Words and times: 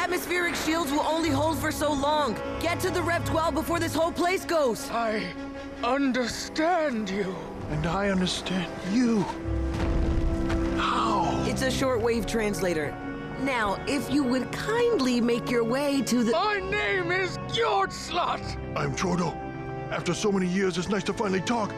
atmospheric 0.00 0.54
shields 0.54 0.90
will 0.90 1.06
only 1.06 1.28
hold 1.28 1.58
for 1.58 1.70
so 1.70 1.92
long. 1.92 2.34
Get 2.58 2.80
to 2.80 2.90
the 2.90 3.02
Rev 3.02 3.22
12 3.26 3.54
before 3.54 3.78
this 3.78 3.94
whole 3.94 4.10
place 4.10 4.46
goes. 4.46 4.90
I 4.90 5.22
understand 5.84 7.10
you. 7.10 7.36
And 7.68 7.86
I 7.86 8.08
understand 8.08 8.72
you. 8.92 9.22
How? 10.78 11.44
It's 11.46 11.60
a 11.60 11.68
shortwave 11.68 12.26
translator. 12.26 12.96
Now, 13.40 13.78
if 13.86 14.10
you 14.10 14.24
would 14.24 14.50
kindly 14.52 15.20
make 15.20 15.50
your 15.50 15.64
way 15.64 16.00
to 16.02 16.24
the. 16.24 16.32
My 16.32 16.60
name 16.60 17.12
is 17.12 17.36
Gjordslot. 17.54 18.56
I'm 18.76 18.96
Jordo. 18.96 19.36
After 19.90 20.14
so 20.14 20.32
many 20.32 20.46
years, 20.46 20.78
it's 20.78 20.88
nice 20.88 21.04
to 21.04 21.12
finally 21.12 21.40
talk. 21.42 21.72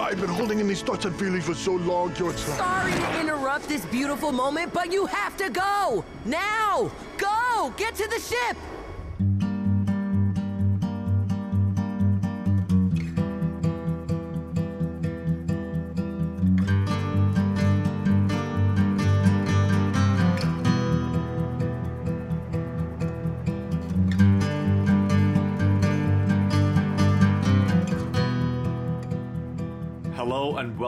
I've 0.00 0.18
been 0.18 0.30
holding 0.30 0.60
in 0.60 0.66
these 0.66 0.82
thoughts 0.82 1.04
and 1.04 1.14
feelings 1.16 1.44
for 1.44 1.54
so 1.54 1.72
long, 1.72 2.10
Gjordslot. 2.12 2.56
Sorry 2.56 2.92
to 2.92 3.20
interrupt 3.20 3.68
this 3.68 3.84
beautiful 3.86 4.32
moment, 4.32 4.72
but 4.72 4.90
you 4.90 5.04
have 5.06 5.36
to 5.36 5.50
go! 5.50 6.04
Now! 6.24 6.90
Go! 7.18 7.72
Get 7.76 7.94
to 7.96 8.08
the 8.08 8.18
ship! 8.18 8.56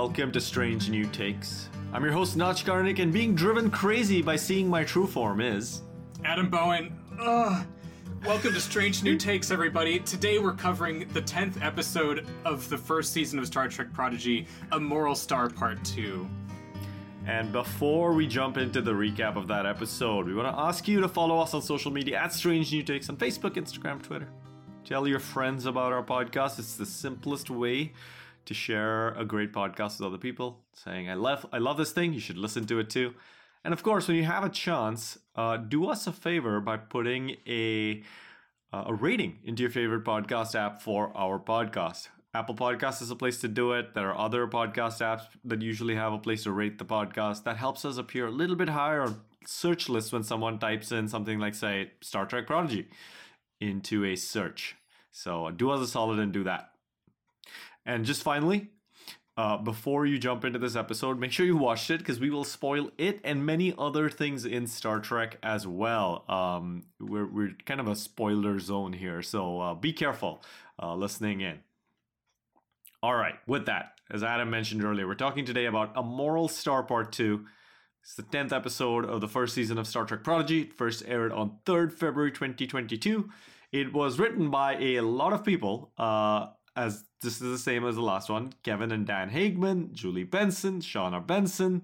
Welcome 0.02 0.32
to 0.32 0.40
Strange 0.40 0.90
New 0.90 1.06
Takes. 1.06 1.68
I'm 1.92 2.02
your 2.02 2.12
host 2.12 2.36
Notch 2.36 2.64
Garnick, 2.64 2.98
and 2.98 3.12
being 3.12 3.36
driven 3.36 3.70
crazy 3.70 4.20
by 4.20 4.34
seeing 4.34 4.68
my 4.68 4.82
true 4.82 5.06
form 5.06 5.40
is. 5.40 5.82
Adam 6.24 6.50
Bowen. 6.50 6.98
Ugh. 7.20 7.64
Welcome 8.26 8.52
to 8.52 8.60
Strange 8.60 9.04
New 9.04 9.16
Takes, 9.16 9.52
everybody. 9.52 10.00
Today 10.00 10.40
we're 10.40 10.54
covering 10.54 11.06
the 11.12 11.22
10th 11.22 11.62
episode 11.62 12.26
of 12.44 12.68
the 12.68 12.76
first 12.76 13.12
season 13.12 13.38
of 13.38 13.46
Star 13.46 13.68
Trek 13.68 13.92
Prodigy, 13.92 14.48
A 14.72 14.80
Moral 14.80 15.14
Star 15.14 15.48
Part 15.48 15.84
2. 15.84 16.28
And 17.28 17.52
before 17.52 18.12
we 18.12 18.26
jump 18.26 18.56
into 18.56 18.82
the 18.82 18.90
recap 18.90 19.36
of 19.36 19.46
that 19.46 19.66
episode, 19.66 20.26
we 20.26 20.34
want 20.34 20.52
to 20.52 20.60
ask 20.62 20.88
you 20.88 21.00
to 21.00 21.08
follow 21.08 21.38
us 21.38 21.54
on 21.54 21.62
social 21.62 21.92
media 21.92 22.18
at 22.18 22.32
Strange 22.32 22.72
New 22.72 22.82
Takes 22.82 23.08
on 23.08 23.16
Facebook, 23.16 23.52
Instagram, 23.52 24.02
Twitter. 24.02 24.28
Tell 24.84 25.06
your 25.06 25.20
friends 25.20 25.64
about 25.64 25.92
our 25.92 26.02
podcast. 26.02 26.58
It's 26.58 26.74
the 26.74 26.86
simplest 26.86 27.50
way 27.50 27.92
to 28.46 28.54
share 28.54 29.08
a 29.10 29.24
great 29.24 29.52
podcast 29.52 29.98
with 29.98 30.06
other 30.06 30.18
people, 30.18 30.60
saying, 30.72 31.08
I 31.08 31.14
love, 31.14 31.46
I 31.52 31.58
love 31.58 31.76
this 31.76 31.92
thing, 31.92 32.12
you 32.12 32.20
should 32.20 32.38
listen 32.38 32.66
to 32.66 32.78
it 32.78 32.90
too. 32.90 33.14
And 33.64 33.72
of 33.72 33.82
course, 33.82 34.08
when 34.08 34.16
you 34.16 34.24
have 34.24 34.44
a 34.44 34.48
chance, 34.48 35.18
uh, 35.36 35.56
do 35.56 35.88
us 35.88 36.06
a 36.06 36.12
favor 36.12 36.60
by 36.60 36.76
putting 36.76 37.36
a, 37.46 38.02
uh, 38.72 38.84
a 38.86 38.94
rating 38.94 39.38
into 39.44 39.62
your 39.62 39.70
favorite 39.70 40.04
podcast 40.04 40.54
app 40.54 40.82
for 40.82 41.16
our 41.16 41.38
podcast. 41.38 42.08
Apple 42.34 42.54
Podcast 42.54 43.02
is 43.02 43.10
a 43.10 43.16
place 43.16 43.40
to 43.42 43.48
do 43.48 43.72
it. 43.72 43.92
There 43.92 44.08
are 44.10 44.18
other 44.18 44.46
podcast 44.46 45.02
apps 45.02 45.26
that 45.44 45.60
usually 45.60 45.94
have 45.96 46.14
a 46.14 46.18
place 46.18 46.44
to 46.44 46.50
rate 46.50 46.78
the 46.78 46.84
podcast. 46.84 47.44
That 47.44 47.58
helps 47.58 47.84
us 47.84 47.98
appear 47.98 48.26
a 48.26 48.30
little 48.30 48.56
bit 48.56 48.70
higher 48.70 49.02
on 49.02 49.20
search 49.46 49.90
lists 49.90 50.12
when 50.12 50.22
someone 50.22 50.58
types 50.58 50.92
in 50.92 51.08
something 51.08 51.38
like, 51.38 51.54
say, 51.54 51.90
Star 52.00 52.24
Trek 52.24 52.46
Prodigy 52.46 52.88
into 53.60 54.06
a 54.06 54.16
search. 54.16 54.76
So 55.10 55.50
do 55.50 55.70
us 55.70 55.82
a 55.82 55.86
solid 55.86 56.18
and 56.18 56.32
do 56.32 56.44
that. 56.44 56.71
And 57.84 58.04
just 58.04 58.22
finally, 58.22 58.70
uh, 59.36 59.56
before 59.56 60.04
you 60.04 60.18
jump 60.18 60.44
into 60.44 60.58
this 60.58 60.76
episode, 60.76 61.18
make 61.18 61.32
sure 61.32 61.46
you 61.46 61.56
watched 61.56 61.90
it 61.90 61.98
because 61.98 62.20
we 62.20 62.30
will 62.30 62.44
spoil 62.44 62.90
it 62.98 63.20
and 63.24 63.44
many 63.46 63.74
other 63.78 64.10
things 64.10 64.44
in 64.44 64.66
Star 64.66 65.00
Trek 65.00 65.38
as 65.42 65.66
well. 65.66 66.24
Um, 66.28 66.84
we're, 67.00 67.26
we're 67.26 67.56
kind 67.64 67.80
of 67.80 67.88
a 67.88 67.96
spoiler 67.96 68.58
zone 68.58 68.92
here, 68.92 69.22
so 69.22 69.60
uh, 69.60 69.74
be 69.74 69.92
careful 69.92 70.42
uh, 70.80 70.94
listening 70.94 71.40
in. 71.40 71.60
All 73.02 73.14
right, 73.14 73.34
with 73.46 73.66
that, 73.66 73.94
as 74.10 74.22
Adam 74.22 74.50
mentioned 74.50 74.84
earlier, 74.84 75.08
we're 75.08 75.14
talking 75.14 75.44
today 75.44 75.64
about 75.64 75.92
A 75.96 76.02
Moral 76.02 76.46
Star 76.46 76.82
Part 76.82 77.10
2. 77.12 77.44
It's 78.02 78.14
the 78.14 78.22
10th 78.22 78.52
episode 78.52 79.04
of 79.04 79.20
the 79.20 79.28
first 79.28 79.54
season 79.54 79.78
of 79.78 79.86
Star 79.86 80.04
Trek 80.04 80.22
Prodigy. 80.22 80.62
It 80.62 80.74
first 80.74 81.04
aired 81.06 81.32
on 81.32 81.58
3rd 81.64 81.92
February 81.92 82.32
2022. 82.32 83.30
It 83.72 83.92
was 83.92 84.18
written 84.18 84.50
by 84.50 84.76
a 84.76 85.00
lot 85.00 85.32
of 85.32 85.42
people. 85.42 85.90
Uh, 85.96 86.48
as 86.76 87.04
this 87.20 87.34
is 87.34 87.50
the 87.50 87.58
same 87.58 87.86
as 87.86 87.96
the 87.96 88.02
last 88.02 88.28
one 88.28 88.52
Kevin 88.62 88.92
and 88.92 89.06
Dan 89.06 89.30
Hageman, 89.30 89.92
Julie 89.92 90.24
Benson, 90.24 90.80
Shawna 90.80 91.26
Benson, 91.26 91.82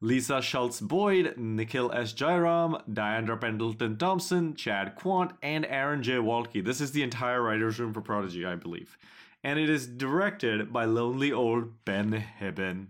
Lisa 0.00 0.42
Schultz 0.42 0.80
Boyd, 0.80 1.34
Nikhil 1.36 1.92
S. 1.92 2.12
Jayaram, 2.12 2.82
Diandra 2.92 3.40
Pendleton 3.40 3.96
Thompson, 3.96 4.54
Chad 4.54 4.96
Quandt, 4.96 5.32
and 5.42 5.64
Aaron 5.66 6.02
J. 6.02 6.14
Waltke. 6.14 6.64
This 6.64 6.80
is 6.80 6.92
the 6.92 7.02
entire 7.02 7.42
writer's 7.42 7.78
room 7.78 7.94
for 7.94 8.00
Prodigy, 8.00 8.44
I 8.44 8.56
believe. 8.56 8.98
And 9.44 9.58
it 9.58 9.70
is 9.70 9.86
directed 9.86 10.72
by 10.72 10.86
lonely 10.86 11.32
old 11.32 11.84
Ben 11.84 12.24
Hibon. 12.40 12.88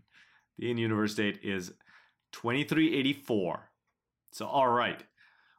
The 0.59 0.71
in 0.71 0.79
universe 0.79 1.15
date 1.15 1.41
is 1.43 1.73
2384. 2.33 3.71
So, 4.33 4.47
all 4.47 4.69
right. 4.69 5.03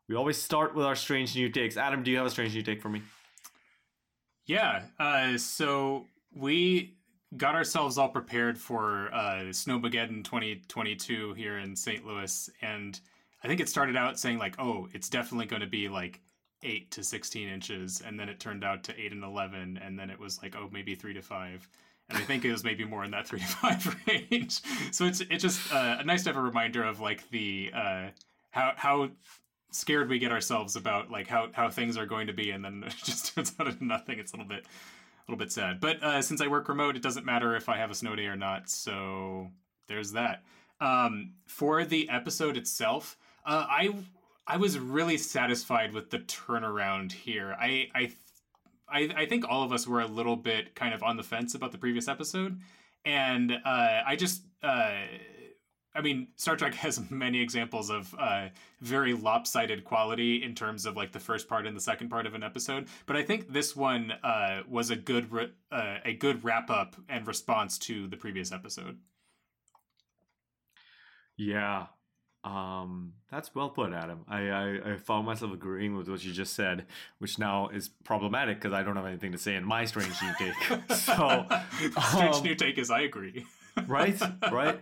We 0.10 0.16
always 0.16 0.42
start 0.42 0.76
with 0.76 0.86
our 0.86 0.96
strange 0.96 1.36
new 1.36 1.50
takes. 1.50 1.78
Adam, 1.78 2.04
do 2.04 2.12
you 2.12 2.18
have 2.18 2.26
a 2.26 2.32
strange 2.32 2.54
new 2.56 2.62
take 2.62 2.82
for 2.82 2.90
me? 2.90 3.02
Yeah, 4.46 4.84
uh, 5.00 5.38
so 5.38 6.08
we 6.34 6.96
got 7.38 7.56
ourselves 7.56 7.98
all 7.98 8.10
prepared 8.10 8.58
for 8.58 9.14
uh, 9.14 9.46
Snowmageddon 9.52 10.24
2022 10.24 11.34
here 11.34 11.58
in 11.58 11.76
St. 11.76 12.06
Louis, 12.06 12.50
and 12.62 13.00
I 13.44 13.48
think 13.48 13.62
it 13.62 13.70
started 13.70 13.96
out 13.96 14.20
saying 14.20 14.38
like, 14.40 14.56
"Oh, 14.60 14.88
it's 14.94 15.10
definitely 15.10 15.46
going 15.46 15.62
to 15.62 15.68
be 15.68 15.88
like 15.88 16.22
eight 16.62 16.92
to 16.92 17.04
16 17.04 17.48
inches," 17.48 18.02
and 18.06 18.20
then 18.20 18.28
it 18.30 18.40
turned 18.40 18.64
out 18.66 18.84
to 18.86 19.00
eight 19.00 19.14
and 19.14 19.24
11, 19.24 19.80
and 19.82 19.98
then 19.98 20.10
it 20.10 20.20
was 20.20 20.42
like, 20.42 20.56
"Oh, 20.58 20.70
maybe 20.72 20.96
three 20.96 21.14
to 21.14 21.22
five. 21.22 21.68
And 22.10 22.18
I 22.18 22.22
think 22.22 22.44
it 22.44 22.52
was 22.52 22.66
maybe 22.66 22.84
more 22.84 23.06
in 23.06 23.12
that 23.12 23.28
three 23.30 23.40
to 23.40 23.46
five 23.46 23.96
range. 24.08 24.62
So 24.92 25.06
it's 25.06 25.22
it's 25.22 25.44
just 25.44 25.72
uh, 25.74 26.04
nice 26.04 26.24
to 26.24 26.30
have 26.30 26.38
a 26.38 26.42
reminder 26.42 26.84
of 26.84 27.00
like 27.00 27.30
the 27.30 27.72
uh, 27.74 28.08
how 28.52 28.74
how 28.76 29.10
scared 29.74 30.10
we 30.10 30.20
get 30.20 30.32
ourselves 30.32 30.76
about 30.76 31.12
like 31.12 31.28
how 31.28 31.50
how 31.54 31.70
things 31.70 31.98
are 31.98 32.06
going 32.06 32.28
to 32.28 32.34
be, 32.34 32.52
and 32.52 32.64
then 32.64 32.84
it 32.88 32.96
just 33.04 33.34
turns 33.34 33.54
out 33.60 33.68
into 33.68 33.86
nothing. 33.86 34.20
It's 34.20 34.34
a 34.34 34.38
little 34.38 34.50
bit 34.50 34.66
a 34.66 35.32
little 35.32 35.44
bit 35.44 35.52
sad. 35.52 35.80
But 35.80 36.02
uh, 36.04 36.22
since 36.22 36.42
I 36.42 36.48
work 36.48 36.68
remote, 36.68 36.96
it 36.96 37.02
doesn't 37.02 37.26
matter 37.26 37.56
if 37.56 37.70
I 37.70 37.78
have 37.78 37.92
a 37.92 37.96
snow 37.96 38.16
day 38.16 38.26
or 38.26 38.36
not. 38.36 38.70
So 38.70 39.50
there's 39.88 40.12
that. 40.14 40.44
Um, 40.82 41.34
for 41.46 41.86
the 41.86 42.10
episode 42.10 42.58
itself, 42.58 43.18
uh, 43.46 43.66
I 43.70 43.96
I 44.46 44.58
was 44.58 44.78
really 44.78 45.18
satisfied 45.18 45.94
with 45.94 46.10
the 46.10 46.20
turnaround 46.20 47.12
here. 47.12 47.56
I 47.60 47.88
I 47.96 48.12
I, 48.90 49.10
I 49.16 49.26
think 49.26 49.46
all 49.48 49.64
of 49.64 49.72
us 49.72 49.88
were 49.88 50.02
a 50.02 50.08
little 50.08 50.36
bit 50.36 50.76
kind 50.76 50.94
of 50.94 51.04
on 51.04 51.18
the 51.18 51.24
fence 51.24 51.56
about 51.56 51.72
the 51.72 51.78
previous 51.78 52.08
episode, 52.08 52.60
and 53.06 53.52
uh, 53.52 54.02
I 54.06 54.16
just. 54.16 54.44
Uh, 54.62 54.94
I 55.96 56.02
mean, 56.02 56.28
Star 56.36 56.56
Trek 56.56 56.74
has 56.76 57.10
many 57.10 57.42
examples 57.42 57.90
of 57.90 58.14
uh, 58.18 58.50
very 58.82 59.14
lopsided 59.14 59.84
quality 59.84 60.44
in 60.44 60.56
terms 60.56 60.86
of 60.86 60.96
like 60.96 61.12
the 61.12 61.20
first 61.20 61.48
part 61.48 61.66
and 61.66 61.76
the 61.76 61.82
second 61.82 62.10
part 62.10 62.26
of 62.26 62.34
an 62.34 62.44
episode. 62.44 62.88
But 63.06 63.16
I 63.16 63.24
think 63.24 63.52
this 63.52 63.76
one 63.76 64.12
uh, 64.24 64.64
was 64.68 64.90
a 64.90 64.96
good 64.96 65.32
re- 65.32 65.52
uh, 65.72 65.98
a 66.06 66.14
good 66.14 66.44
wrap 66.44 66.70
up 66.70 66.96
and 67.10 67.28
response 67.28 67.78
to 67.80 68.08
the 68.08 68.18
previous 68.18 68.52
episode. 68.52 68.98
Yeah, 71.36 71.88
um, 72.44 73.14
that's 73.32 73.56
well 73.56 73.70
put, 73.70 73.94
Adam. 73.94 74.26
I, 74.28 74.50
I, 74.50 74.94
I 74.94 74.98
found 74.98 75.26
myself 75.26 75.54
agreeing 75.54 75.96
with 75.96 76.10
what 76.10 76.24
you 76.24 76.34
just 76.34 76.54
said, 76.54 76.86
which 77.20 77.40
now 77.40 77.70
is 77.70 77.90
problematic 78.04 78.60
because 78.60 78.74
I 78.74 78.84
don't 78.84 78.98
have 78.98 79.06
anything 79.06 79.32
to 79.32 79.38
say 79.38 79.56
in 79.56 79.64
my 79.64 79.86
strange 79.86 80.14
new 80.22 80.34
take. 80.38 80.82
so, 80.98 81.46
strange 82.02 82.36
um, 82.36 82.44
new 82.44 82.56
take 82.56 82.78
is 82.78 82.92
I 82.92 83.02
agree. 83.02 83.46
Right, 83.88 84.20
right. 84.52 84.80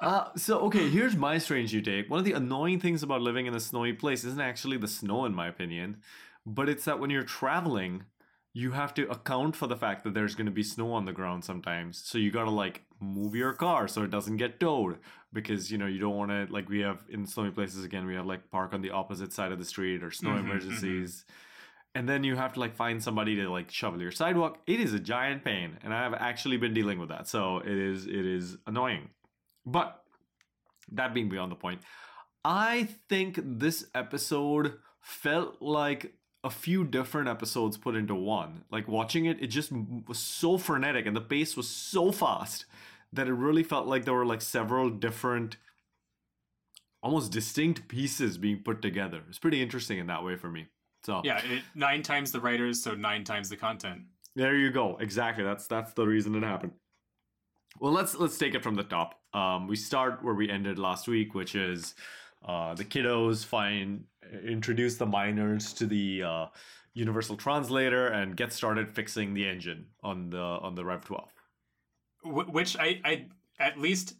Uh, 0.00 0.28
so 0.36 0.60
okay, 0.60 0.88
here's 0.88 1.16
my 1.16 1.38
strange 1.38 1.72
you 1.72 1.80
take. 1.80 2.08
One 2.08 2.18
of 2.18 2.24
the 2.24 2.32
annoying 2.32 2.80
things 2.80 3.02
about 3.02 3.20
living 3.20 3.46
in 3.46 3.54
a 3.54 3.60
snowy 3.60 3.92
place 3.92 4.24
isn't 4.24 4.40
actually 4.40 4.76
the 4.76 4.88
snow, 4.88 5.24
in 5.24 5.34
my 5.34 5.48
opinion, 5.48 5.98
but 6.46 6.68
it's 6.68 6.84
that 6.84 6.98
when 7.00 7.10
you're 7.10 7.24
traveling, 7.24 8.04
you 8.52 8.72
have 8.72 8.94
to 8.94 9.08
account 9.10 9.54
for 9.56 9.66
the 9.66 9.76
fact 9.76 10.04
that 10.04 10.14
there's 10.14 10.34
going 10.34 10.46
to 10.46 10.52
be 10.52 10.62
snow 10.62 10.92
on 10.92 11.04
the 11.04 11.12
ground 11.12 11.44
sometimes. 11.44 11.98
So 12.04 12.18
you 12.18 12.30
got 12.30 12.44
to 12.44 12.50
like 12.50 12.82
move 13.00 13.34
your 13.34 13.52
car 13.52 13.86
so 13.88 14.02
it 14.02 14.10
doesn't 14.10 14.36
get 14.38 14.58
towed 14.58 14.98
because 15.32 15.70
you 15.70 15.78
know 15.78 15.86
you 15.86 15.98
don't 16.00 16.16
want 16.16 16.30
to 16.30 16.46
like 16.52 16.68
we 16.68 16.80
have 16.80 17.04
in 17.10 17.26
snowy 17.26 17.50
places 17.50 17.84
again 17.84 18.06
we 18.06 18.14
have 18.14 18.26
like 18.26 18.50
park 18.50 18.72
on 18.72 18.80
the 18.80 18.90
opposite 18.90 19.32
side 19.32 19.52
of 19.52 19.58
the 19.58 19.64
street 19.64 20.02
or 20.02 20.10
snow 20.10 20.30
Mhm, 20.30 20.40
emergencies. 20.40 21.24
And 21.94 22.08
then 22.08 22.22
you 22.22 22.36
have 22.36 22.52
to 22.52 22.60
like 22.60 22.76
find 22.76 23.02
somebody 23.02 23.36
to 23.36 23.50
like 23.50 23.70
shovel 23.70 24.00
your 24.00 24.12
sidewalk. 24.12 24.58
It 24.66 24.80
is 24.80 24.92
a 24.92 25.00
giant 25.00 25.44
pain, 25.44 25.78
and 25.82 25.92
I 25.92 26.02
have 26.02 26.14
actually 26.14 26.56
been 26.56 26.74
dealing 26.74 26.98
with 26.98 27.08
that. 27.08 27.26
So 27.26 27.58
it 27.58 27.76
is 27.76 28.06
it 28.06 28.26
is 28.26 28.56
annoying. 28.66 29.10
But 29.66 30.02
that 30.92 31.12
being 31.12 31.28
beyond 31.28 31.50
the 31.50 31.56
point, 31.56 31.80
I 32.44 32.88
think 33.08 33.40
this 33.42 33.86
episode 33.94 34.74
felt 35.00 35.60
like 35.60 36.14
a 36.44 36.50
few 36.50 36.84
different 36.84 37.28
episodes 37.28 37.76
put 37.76 37.96
into 37.96 38.14
one. 38.14 38.64
Like 38.70 38.86
watching 38.86 39.26
it, 39.26 39.42
it 39.42 39.48
just 39.48 39.72
was 39.72 40.18
so 40.18 40.56
frenetic 40.56 41.06
and 41.06 41.16
the 41.16 41.20
pace 41.20 41.56
was 41.56 41.68
so 41.68 42.12
fast 42.12 42.64
that 43.12 43.26
it 43.26 43.32
really 43.32 43.62
felt 43.62 43.86
like 43.86 44.04
there 44.04 44.14
were 44.14 44.26
like 44.26 44.42
several 44.42 44.90
different 44.90 45.56
almost 47.02 47.32
distinct 47.32 47.88
pieces 47.88 48.38
being 48.38 48.62
put 48.62 48.82
together. 48.82 49.22
It's 49.28 49.38
pretty 49.38 49.62
interesting 49.62 49.98
in 49.98 50.06
that 50.08 50.24
way 50.24 50.36
for 50.36 50.48
me. 50.48 50.68
So 51.04 51.20
Yeah, 51.24 51.38
it, 51.44 51.62
nine 51.74 52.02
times 52.02 52.32
the 52.32 52.40
writers, 52.40 52.82
so 52.82 52.94
nine 52.94 53.24
times 53.24 53.48
the 53.48 53.56
content. 53.56 54.02
there 54.36 54.56
you 54.56 54.70
go. 54.70 54.96
Exactly. 55.00 55.44
That's 55.44 55.66
that's 55.66 55.92
the 55.94 56.06
reason 56.06 56.34
it 56.34 56.42
happened. 56.42 56.72
Well, 57.80 57.92
let's 57.92 58.14
let's 58.16 58.38
take 58.38 58.54
it 58.54 58.62
from 58.62 58.74
the 58.74 58.84
top. 58.84 59.20
Um, 59.34 59.66
we 59.68 59.76
start 59.76 60.22
where 60.24 60.34
we 60.34 60.48
ended 60.50 60.78
last 60.78 61.06
week, 61.08 61.34
which 61.34 61.54
is 61.54 61.94
uh, 62.46 62.74
the 62.74 62.84
kiddos 62.84 63.44
find 63.44 64.04
introduce 64.44 64.96
the 64.96 65.06
miners 65.06 65.72
to 65.74 65.86
the 65.86 66.22
uh, 66.22 66.46
universal 66.94 67.36
translator 67.36 68.08
and 68.08 68.36
get 68.36 68.52
started 68.52 68.94
fixing 68.94 69.34
the 69.34 69.46
engine 69.48 69.86
on 70.02 70.30
the 70.30 70.38
on 70.38 70.74
the 70.74 70.84
Rev 70.84 71.04
12. 71.04 71.28
Wh- 72.24 72.52
Which 72.52 72.76
I, 72.76 73.00
I 73.04 73.26
at 73.60 73.78
least 73.78 74.14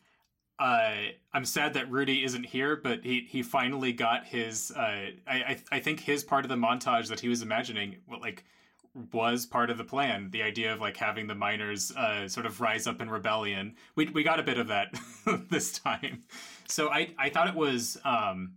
uh, 0.59 0.95
I'm 1.33 1.45
sad 1.45 1.75
that 1.75 1.91
Rudy 1.91 2.25
isn't 2.25 2.45
here, 2.45 2.77
but 2.77 3.05
he 3.05 3.27
he 3.29 3.43
finally 3.43 3.93
got 3.93 4.27
his. 4.27 4.73
Uh, 4.73 5.11
I, 5.27 5.59
I 5.71 5.79
think 5.79 6.01
his 6.01 6.25
part 6.25 6.45
of 6.45 6.49
the 6.49 6.57
montage 6.57 7.09
that 7.09 7.21
he 7.21 7.29
was 7.29 7.43
imagining, 7.43 7.97
well, 8.09 8.21
like 8.21 8.45
was 9.13 9.47
part 9.47 9.71
of 9.71 9.79
the 9.79 9.85
plan. 9.85 10.31
The 10.31 10.43
idea 10.43 10.73
of 10.73 10.81
like 10.81 10.97
having 10.97 11.29
the 11.29 11.35
miners 11.35 11.93
uh, 11.93 12.27
sort 12.29 12.47
of 12.47 12.61
rise 12.61 12.87
up 12.87 13.01
in 13.01 13.09
rebellion. 13.09 13.77
We 13.95 14.07
we 14.07 14.25
got 14.25 14.41
a 14.41 14.43
bit 14.43 14.59
of 14.59 14.69
that 14.69 14.95
this 15.49 15.79
time. 15.79 16.25
So 16.67 16.89
I 16.89 17.15
I 17.19 17.31
thought 17.31 17.49
it 17.49 17.55
was 17.55 17.97
um 18.05 18.55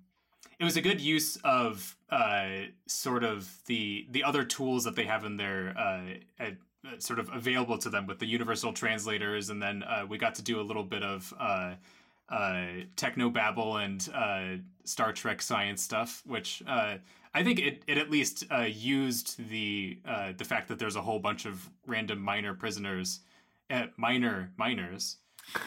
it 0.61 0.63
was 0.63 0.77
a 0.77 0.81
good 0.81 1.01
use 1.01 1.37
of 1.43 1.97
uh 2.11 2.47
sort 2.85 3.23
of 3.23 3.51
the 3.65 4.05
the 4.11 4.23
other 4.23 4.45
tools 4.45 4.83
that 4.83 4.95
they 4.95 5.05
have 5.05 5.25
in 5.25 5.35
their 5.35 5.73
uh, 5.77 6.03
uh 6.39 6.51
sort 6.99 7.19
of 7.19 7.29
available 7.33 7.77
to 7.79 7.89
them 7.89 8.05
with 8.05 8.19
the 8.19 8.27
universal 8.27 8.71
translators 8.71 9.49
and 9.49 9.61
then 9.61 9.83
uh, 9.83 10.05
we 10.07 10.17
got 10.19 10.35
to 10.35 10.43
do 10.43 10.61
a 10.61 10.61
little 10.61 10.83
bit 10.83 11.01
of 11.01 11.33
uh 11.39 11.73
uh 12.29 12.65
techno 12.95 13.29
babble 13.29 13.77
and 13.77 14.09
Star 14.85 15.11
Trek 15.11 15.41
science 15.41 15.81
stuff 15.81 16.21
which 16.25 16.61
I 16.67 17.43
think 17.43 17.59
it, 17.59 17.83
it 17.87 17.97
at 17.97 18.11
least 18.11 18.43
used 18.67 19.49
the 19.49 19.97
the 20.37 20.45
fact 20.45 20.67
that 20.67 20.77
there's 20.77 20.95
a 20.95 21.01
whole 21.01 21.19
bunch 21.19 21.45
of 21.45 21.69
random 21.87 22.21
minor 22.21 22.53
prisoners, 22.53 23.21
minor 23.97 24.51
minors. 24.57 25.17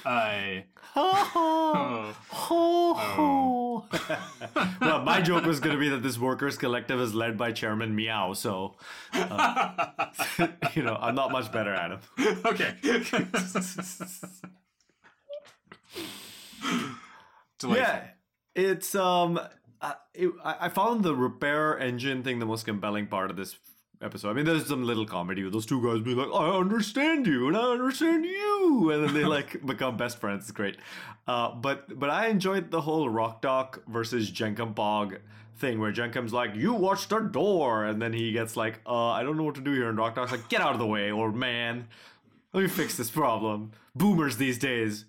Uh, 0.04 0.60
oh, 0.96 2.14
Oh. 2.32 3.86
well, 4.80 5.02
my 5.02 5.20
joke 5.20 5.44
was 5.44 5.60
going 5.60 5.74
to 5.74 5.80
be 5.80 5.88
that 5.88 6.02
this 6.02 6.18
workers' 6.18 6.56
collective 6.56 7.00
is 7.00 7.14
led 7.14 7.36
by 7.36 7.52
Chairman 7.52 7.94
Meow, 7.94 8.32
so 8.34 8.76
uh, 9.12 10.06
you 10.74 10.82
know 10.82 10.96
I'm 11.00 11.14
not 11.14 11.32
much 11.32 11.50
better 11.52 11.72
at 11.74 11.90
him. 11.92 12.00
okay. 12.46 12.74
Yeah, 17.62 18.04
it's 18.54 18.94
um, 18.94 19.40
I, 19.80 19.94
it, 20.14 20.30
I 20.44 20.56
I 20.66 20.68
found 20.68 21.02
the 21.02 21.14
repair 21.14 21.78
engine 21.78 22.22
thing 22.22 22.38
the 22.38 22.46
most 22.46 22.64
compelling 22.66 23.06
part 23.06 23.30
of 23.30 23.36
this 23.36 23.56
episode. 24.04 24.30
I 24.30 24.32
mean, 24.34 24.44
there's 24.44 24.66
some 24.66 24.84
little 24.84 25.06
comedy 25.06 25.42
with 25.42 25.52
those 25.52 25.66
two 25.66 25.82
guys 25.82 26.02
being 26.02 26.16
like, 26.16 26.32
"I 26.32 26.56
understand 26.56 27.26
you, 27.26 27.48
and 27.48 27.56
I 27.56 27.72
understand 27.72 28.24
you," 28.24 28.90
and 28.92 29.04
then 29.04 29.14
they 29.14 29.24
like 29.24 29.64
become 29.66 29.96
best 29.96 30.18
friends. 30.18 30.44
It's 30.44 30.52
great. 30.52 30.76
Uh, 31.26 31.54
but 31.54 31.98
but 31.98 32.10
I 32.10 32.28
enjoyed 32.28 32.70
the 32.70 32.82
whole 32.82 33.08
Rok-Tahk 33.08 33.82
versus 33.88 34.30
Jankom 34.30 34.74
Pog 34.74 35.18
thing 35.56 35.80
where 35.80 35.92
Jankom's 35.92 36.32
like, 36.32 36.54
"You 36.54 36.74
watched 36.74 37.08
the 37.08 37.20
door," 37.20 37.84
and 37.84 38.00
then 38.00 38.12
he 38.12 38.32
gets 38.32 38.56
like, 38.56 38.80
"Uh, 38.86 39.10
I 39.10 39.22
don't 39.22 39.36
know 39.36 39.44
what 39.44 39.54
to 39.56 39.60
do 39.60 39.72
here," 39.72 39.88
and 39.88 39.98
Rok-Tahk's 39.98 40.32
like, 40.32 40.48
"Get 40.48 40.60
out 40.60 40.72
of 40.72 40.78
the 40.78 40.86
way, 40.86 41.10
old 41.10 41.34
man. 41.34 41.88
Let 42.52 42.62
me 42.62 42.68
fix 42.68 42.96
this 42.96 43.10
problem." 43.10 43.72
Boomers 43.94 44.36
these 44.36 44.58
days. 44.58 45.06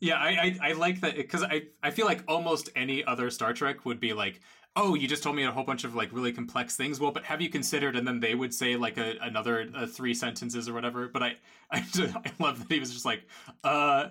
Yeah, 0.00 0.16
I 0.16 0.28
I, 0.28 0.58
I 0.70 0.72
like 0.72 1.00
that 1.00 1.16
because 1.16 1.42
I 1.42 1.62
I 1.82 1.90
feel 1.90 2.06
like 2.06 2.22
almost 2.28 2.70
any 2.76 3.04
other 3.04 3.30
Star 3.30 3.52
Trek 3.52 3.84
would 3.84 4.00
be 4.00 4.12
like, 4.12 4.40
oh, 4.76 4.94
you 4.94 5.08
just 5.08 5.22
told 5.22 5.34
me 5.34 5.44
a 5.44 5.50
whole 5.50 5.64
bunch 5.64 5.84
of 5.84 5.94
like 5.94 6.12
really 6.12 6.32
complex 6.32 6.76
things. 6.76 7.00
Well, 7.00 7.10
but 7.10 7.24
have 7.24 7.40
you 7.40 7.48
considered? 7.48 7.96
And 7.96 8.06
then 8.06 8.20
they 8.20 8.34
would 8.34 8.52
say 8.54 8.76
like 8.76 8.98
a 8.98 9.14
another 9.22 9.68
uh, 9.74 9.86
three 9.86 10.14
sentences 10.14 10.68
or 10.68 10.74
whatever. 10.74 11.08
But 11.08 11.22
I 11.22 11.36
I, 11.72 11.84
I 11.98 12.32
love 12.38 12.60
that 12.60 12.72
he 12.72 12.78
was 12.78 12.92
just 12.92 13.04
like, 13.04 13.22
uh, 13.64 14.08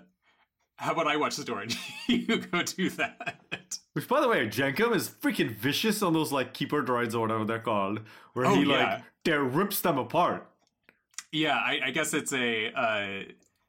how 0.77 0.91
about 0.91 1.07
I 1.07 1.15
watch 1.17 1.35
the 1.37 1.45
door 1.45 1.61
and 1.61 1.75
you 2.07 2.37
go 2.39 2.63
do 2.63 2.89
that. 2.91 3.39
Which, 3.93 4.07
by 4.09 4.19
the 4.19 4.27
way, 4.27 4.45
Jankom 4.47 4.93
is 4.93 5.07
freaking 5.07 5.55
vicious 5.55 6.01
on 6.01 6.11
those 6.11 6.31
like 6.33 6.53
keeper 6.53 6.83
droids 6.83 7.13
or 7.15 7.21
whatever 7.21 7.45
they're 7.45 7.59
called, 7.59 8.01
where 8.33 8.45
Oh, 8.45 8.55
he 8.55 8.63
yeah. 8.63 8.95
like 8.95 9.03
tear 9.23 9.41
rips 9.43 9.79
them 9.81 9.97
apart. 9.97 10.49
Yeah, 11.31 11.55
I, 11.55 11.79
I 11.85 11.91
guess 11.91 12.13
it's 12.13 12.33
a 12.33 12.71
uh, 12.73 13.23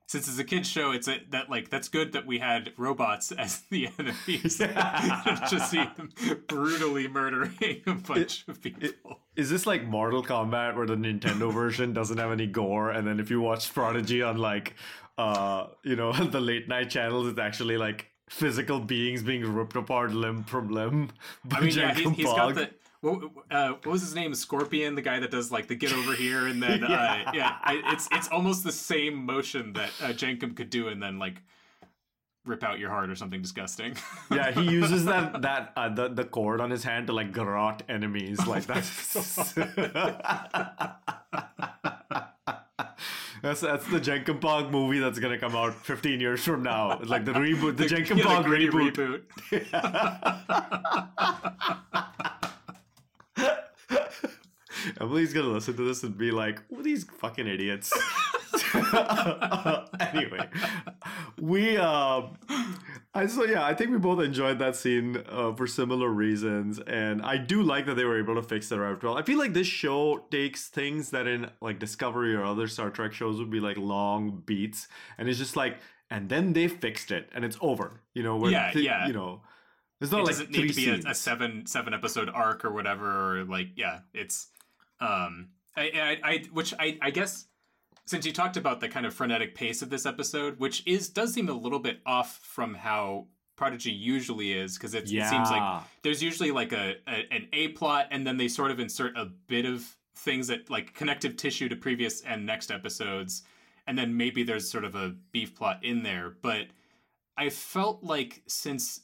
since 0.07 0.29
it's 0.29 0.39
a 0.39 0.45
kids 0.45 0.69
show, 0.69 0.93
it's 0.93 1.09
a 1.09 1.21
that 1.31 1.51
like 1.51 1.69
that's 1.69 1.89
good 1.89 2.13
that 2.13 2.27
we 2.27 2.39
had 2.39 2.73
robots 2.77 3.33
as 3.39 3.63
the 3.71 3.89
enemies. 3.99 4.59
Just 5.51 5.71
see 5.71 5.85
them 5.97 6.11
brutally 6.47 7.09
murdering 7.09 7.83
a 7.87 7.93
bunch 7.93 8.45
of 8.49 8.61
people. 8.61 9.21
Is 9.35 9.51
this 9.51 9.67
like 9.67 9.85
Mortal 9.85 10.23
Kombat, 10.23 10.77
where 10.77 10.87
the 10.87 10.95
Nintendo 10.95 11.53
version 11.53 11.93
doesn't 11.93 12.19
have 12.19 12.31
any 12.31 12.47
gore, 12.47 12.91
and 12.91 13.07
then 13.07 13.21
if 13.21 13.31
you 13.31 13.41
watch 13.41 13.73
Prodigy 13.75 14.23
on 14.23 14.39
like, 14.39 14.75
uh, 15.19 15.67
you 15.83 15.97
know, 15.97 16.13
the 16.13 16.41
late 16.41 16.69
night 16.69 16.89
channels, 16.91 17.27
it's 17.27 17.39
actually 17.39 17.77
like 17.77 18.07
physical 18.29 18.81
beings 18.81 19.23
being 19.23 19.45
ripped 19.55 19.77
apart 19.77 20.13
limb 20.13 20.43
from 20.45 20.69
limb 20.69 21.11
by 21.45 21.59
I 21.59 21.61
mean, 21.61 21.77
yeah, 21.77 21.95
he's, 21.95 22.11
he's 22.11 22.27
got 22.27 22.55
the. 22.55 22.71
What, 23.07 23.23
uh, 23.53 23.69
what 23.69 23.87
was 23.87 24.01
his 24.03 24.15
name? 24.17 24.35
Scorpion, 24.35 24.97
the 24.97 25.03
guy 25.03 25.21
that 25.21 25.31
does 25.31 25.53
like 25.53 25.69
the 25.69 25.77
get 25.77 25.93
over 25.93 26.13
here, 26.15 26.49
and 26.49 26.61
then 26.61 26.83
uh, 26.93 27.31
yeah, 27.33 27.57
I, 27.63 27.81
it's 27.93 28.09
it's 28.11 28.29
almost 28.29 28.65
the 28.65 28.73
same 28.73 29.25
motion 29.25 29.73
that 29.75 29.91
uh, 30.03 30.09
Jankom 30.09 30.57
could 30.57 30.71
do, 30.71 30.89
and 30.89 31.01
then 31.01 31.19
like 31.19 31.37
rip 32.45 32.65
out 32.65 32.81
your 32.81 32.91
heart 32.91 33.09
or 33.11 33.15
something 33.15 33.43
disgusting. 33.43 33.97
Yeah, 34.31 34.51
he 34.51 34.63
uses 34.63 35.05
that 35.05 35.43
that 35.43 35.73
uh, 35.77 35.89
the 35.89 36.09
the 36.09 36.25
cord 36.25 36.61
on 36.61 36.71
his 36.71 36.83
hand 36.83 37.07
to 37.07 37.13
like 37.13 37.33
garrote 37.33 37.85
enemies 37.89 38.45
like 38.45 38.67
that. 38.71 38.85
That's 43.43 43.61
that's 43.61 43.87
the 43.87 44.01
Jankom 44.01 44.41
Pog 44.41 44.73
movie 44.73 44.99
that's 44.99 45.21
gonna 45.21 45.39
come 45.39 45.55
out 45.55 45.75
15 45.75 46.19
years 46.19 46.43
from 46.43 46.65
now. 46.65 46.99
Like 47.05 47.25
the 47.25 47.33
reboot, 47.33 47.77
the, 47.77 47.85
Jankom 47.85 48.17
Yeah, 48.19 48.25
the 48.25 48.29
Pog 48.29 48.45
gritty 48.47 48.69
reboot. 48.69 49.23
Emily's 55.01 55.33
gonna 55.33 55.49
listen 55.49 55.77
to 55.77 55.83
this 55.85 56.03
and 56.03 56.17
be 56.17 56.31
like, 56.31 56.63
"What 56.69 56.81
are 56.81 56.85
these 56.85 57.05
fucking 57.05 57.47
idiots?" 57.47 57.93
anyway, 60.01 60.49
we 61.41 61.77
um, 61.77 62.37
I 63.15 63.27
so 63.27 63.45
yeah, 63.45 63.65
I 63.65 63.75
think 63.75 63.91
we 63.91 63.99
both 63.99 64.21
enjoyed 64.21 64.59
that 64.59 64.77
scene 64.77 65.23
uh, 65.29 65.53
for 65.55 65.67
similar 65.67 66.09
reasons, 66.09 66.79
and 66.81 67.23
I 67.23 67.37
do 67.39 67.63
like 67.63 67.87
that 67.87 67.95
they 67.95 68.05
were 68.05 68.19
able 68.19 68.35
to 68.35 68.43
fix 68.43 68.69
the 68.69 68.79
Rev 68.81 69.01
12. 69.01 69.17
I 69.17 69.23
feel 69.23 69.39
like 69.39 69.53
this 69.55 69.67
show 69.67 70.25
takes 70.31 70.69
things 70.69 71.11
that 71.11 71.27
in 71.27 71.51
like 71.61 71.79
Discovery 71.79 72.35
or 72.35 72.45
other 72.45 72.67
Star 72.69 72.91
Trek 72.91 73.13
shows 73.13 73.39
would 73.39 73.51
be 73.51 73.61
like 73.61 73.77
long 73.77 74.43
beats, 74.45 74.89
and 75.19 75.29
it's 75.29 75.39
just 75.39 75.57
like, 75.57 75.79
and 76.11 76.29
then 76.29 76.53
they 76.53 76.69
fixed 76.69 77.11
it, 77.11 77.29
and 77.35 77.45
it's 77.45 77.59
over. 77.61 78.01
You 78.15 78.23
know, 78.23 78.37
where 78.37 78.51
Yeah, 78.51 78.71
thi- 78.73 78.83
yeah. 78.85 79.07
you 79.07 79.13
know. 79.13 79.43
It's 79.99 80.13
not 80.13 80.21
it 80.21 80.25
like 80.25 80.33
doesn't 80.33 80.53
three 80.53 80.65
need 80.65 80.75
to 80.75 81.01
be 81.01 81.09
a, 81.09 81.11
a 81.13 81.15
seven 81.15 81.65
seven 81.65 81.95
episode 81.95 82.29
arc 82.29 82.67
or 82.67 82.71
whatever 82.71 83.41
or 83.41 83.45
like 83.45 83.69
yeah 83.77 84.01
it's 84.13 84.49
um 85.01 85.49
I, 85.77 86.19
I 86.25 86.31
i 86.31 86.45
which 86.53 86.75
i 86.79 86.99
i 87.03 87.11
guess 87.11 87.47
since 88.05 88.25
you 88.25 88.33
talked 88.33 88.57
about 88.57 88.81
the 88.81 88.89
kind 88.89 89.05
of 89.05 89.15
frenetic 89.15 89.55
pace 89.55 89.83
of 89.83 89.91
this 89.91 90.07
episode 90.07 90.59
which 90.59 90.87
is 90.87 91.09
does 91.09 91.33
seem 91.33 91.49
a 91.49 91.53
little 91.53 91.81
bit 91.81 92.01
off 92.07 92.41
from 92.43 92.75
how 92.75 93.27
prodigy 93.57 93.91
usually 93.91 94.53
is 94.53 94.77
because 94.77 94.95
it 94.95 95.09
seems 95.31 95.51
like 95.51 95.83
there's 96.03 96.23
usually 96.23 96.51
like 96.51 96.73
a, 96.73 96.97
a 97.09 97.27
an 97.33 97.49
a 97.53 97.69
plot 97.69 98.07
and 98.11 98.27
then 98.27 98.37
they 98.37 98.49
sort 98.49 98.71
of 98.71 98.79
insert 98.79 99.17
a 99.17 99.25
bit 99.25 99.65
of 99.65 99.97
things 100.15 100.49
that 100.49 100.69
like 100.71 100.95
connective 100.95 101.37
tissue 101.37 101.69
to 101.69 101.77
previous 101.77 102.21
and 102.23 102.45
next 102.45 102.71
episodes 102.71 103.43
and 103.87 103.97
then 103.97 104.17
maybe 104.17 104.43
there's 104.43 104.71
sort 104.71 104.85
of 104.85 104.95
a 104.95 105.15
beef 105.33 105.55
plot 105.55 105.85
in 105.85 106.03
there. 106.03 106.37
But 106.43 106.67
i 107.39 107.51
felt 107.51 108.03
like 108.03 108.43
since 108.47 109.01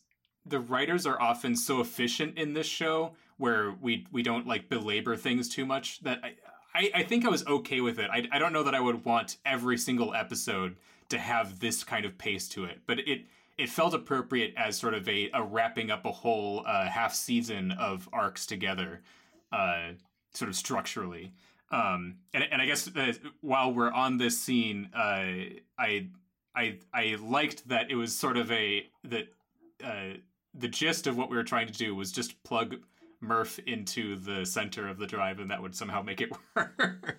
the 0.46 0.58
writers 0.58 1.06
are 1.06 1.20
often 1.20 1.54
so 1.54 1.80
efficient 1.80 2.38
in 2.38 2.54
this 2.54 2.66
show 2.66 3.14
where 3.42 3.74
we 3.80 4.06
we 4.12 4.22
don't 4.22 4.46
like 4.46 4.68
belabor 4.68 5.16
things 5.16 5.48
too 5.48 5.66
much 5.66 6.00
that 6.04 6.20
I, 6.22 6.34
I, 6.72 6.90
I 7.00 7.02
think 7.02 7.26
I 7.26 7.28
was 7.28 7.44
okay 7.44 7.80
with 7.80 7.98
it. 7.98 8.08
I, 8.08 8.28
I 8.30 8.38
don't 8.38 8.52
know 8.52 8.62
that 8.62 8.74
I 8.74 8.78
would 8.78 9.04
want 9.04 9.36
every 9.44 9.76
single 9.76 10.14
episode 10.14 10.76
to 11.08 11.18
have 11.18 11.58
this 11.58 11.82
kind 11.82 12.04
of 12.04 12.16
pace 12.16 12.46
to 12.50 12.64
it, 12.64 12.82
but 12.86 13.00
it 13.00 13.22
it 13.58 13.68
felt 13.68 13.94
appropriate 13.94 14.54
as 14.56 14.78
sort 14.78 14.94
of 14.94 15.08
a, 15.08 15.28
a 15.34 15.42
wrapping 15.42 15.90
up 15.90 16.06
a 16.06 16.12
whole 16.12 16.62
uh, 16.64 16.88
half 16.88 17.12
season 17.14 17.72
of 17.72 18.08
arcs 18.12 18.46
together, 18.46 19.02
uh, 19.50 19.88
sort 20.32 20.48
of 20.48 20.54
structurally. 20.54 21.32
Um, 21.72 22.18
and, 22.32 22.44
and 22.50 22.62
I 22.62 22.66
guess 22.66 22.88
uh, 22.96 23.12
while 23.40 23.74
we're 23.74 23.90
on 23.90 24.18
this 24.18 24.40
scene, 24.40 24.88
uh, 24.94 25.58
I 25.78 26.06
I 26.54 26.78
I 26.94 27.16
liked 27.20 27.68
that 27.68 27.90
it 27.90 27.96
was 27.96 28.14
sort 28.14 28.36
of 28.36 28.52
a 28.52 28.86
that 29.02 29.26
uh, 29.82 30.18
the 30.54 30.68
gist 30.68 31.08
of 31.08 31.16
what 31.18 31.28
we 31.28 31.36
were 31.36 31.42
trying 31.42 31.66
to 31.66 31.72
do 31.72 31.96
was 31.96 32.12
just 32.12 32.40
plug 32.44 32.76
Murf 33.22 33.58
into 33.66 34.16
the 34.16 34.44
center 34.44 34.88
of 34.88 34.98
the 34.98 35.06
drive, 35.06 35.38
and 35.40 35.50
that 35.50 35.62
would 35.62 35.74
somehow 35.74 36.02
make 36.02 36.20
it 36.20 36.30
work. 36.56 37.18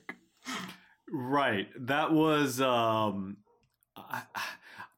Right. 1.12 1.67
That 1.79 2.12
was 2.12 2.60
um 2.62 3.38
I- 3.95 4.24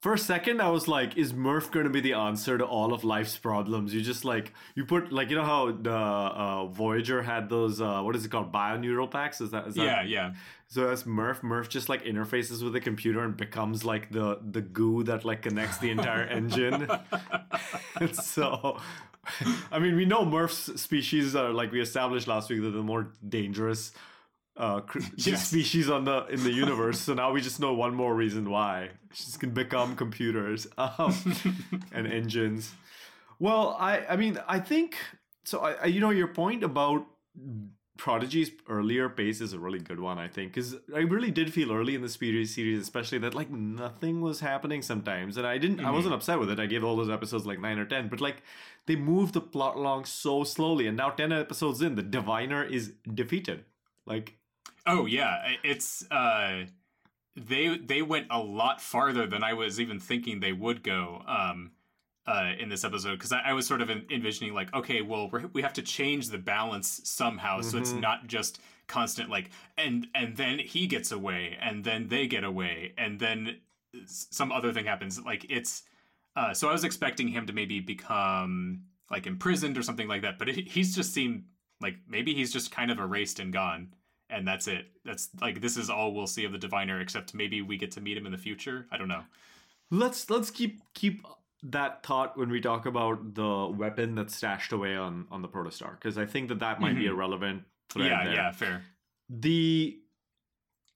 for 0.01 0.13
a 0.13 0.19
second 0.19 0.61
I 0.61 0.69
was 0.69 0.87
like, 0.87 1.17
is 1.17 1.33
Murf 1.33 1.71
going 1.71 1.85
to 1.85 1.89
be 1.89 1.99
the 1.99 2.13
answer 2.13 2.59
to 2.59 2.63
all 2.63 2.93
of 2.93 3.03
life's 3.03 3.37
problems? 3.39 3.91
You 3.91 4.01
just 4.01 4.23
like 4.23 4.53
you 4.75 4.85
put 4.85 5.11
like 5.11 5.31
you 5.31 5.35
know 5.35 5.43
how 5.43 5.71
the 5.71 5.91
uh, 5.91 6.65
Voyager 6.67 7.23
had 7.23 7.49
those 7.49 7.81
uh, 7.81 8.01
what 8.03 8.15
is 8.15 8.23
it 8.23 8.29
called 8.29 8.53
bioneural 8.53 9.09
packs? 9.09 9.41
Is 9.41 9.49
that 9.49 9.67
is 9.67 9.73
that 9.75 9.83
Yeah, 9.83 10.03
yeah. 10.03 10.33
So 10.67 10.87
that's 10.87 11.03
Murf. 11.03 11.41
Murf 11.41 11.69
just 11.69 11.89
like 11.89 12.03
interfaces 12.05 12.63
with 12.63 12.73
the 12.73 12.79
computer 12.81 13.23
and 13.23 13.35
becomes 13.35 13.83
like 13.83 14.11
the 14.11 14.39
the 14.47 14.61
goo 14.61 15.03
that 15.05 15.25
like 15.25 15.41
connects 15.41 15.79
the 15.79 15.89
entire 15.89 16.23
engine. 16.39 16.87
and 17.99 18.15
so, 18.33 18.77
I 19.71 19.79
mean, 19.79 19.95
we 19.95 20.05
know 20.05 20.25
Murf's 20.25 20.81
species 20.81 21.35
are 21.35 21.51
like 21.51 21.71
we 21.71 21.81
established 21.81 22.27
last 22.27 22.49
week 22.49 22.61
that 22.61 22.69
they're 22.69 22.81
the 22.81 22.83
more 22.83 23.11
dangerous 23.27 23.91
uh 24.57 24.81
Yes. 25.17 25.47
species 25.47 25.89
on 25.89 26.05
the 26.05 26.25
in 26.27 26.43
the 26.43 26.51
universe. 26.51 26.99
so 27.01 27.13
now 27.21 27.31
we 27.31 27.41
just 27.41 27.59
know 27.59 27.73
one 27.73 27.93
more 27.93 28.15
reason 28.15 28.49
why 28.49 28.89
she's 29.13 29.37
can 29.37 29.49
become 29.49 29.95
computers 29.95 30.67
um, 30.77 31.13
and 31.91 32.07
engines. 32.07 32.71
Well, 33.39 33.75
I 33.79 34.05
I 34.07 34.15
mean 34.15 34.39
I 34.47 34.59
think 34.59 34.95
so. 35.43 35.59
I, 35.59 35.71
I 35.73 35.85
you 35.87 35.99
know 35.99 36.11
your 36.11 36.27
point 36.29 36.63
about 36.63 37.05
Prodigy's 37.97 38.51
earlier 38.67 39.07
pace 39.07 39.39
is 39.39 39.53
a 39.53 39.59
really 39.59 39.79
good 39.79 39.99
one, 39.99 40.17
I 40.17 40.27
think, 40.27 40.53
because 40.53 40.75
I 40.93 40.99
really 40.99 41.31
did 41.31 41.53
feel 41.53 41.71
early 41.71 41.95
in 41.95 42.01
the 42.01 42.09
series, 42.09 42.53
series, 42.53 42.81
especially 42.81 43.19
that 43.19 43.33
like 43.33 43.49
nothing 43.49 44.21
was 44.21 44.41
happening 44.41 44.81
sometimes, 44.81 45.37
and 45.37 45.47
I 45.47 45.57
didn't, 45.57 45.79
I 45.79 45.91
wasn't 45.91 46.13
upset 46.13 46.39
with 46.39 46.49
it. 46.49 46.59
I 46.59 46.65
gave 46.65 46.83
all 46.83 46.97
those 46.97 47.09
episodes 47.09 47.45
like 47.45 47.59
nine 47.59 47.79
or 47.79 47.85
ten, 47.85 48.09
but 48.09 48.19
like 48.19 48.43
they 48.85 48.95
moved 48.95 49.33
the 49.33 49.41
plot 49.41 49.77
along 49.77 50.05
so 50.05 50.43
slowly, 50.43 50.87
and 50.87 50.97
now 50.97 51.09
ten 51.09 51.31
episodes 51.31 51.81
in, 51.81 51.95
the 51.95 52.03
diviner 52.03 52.63
is 52.63 52.93
defeated. 53.13 53.63
Like, 54.05 54.35
Oh 54.85 55.05
yeah, 55.05 55.55
it's 55.63 56.09
uh 56.11 56.65
they 57.35 57.77
they 57.77 58.01
went 58.01 58.27
a 58.29 58.39
lot 58.39 58.81
farther 58.81 59.25
than 59.25 59.43
I 59.43 59.53
was 59.53 59.79
even 59.79 59.99
thinking 59.99 60.39
they 60.39 60.53
would 60.53 60.83
go 60.83 61.23
um 61.27 61.71
uh 62.27 62.51
in 62.59 62.69
this 62.69 62.83
episode 62.83 63.13
because 63.17 63.31
I, 63.31 63.41
I 63.45 63.53
was 63.53 63.67
sort 63.67 63.81
of 63.81 63.89
envisioning 63.89 64.53
like 64.53 64.73
okay 64.73 65.01
well 65.01 65.29
we're, 65.31 65.47
we 65.53 65.61
have 65.61 65.73
to 65.73 65.81
change 65.81 66.29
the 66.29 66.37
balance 66.37 67.01
somehow 67.03 67.61
so 67.61 67.77
it's 67.77 67.91
not 67.91 68.27
just 68.27 68.59
constant 68.87 69.29
like 69.29 69.49
and 69.77 70.07
and 70.15 70.35
then 70.35 70.59
he 70.59 70.87
gets 70.87 71.11
away 71.11 71.57
and 71.61 71.83
then 71.83 72.07
they 72.07 72.27
get 72.27 72.43
away 72.43 72.93
and 72.97 73.19
then 73.19 73.57
some 74.05 74.51
other 74.51 74.73
thing 74.73 74.85
happens 74.85 75.23
like 75.23 75.45
it's 75.49 75.83
uh 76.35 76.53
so 76.53 76.69
I 76.69 76.71
was 76.71 76.83
expecting 76.83 77.27
him 77.27 77.45
to 77.47 77.53
maybe 77.53 77.79
become 77.79 78.83
like 79.11 79.27
imprisoned 79.27 79.77
or 79.77 79.83
something 79.83 80.07
like 80.07 80.23
that 80.23 80.39
but 80.39 80.49
it, 80.49 80.67
he's 80.67 80.95
just 80.95 81.13
seemed 81.13 81.45
like 81.81 81.95
maybe 82.07 82.33
he's 82.33 82.51
just 82.51 82.71
kind 82.71 82.91
of 82.91 82.99
erased 82.99 83.39
and 83.39 83.53
gone 83.53 83.93
and 84.29 84.47
that's 84.47 84.67
it. 84.67 84.87
That's 85.03 85.29
like 85.41 85.61
this 85.61 85.77
is 85.77 85.89
all 85.89 86.13
we'll 86.13 86.27
see 86.27 86.45
of 86.45 86.51
the 86.51 86.57
diviner, 86.57 86.99
except 86.99 87.33
maybe 87.33 87.61
we 87.61 87.77
get 87.77 87.91
to 87.91 88.01
meet 88.01 88.17
him 88.17 88.25
in 88.25 88.31
the 88.31 88.37
future. 88.37 88.87
I 88.91 88.97
don't 88.97 89.07
know. 89.07 89.23
let's 89.91 90.29
let's 90.29 90.49
keep 90.49 90.81
keep 90.93 91.25
that 91.71 92.03
thought 92.03 92.37
when 92.37 92.49
we 92.49 92.61
talk 92.61 92.85
about 92.85 93.33
the 93.33 93.67
weapon 93.75 94.15
that's 94.15 94.35
stashed 94.35 94.71
away 94.71 94.95
on 94.95 95.25
on 95.31 95.41
the 95.41 95.47
protostar 95.47 95.93
because 95.93 96.17
I 96.17 96.25
think 96.25 96.49
that 96.49 96.59
that 96.59 96.79
might 96.79 96.95
be 96.95 97.07
a 97.07 97.13
relevant 97.13 97.63
thread 97.89 98.07
yeah, 98.07 98.23
there. 98.23 98.33
yeah, 98.33 98.51
fair. 98.51 98.83
the 99.29 99.99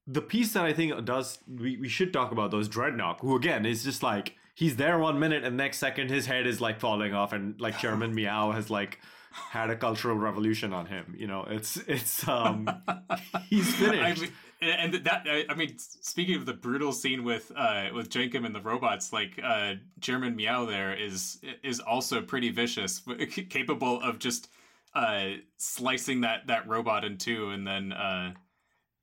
the 0.08 0.22
piece 0.22 0.54
that 0.54 0.66
I 0.66 0.74
think 0.74 1.06
does 1.06 1.40
we, 1.48 1.78
we 1.78 1.88
should 1.88 2.12
talk 2.14 2.32
about 2.32 2.52
those 2.52 2.68
Drednok, 2.70 3.20
who 3.22 3.36
again 3.36 3.66
is 3.66 3.84
just 3.84 4.04
like 4.04 4.36
he's 4.56 4.76
there 4.76 5.00
one 5.00 5.20
minute 5.20 5.44
and 5.44 5.58
next 5.58 5.78
second 5.78 6.10
his 6.10 6.26
head 6.26 6.46
is 6.48 6.60
like 6.62 6.80
falling 6.80 7.14
off 7.14 7.34
and 7.34 7.60
like 7.60 7.78
Chairman 7.80 8.14
Meow 8.20 8.52
has 8.52 8.70
like 8.70 9.00
had 9.32 9.70
a 9.70 9.76
cultural 9.76 10.16
revolution 10.18 10.74
on 10.74 10.86
him. 10.88 11.16
You 11.18 11.28
know, 11.28 11.46
it's 11.50 11.78
it's 11.88 12.28
um 12.28 12.68
he's 13.50 13.68
I 13.68 13.78
finished. 13.78 14.22
mean, 14.22 14.32
and 14.62 14.94
that 14.94 15.26
I, 15.50 15.54
mean, 15.54 15.78
speaking 15.78 16.36
of 16.36 16.46
the 16.46 16.54
brutal 16.54 16.92
scene 16.92 17.24
with 17.24 17.52
uh 17.56 17.90
with 17.94 18.10
Jankom 18.10 18.46
and 18.46 18.54
the 18.54 18.62
robots, 18.62 19.14
like 19.14 19.40
uh 19.44 19.76
Chairman 20.02 20.36
Meow 20.36 20.66
there 20.66 20.94
is 20.94 21.40
is 21.64 21.80
also 21.80 22.22
pretty 22.22 22.50
vicious, 22.50 23.02
capable 23.50 24.02
of 24.02 24.20
just 24.20 24.50
uh 24.94 25.30
slicing 25.58 26.22
that 26.22 26.48
that 26.48 26.68
robot 26.68 27.06
in 27.06 27.18
two, 27.18 27.50
and 27.52 27.66
then 27.66 27.94
uh 27.94 28.34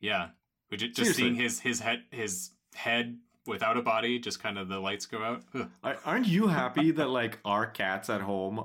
yeah, 0.01 0.29
just 0.71 0.97
Seriously. 0.97 1.15
seeing 1.15 1.35
his 1.35 1.61
his 1.61 1.81
head 1.81 2.03
his 2.11 2.51
head 2.75 3.19
without 3.47 3.77
a 3.77 3.83
body, 3.83 4.19
just 4.19 4.43
kind 4.43 4.59
of 4.59 4.69
the 4.69 4.79
lights 4.79 5.07
go 5.07 5.23
out. 5.23 5.43
Ugh. 5.55 5.97
Aren't 6.05 6.27
you 6.27 6.49
happy 6.49 6.91
that 6.93 7.09
like 7.09 7.39
our 7.45 7.67
cats 7.67 8.11
at 8.11 8.21
home? 8.21 8.65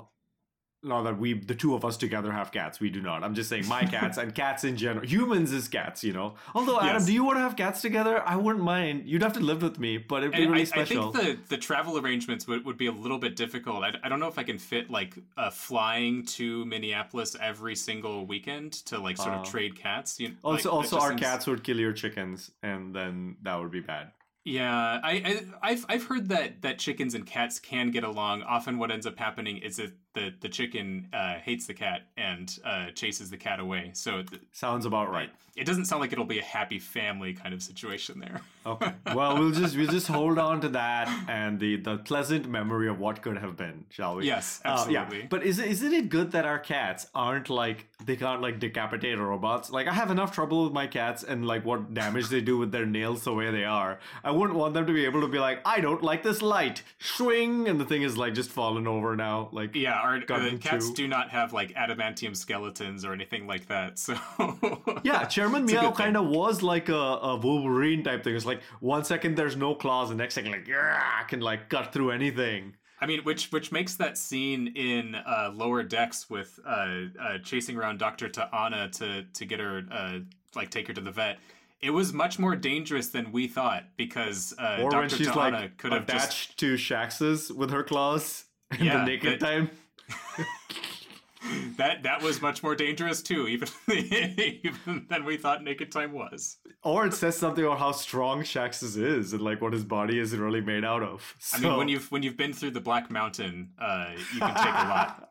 Not 0.83 1.03
that 1.03 1.19
we, 1.19 1.33
the 1.33 1.53
two 1.53 1.75
of 1.75 1.85
us 1.85 1.95
together, 1.95 2.31
have 2.31 2.51
cats. 2.51 2.79
We 2.79 2.89
do 2.89 3.01
not. 3.01 3.23
I'm 3.23 3.35
just 3.35 3.49
saying 3.49 3.67
my 3.67 3.83
cats 3.85 4.17
and 4.17 4.33
cats 4.33 4.63
in 4.63 4.77
general. 4.77 5.05
Humans 5.05 5.51
is 5.51 5.67
cats, 5.67 6.03
you 6.03 6.11
know. 6.11 6.33
Although 6.55 6.79
Adam, 6.79 6.93
Yes. 6.95 7.05
do 7.05 7.13
you 7.13 7.23
want 7.23 7.37
to 7.37 7.41
have 7.41 7.55
cats 7.55 7.81
together? 7.81 8.23
I 8.27 8.35
wouldn't 8.35 8.65
mind. 8.65 9.03
You'd 9.05 9.21
have 9.21 9.33
to 9.33 9.39
live 9.41 9.61
with 9.61 9.77
me, 9.77 9.99
but 9.99 10.23
it'd 10.23 10.31
be 10.31 10.41
And 10.41 10.51
really 10.51 10.67
I, 10.75 10.81
I 10.81 10.85
think 10.85 11.13
the, 11.13 11.37
the 11.49 11.57
travel 11.57 11.99
arrangements 11.99 12.47
would, 12.47 12.65
would 12.65 12.77
be 12.77 12.87
a 12.87 12.91
little 12.91 13.19
bit 13.19 13.35
difficult. 13.35 13.83
I, 13.83 13.91
I 14.03 14.09
don't 14.09 14.19
know 14.19 14.27
if 14.27 14.39
I 14.39 14.43
can 14.43 14.57
fit 14.57 14.89
like 14.89 15.13
uh, 15.37 15.51
flying 15.51 16.25
to 16.37 16.65
Minneapolis 16.65 17.35
every 17.39 17.75
single 17.75 18.25
weekend 18.25 18.73
to 18.87 18.97
like 18.97 19.17
sort 19.17 19.35
Uh, 19.35 19.41
of 19.41 19.47
trade 19.47 19.75
cats. 19.75 20.19
You, 20.19 20.35
Also, 20.43 20.69
like, 20.69 20.75
also, 20.77 20.97
our 20.99 21.09
seems- 21.09 21.21
cats 21.21 21.45
would 21.45 21.63
kill 21.63 21.79
your 21.79 21.93
chickens, 21.93 22.49
and 22.63 22.95
then 22.95 23.35
that 23.43 23.55
would 23.59 23.69
be 23.71 23.81
bad. 23.81 24.13
Yeah, 24.43 24.99
I, 25.03 25.11
I 25.11 25.41
I've 25.61 25.85
I've 25.87 26.03
heard 26.05 26.29
that 26.29 26.63
that 26.63 26.79
chickens 26.79 27.13
and 27.13 27.27
cats 27.27 27.59
can 27.59 27.91
get 27.91 28.03
along. 28.03 28.41
Often, 28.41 28.79
what 28.79 28.89
ends 28.89 29.05
up 29.05 29.19
happening 29.19 29.57
is 29.57 29.77
that 29.77 29.91
the 30.13 30.33
the 30.41 30.49
chicken 30.49 31.07
uh, 31.13 31.35
hates 31.35 31.67
the 31.67 31.73
cat 31.73 32.01
and 32.17 32.57
uh, 32.65 32.91
chases 32.91 33.29
the 33.29 33.37
cat 33.37 33.59
away. 33.59 33.91
So 33.93 34.23
th- 34.23 34.41
Sounds 34.51 34.85
about 34.85 35.09
right. 35.09 35.29
it 35.55 35.65
doesn't 35.65 35.85
sound 35.85 36.01
like 36.01 36.11
it'll 36.13 36.25
be 36.25 36.39
a 36.39 36.43
happy 36.43 36.79
family 36.79 37.33
kind 37.33 37.53
of 37.53 37.61
situation 37.61 38.19
there. 38.19 38.41
Okay. 38.65 38.93
Well, 39.15 39.37
we'll 39.39 39.51
just 39.51 39.75
we'll 39.75 39.87
just 39.89 40.07
hold 40.07 40.37
on 40.37 40.61
to 40.61 40.69
that 40.69 41.07
and 41.27 41.59
the 41.59 41.77
the 41.77 41.97
pleasant 41.97 42.47
memory 42.47 42.87
of 42.89 42.99
what 42.99 43.21
could 43.21 43.37
have 43.37 43.55
been, 43.57 43.85
shall 43.89 44.15
we? 44.15 44.25
Yes, 44.27 44.61
Uh, 44.63 44.69
absolutely. 44.69 45.19
yeah. 45.21 45.25
But 45.29 45.43
is 45.43 45.59
isn't 45.59 45.93
it 45.93 46.09
good 46.09 46.31
that 46.31 46.45
our 46.45 46.59
cats 46.59 47.07
aren't 47.15 47.49
like 47.49 47.87
they 48.05 48.15
can't 48.15 48.41
like 48.41 48.59
decapitate 48.59 49.17
robots? 49.17 49.71
Like 49.71 49.87
I 49.87 49.93
have 49.93 50.11
enough 50.11 50.31
trouble 50.33 50.63
with 50.65 50.73
my 50.73 50.87
cats 50.87 51.23
and 51.23 51.45
like 51.47 51.65
what 51.65 51.93
damage 51.93 52.29
they 52.29 52.41
do 52.41 52.57
with 52.57 52.71
their 52.71 52.85
nails 52.85 53.23
the 53.23 53.33
way 53.33 53.49
they 53.51 53.63
are. 53.65 53.99
I 54.23 54.31
wouldn't 54.31 54.57
want 54.59 54.73
them 54.73 54.85
to 54.87 54.93
be 54.93 55.05
able 55.05 55.21
to 55.21 55.27
be 55.27 55.39
like, 55.39 55.59
I 55.65 55.81
don't 55.81 56.03
like 56.03 56.21
this 56.23 56.41
light, 56.41 56.83
swing, 56.99 57.67
and 57.67 57.79
the 57.79 57.85
thing 57.85 58.03
is 58.03 58.17
like 58.17 58.33
just 58.33 58.51
fallen 58.51 58.87
over 58.87 59.15
now. 59.15 59.49
Like 59.51 59.75
Yeah, 59.75 60.00
uh, 60.03 60.57
cats 60.59 60.89
two. 60.89 60.93
do 60.95 61.07
not 61.07 61.29
have 61.29 61.53
like 61.53 61.73
adamantium 61.73 62.35
skeletons 62.35 63.05
or 63.05 63.13
anything 63.13 63.47
like 63.47 63.67
that. 63.67 63.99
So 63.99 64.15
Yeah, 65.03 65.25
Chairman 65.25 65.65
Meow 65.65 65.91
kind 65.91 66.17
of 66.17 66.27
was 66.27 66.61
like 66.61 66.89
a, 66.89 66.93
a 66.93 67.35
Wolverine 67.37 68.03
type 68.03 68.23
thing. 68.23 68.35
It's 68.35 68.45
like 68.45 68.61
one 68.79 69.03
second 69.03 69.35
there's 69.35 69.55
no 69.55 69.75
claws, 69.75 70.09
the 70.09 70.15
next 70.15 70.35
second 70.35 70.51
like 70.51 70.67
yeah, 70.67 71.01
i 71.19 71.23
can 71.23 71.39
like 71.39 71.69
cut 71.69 71.93
through 71.93 72.11
anything. 72.11 72.75
I 72.99 73.07
mean, 73.07 73.21
which 73.23 73.51
which 73.51 73.71
makes 73.71 73.95
that 73.95 74.17
scene 74.17 74.67
in 74.75 75.15
uh, 75.15 75.51
Lower 75.53 75.81
Decks 75.81 76.29
with 76.29 76.59
uh, 76.65 76.87
uh, 77.19 77.37
chasing 77.43 77.75
around 77.75 77.97
Doctor 77.97 78.29
T'Ana 78.29 78.91
to 78.99 79.23
to 79.23 79.45
get 79.45 79.59
her 79.59 79.81
uh, 79.91 80.19
like 80.55 80.69
take 80.69 80.87
her 80.87 80.93
to 80.93 81.01
the 81.01 81.11
vet. 81.11 81.39
It 81.81 81.89
was 81.89 82.13
much 82.13 82.37
more 82.37 82.55
dangerous 82.55 83.07
than 83.07 83.31
we 83.31 83.47
thought 83.47 83.85
because 83.97 84.53
uh, 84.59 84.77
Or 84.83 84.91
Doctor 84.91 84.97
when 84.99 85.09
she's 85.09 85.35
like 85.35 85.77
could 85.79 85.93
have 85.93 86.03
attached 86.03 86.49
just 86.49 86.57
to 86.59 86.75
Shaxs 86.75 87.49
with 87.49 87.71
her 87.71 87.81
claws 87.83 88.45
in 88.77 88.85
Yeah, 88.85 88.97
the 88.99 89.05
naked 89.05 89.39
that- 89.39 89.45
time. 89.45 89.71
that 91.77 92.03
that 92.03 92.21
was 92.21 92.41
much 92.41 92.61
more 92.63 92.75
dangerous 92.75 93.21
too, 93.21 93.47
even 93.47 93.67
even 93.89 95.07
than 95.09 95.25
we 95.25 95.37
thought 95.37 95.63
Naked 95.63 95.91
Time 95.91 96.13
was. 96.13 96.57
Or 96.83 97.05
it 97.05 97.13
says 97.13 97.37
something 97.37 97.63
about 97.63 97.79
how 97.79 97.91
strong 97.91 98.43
Shaxs 98.43 98.97
is 98.97 99.33
and 99.33 99.41
like 99.41 99.61
what 99.61 99.73
his 99.73 99.83
body 99.83 100.19
is 100.19 100.35
really 100.35 100.61
made 100.61 100.85
out 100.85 101.03
of. 101.03 101.35
I 101.53 101.59
mean, 101.59 101.77
when 101.77 101.87
you've 101.87 102.11
when 102.11 102.23
you've 102.23 102.37
been 102.37 102.53
through 102.53 102.71
the 102.71 102.81
Black 102.81 103.09
Mountain, 103.09 103.71
uh, 103.79 104.11
you 104.33 104.39
can 104.39 104.55
take 104.55 104.65
a 104.65 104.87
lot. 104.87 105.27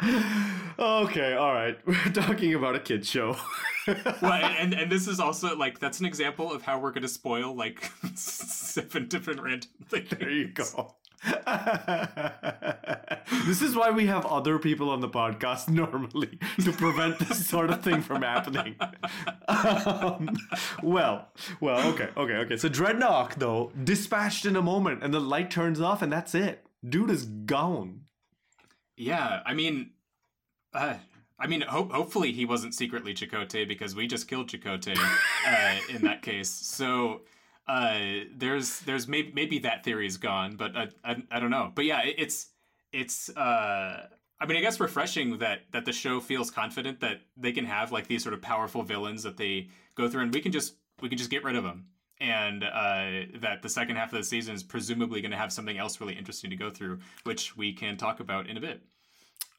okay, 0.78 1.34
all 1.34 1.52
right. 1.52 1.78
We're 1.86 2.12
talking 2.12 2.54
about 2.54 2.76
a 2.76 2.80
kid 2.80 3.06
show. 3.06 3.36
well, 3.86 4.32
and 4.32 4.74
and 4.74 4.90
this 4.90 5.08
is 5.08 5.20
also 5.20 5.56
like 5.56 5.78
that's 5.78 6.00
an 6.00 6.06
example 6.06 6.52
of 6.52 6.62
how 6.62 6.78
we're 6.78 6.92
going 6.92 7.02
to 7.02 7.08
spoil 7.08 7.54
like 7.54 7.90
seven 8.14 9.08
different 9.08 9.40
random 9.40 9.70
things. 9.88 10.08
There 10.10 10.30
you 10.30 10.48
go. 10.48 10.96
this 13.46 13.62
is 13.62 13.74
why 13.74 13.90
we 13.90 14.06
have 14.06 14.24
other 14.26 14.58
people 14.58 14.90
on 14.90 15.00
the 15.00 15.08
podcast 15.08 15.68
normally 15.82 16.38
to 16.62 16.72
prevent 16.72 17.18
this 17.18 17.46
sort 17.46 17.70
of 17.70 17.82
thing 17.82 18.02
from 18.02 18.22
happening. 18.22 18.76
Um, 19.48 20.36
well, 20.82 21.28
well, 21.60 21.88
okay, 21.92 22.08
okay, 22.16 22.34
okay. 22.34 22.56
So 22.56 22.68
Drednok, 22.68 23.34
though, 23.34 23.72
dispatched 23.84 24.46
in 24.46 24.56
a 24.56 24.62
moment, 24.62 25.02
and 25.02 25.12
the 25.12 25.20
light 25.20 25.50
turns 25.50 25.80
off, 25.80 26.02
and 26.02 26.12
that's 26.12 26.34
it. 26.34 26.66
Dude 26.88 27.10
is 27.10 27.24
gone. 27.24 28.02
Yeah, 28.96 29.40
I 29.44 29.54
mean, 29.54 29.90
uh, 30.72 30.94
I 31.38 31.46
mean, 31.46 31.62
ho- 31.62 31.90
hopefully 31.92 32.32
he 32.32 32.44
wasn't 32.44 32.74
secretly 32.74 33.14
Chakotay 33.14 33.66
because 33.66 33.94
we 33.94 34.06
just 34.06 34.28
killed 34.28 34.50
Chakotay 34.50 34.96
uh, 35.46 35.94
in 35.94 36.02
that 36.02 36.22
case. 36.22 36.50
So 36.50 37.22
uh, 37.68 38.24
there's 38.34 38.80
there's 38.80 39.06
maybe 39.06 39.30
maybe 39.34 39.58
that 39.60 39.84
theory 39.84 40.06
is 40.06 40.16
gone, 40.16 40.56
but 40.56 40.76
I, 40.76 40.88
I, 41.04 41.22
I 41.30 41.40
don't 41.40 41.50
know. 41.50 41.70
But 41.74 41.84
yeah, 41.84 42.00
it, 42.02 42.14
it's 42.18 42.48
it's. 42.92 43.28
Uh, 43.30 44.06
I 44.40 44.46
mean, 44.46 44.56
I 44.56 44.60
guess 44.60 44.80
refreshing 44.80 45.38
that 45.38 45.62
that 45.72 45.84
the 45.84 45.92
show 45.92 46.20
feels 46.20 46.50
confident 46.50 47.00
that 47.00 47.20
they 47.36 47.52
can 47.52 47.64
have 47.66 47.92
like 47.92 48.06
these 48.06 48.22
sort 48.22 48.34
of 48.34 48.40
powerful 48.40 48.82
villains 48.82 49.22
that 49.24 49.36
they 49.36 49.68
go 49.94 50.08
through, 50.08 50.22
and 50.22 50.32
we 50.32 50.40
can 50.40 50.52
just 50.52 50.74
we 51.00 51.08
can 51.08 51.18
just 51.18 51.30
get 51.30 51.44
rid 51.44 51.56
of 51.56 51.64
them. 51.64 51.86
and 52.20 52.64
uh, 52.64 53.26
that 53.40 53.60
the 53.62 53.68
second 53.68 53.96
half 53.96 54.12
of 54.12 54.18
the 54.18 54.24
season 54.24 54.54
is 54.54 54.62
presumably 54.62 55.20
going 55.20 55.30
to 55.30 55.36
have 55.36 55.52
something 55.52 55.78
else 55.78 56.00
really 56.00 56.14
interesting 56.14 56.50
to 56.50 56.56
go 56.56 56.70
through, 56.70 56.98
which 57.24 57.56
we 57.56 57.72
can 57.72 57.96
talk 57.96 58.20
about 58.20 58.48
in 58.48 58.56
a 58.56 58.60
bit. 58.60 58.82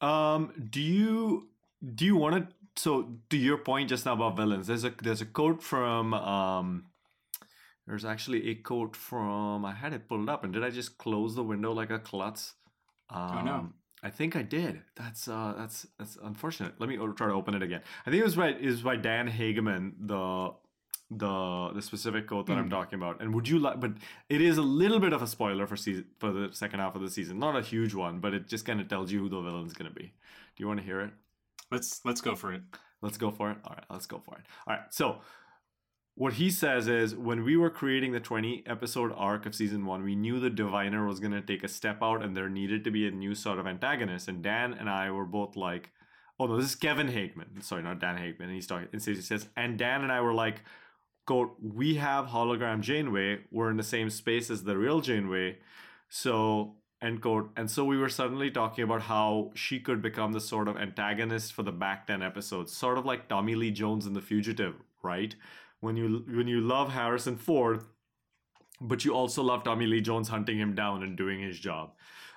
Um, 0.02 0.52
do 0.70 0.82
you 0.82 1.48
do 1.96 2.06
you 2.06 2.16
want 2.16 2.36
to? 2.36 2.56
So, 2.76 3.10
to 3.30 3.38
your 3.38 3.58
point 3.58 3.90
just 3.90 4.06
now 4.06 4.14
about 4.14 4.38
villains, 4.38 4.68
there's 4.68 4.84
a 4.86 4.94
there's 5.02 5.22
a 5.22 5.26
quote 5.26 5.62
from 5.62 6.14
um, 6.14 6.86
there's 7.90 8.06
actually 8.06 8.50
a 8.52 8.56
quote 8.56 8.96
from 8.96 9.66
I 9.66 9.74
had 9.74 9.92
it 9.94 10.08
pulled 10.08 10.30
up, 10.30 10.44
and 10.46 10.54
did 10.54 10.64
I 10.64 10.70
just 10.70 10.98
close 10.98 11.36
the 11.36 11.44
window 11.44 11.74
like 11.74 11.90
a 11.90 12.00
klutz? 12.00 12.54
Um, 13.10 13.38
Oh, 13.40 13.42
no. 13.42 13.70
I 14.02 14.10
think 14.10 14.36
I 14.38 14.44
did. 14.44 14.82
That's 14.96 15.28
uh, 15.28 15.54
that's 15.58 15.86
that's 15.98 16.18
unfortunate. 16.24 16.74
Let 16.80 16.88
me 16.88 16.96
try 17.18 17.28
to 17.28 17.34
open 17.34 17.54
it 17.56 17.64
again. 17.64 17.82
I 18.06 18.10
think 18.12 18.22
it 18.22 18.24
was 18.24 18.36
by 18.38 18.50
it 18.50 18.66
was 18.66 18.82
by 18.82 18.96
Dan 18.96 19.28
Hageman, 19.28 19.94
the 20.00 20.54
the 21.12 21.72
the 21.74 21.82
specific 21.82 22.28
quote 22.28 22.46
that 22.48 22.58
I'm 22.58 22.66
Hmm. 22.66 22.70
talking 22.70 22.98
about. 23.00 23.22
And 23.22 23.34
would 23.36 23.48
you 23.48 23.60
like? 23.60 23.80
But 23.80 23.94
it 24.30 24.42
is 24.42 24.58
a 24.58 24.62
little 24.62 25.00
bit 25.00 25.12
of 25.12 25.22
a 25.22 25.28
spoiler 25.28 25.66
for 25.68 25.76
season 25.76 26.06
for 26.20 26.32
the 26.32 26.50
second 26.54 26.80
half 26.80 26.96
of 26.96 27.02
the 27.02 27.10
season. 27.10 27.40
Not 27.40 27.58
a 27.58 27.62
huge 27.62 27.94
one, 27.94 28.20
but 28.20 28.34
it 28.34 28.48
just 28.48 28.64
kind 28.66 28.80
of 28.80 28.88
tells 28.88 29.12
you 29.12 29.20
who 29.20 29.30
the 29.30 29.42
villain's 29.42 29.74
gonna 29.74 29.90
be. 29.90 30.04
Do 30.56 30.58
you 30.64 30.68
want 30.68 30.80
to 30.80 30.86
hear 30.86 31.02
it? 31.02 31.12
Let's 31.72 32.00
let's 32.06 32.22
go 32.22 32.36
for 32.36 32.54
it. 32.54 32.62
Let's 33.02 33.18
go 33.18 33.32
for 33.32 33.52
it. 33.52 33.58
All 33.66 33.74
right, 33.76 33.86
let's 33.90 34.06
go 34.06 34.20
for 34.20 34.36
it. 34.38 34.46
All 34.68 34.76
right. 34.76 34.94
So, 34.94 35.22
what 36.20 36.34
he 36.34 36.52
says 36.52 36.90
is 36.90 37.16
when 37.16 37.46
we 37.46 37.56
were 37.56 37.70
creating 37.70 38.12
the 38.12 38.20
20 38.20 38.64
episode 38.66 39.14
arc 39.16 39.46
of 39.46 39.56
season 39.56 39.86
one, 39.86 40.04
we 40.04 40.18
knew 40.18 40.38
the 40.38 40.50
diviner 40.50 41.08
was 41.08 41.22
going 41.22 41.32
to 41.32 41.42
take 41.42 41.64
a 41.64 41.68
step 41.70 42.04
out 42.04 42.22
and 42.22 42.36
there 42.36 42.50
needed 42.50 42.84
to 42.84 42.92
be 42.92 43.08
a 43.08 43.12
new 43.12 43.34
sort 43.34 43.58
of 43.58 43.66
antagonist. 43.66 44.28
And 44.28 44.44
Dan 44.44 44.74
and 44.74 44.90
I 44.90 45.12
were 45.12 45.24
both 45.24 45.56
like, 45.56 45.92
oh 46.38 46.46
no, 46.46 46.58
this 46.58 46.66
is 46.66 46.76
Kevin 46.76 47.08
Hageman. 47.08 47.64
Sorry, 47.64 47.82
not 47.82 48.02
Dan 48.02 48.18
Hageman. 48.18 48.42
And 48.42 48.52
he's 48.52 48.68
talking, 48.68 48.90
and 48.92 49.02
he 49.02 49.16
says, 49.16 49.48
and 49.56 49.80
Dan 49.80 50.04
and 50.04 50.12
I 50.12 50.20
were 50.20 50.34
like, 50.34 50.64
quote, 51.26 51.56
we 51.62 51.96
have 51.96 52.26
hologram 52.26 52.82
Janeway. 52.82 53.46
We're 53.50 53.72
in 53.72 53.78
the 53.78 53.84
same 53.84 54.10
space 54.10 54.50
as 54.50 54.66
the 54.66 54.78
real 54.78 55.00
Janeway. 55.00 55.60
So, 56.10 56.76
end 57.02 57.22
quote. 57.22 57.50
And 57.56 57.72
so 57.72 57.86
we 57.86 57.98
were 57.98 58.10
suddenly 58.10 58.52
talking 58.52 58.84
about 58.84 59.04
how 59.04 59.52
she 59.56 59.80
could 59.80 60.02
become 60.02 60.34
the 60.34 60.42
sort 60.42 60.68
of 60.68 60.76
antagonist 60.76 61.54
for 61.54 61.64
the 61.64 61.72
back 61.72 62.08
10 62.08 62.22
episodes, 62.22 62.76
sort 62.76 62.98
of 62.98 63.06
like 63.06 63.30
Tommy 63.30 63.56
Lee 63.56 63.72
Jones 63.72 64.06
in 64.06 64.12
The 64.12 64.22
Fugitive, 64.22 64.76
right? 65.02 65.34
When 65.82 65.96
you 65.96 66.26
when 66.28 66.48
you 66.48 66.62
love 66.62 66.92
Harrison 66.92 67.38
Ford, 67.38 67.84
but 68.82 69.06
you 69.06 69.14
also 69.14 69.44
love 69.44 69.64
Tommy 69.64 69.88
Lee 69.88 70.02
Jones 70.02 70.28
hunting 70.28 70.58
him 70.58 70.76
down 70.76 71.04
and 71.04 71.18
doing 71.18 71.40
his 71.40 71.60
job. 71.60 71.94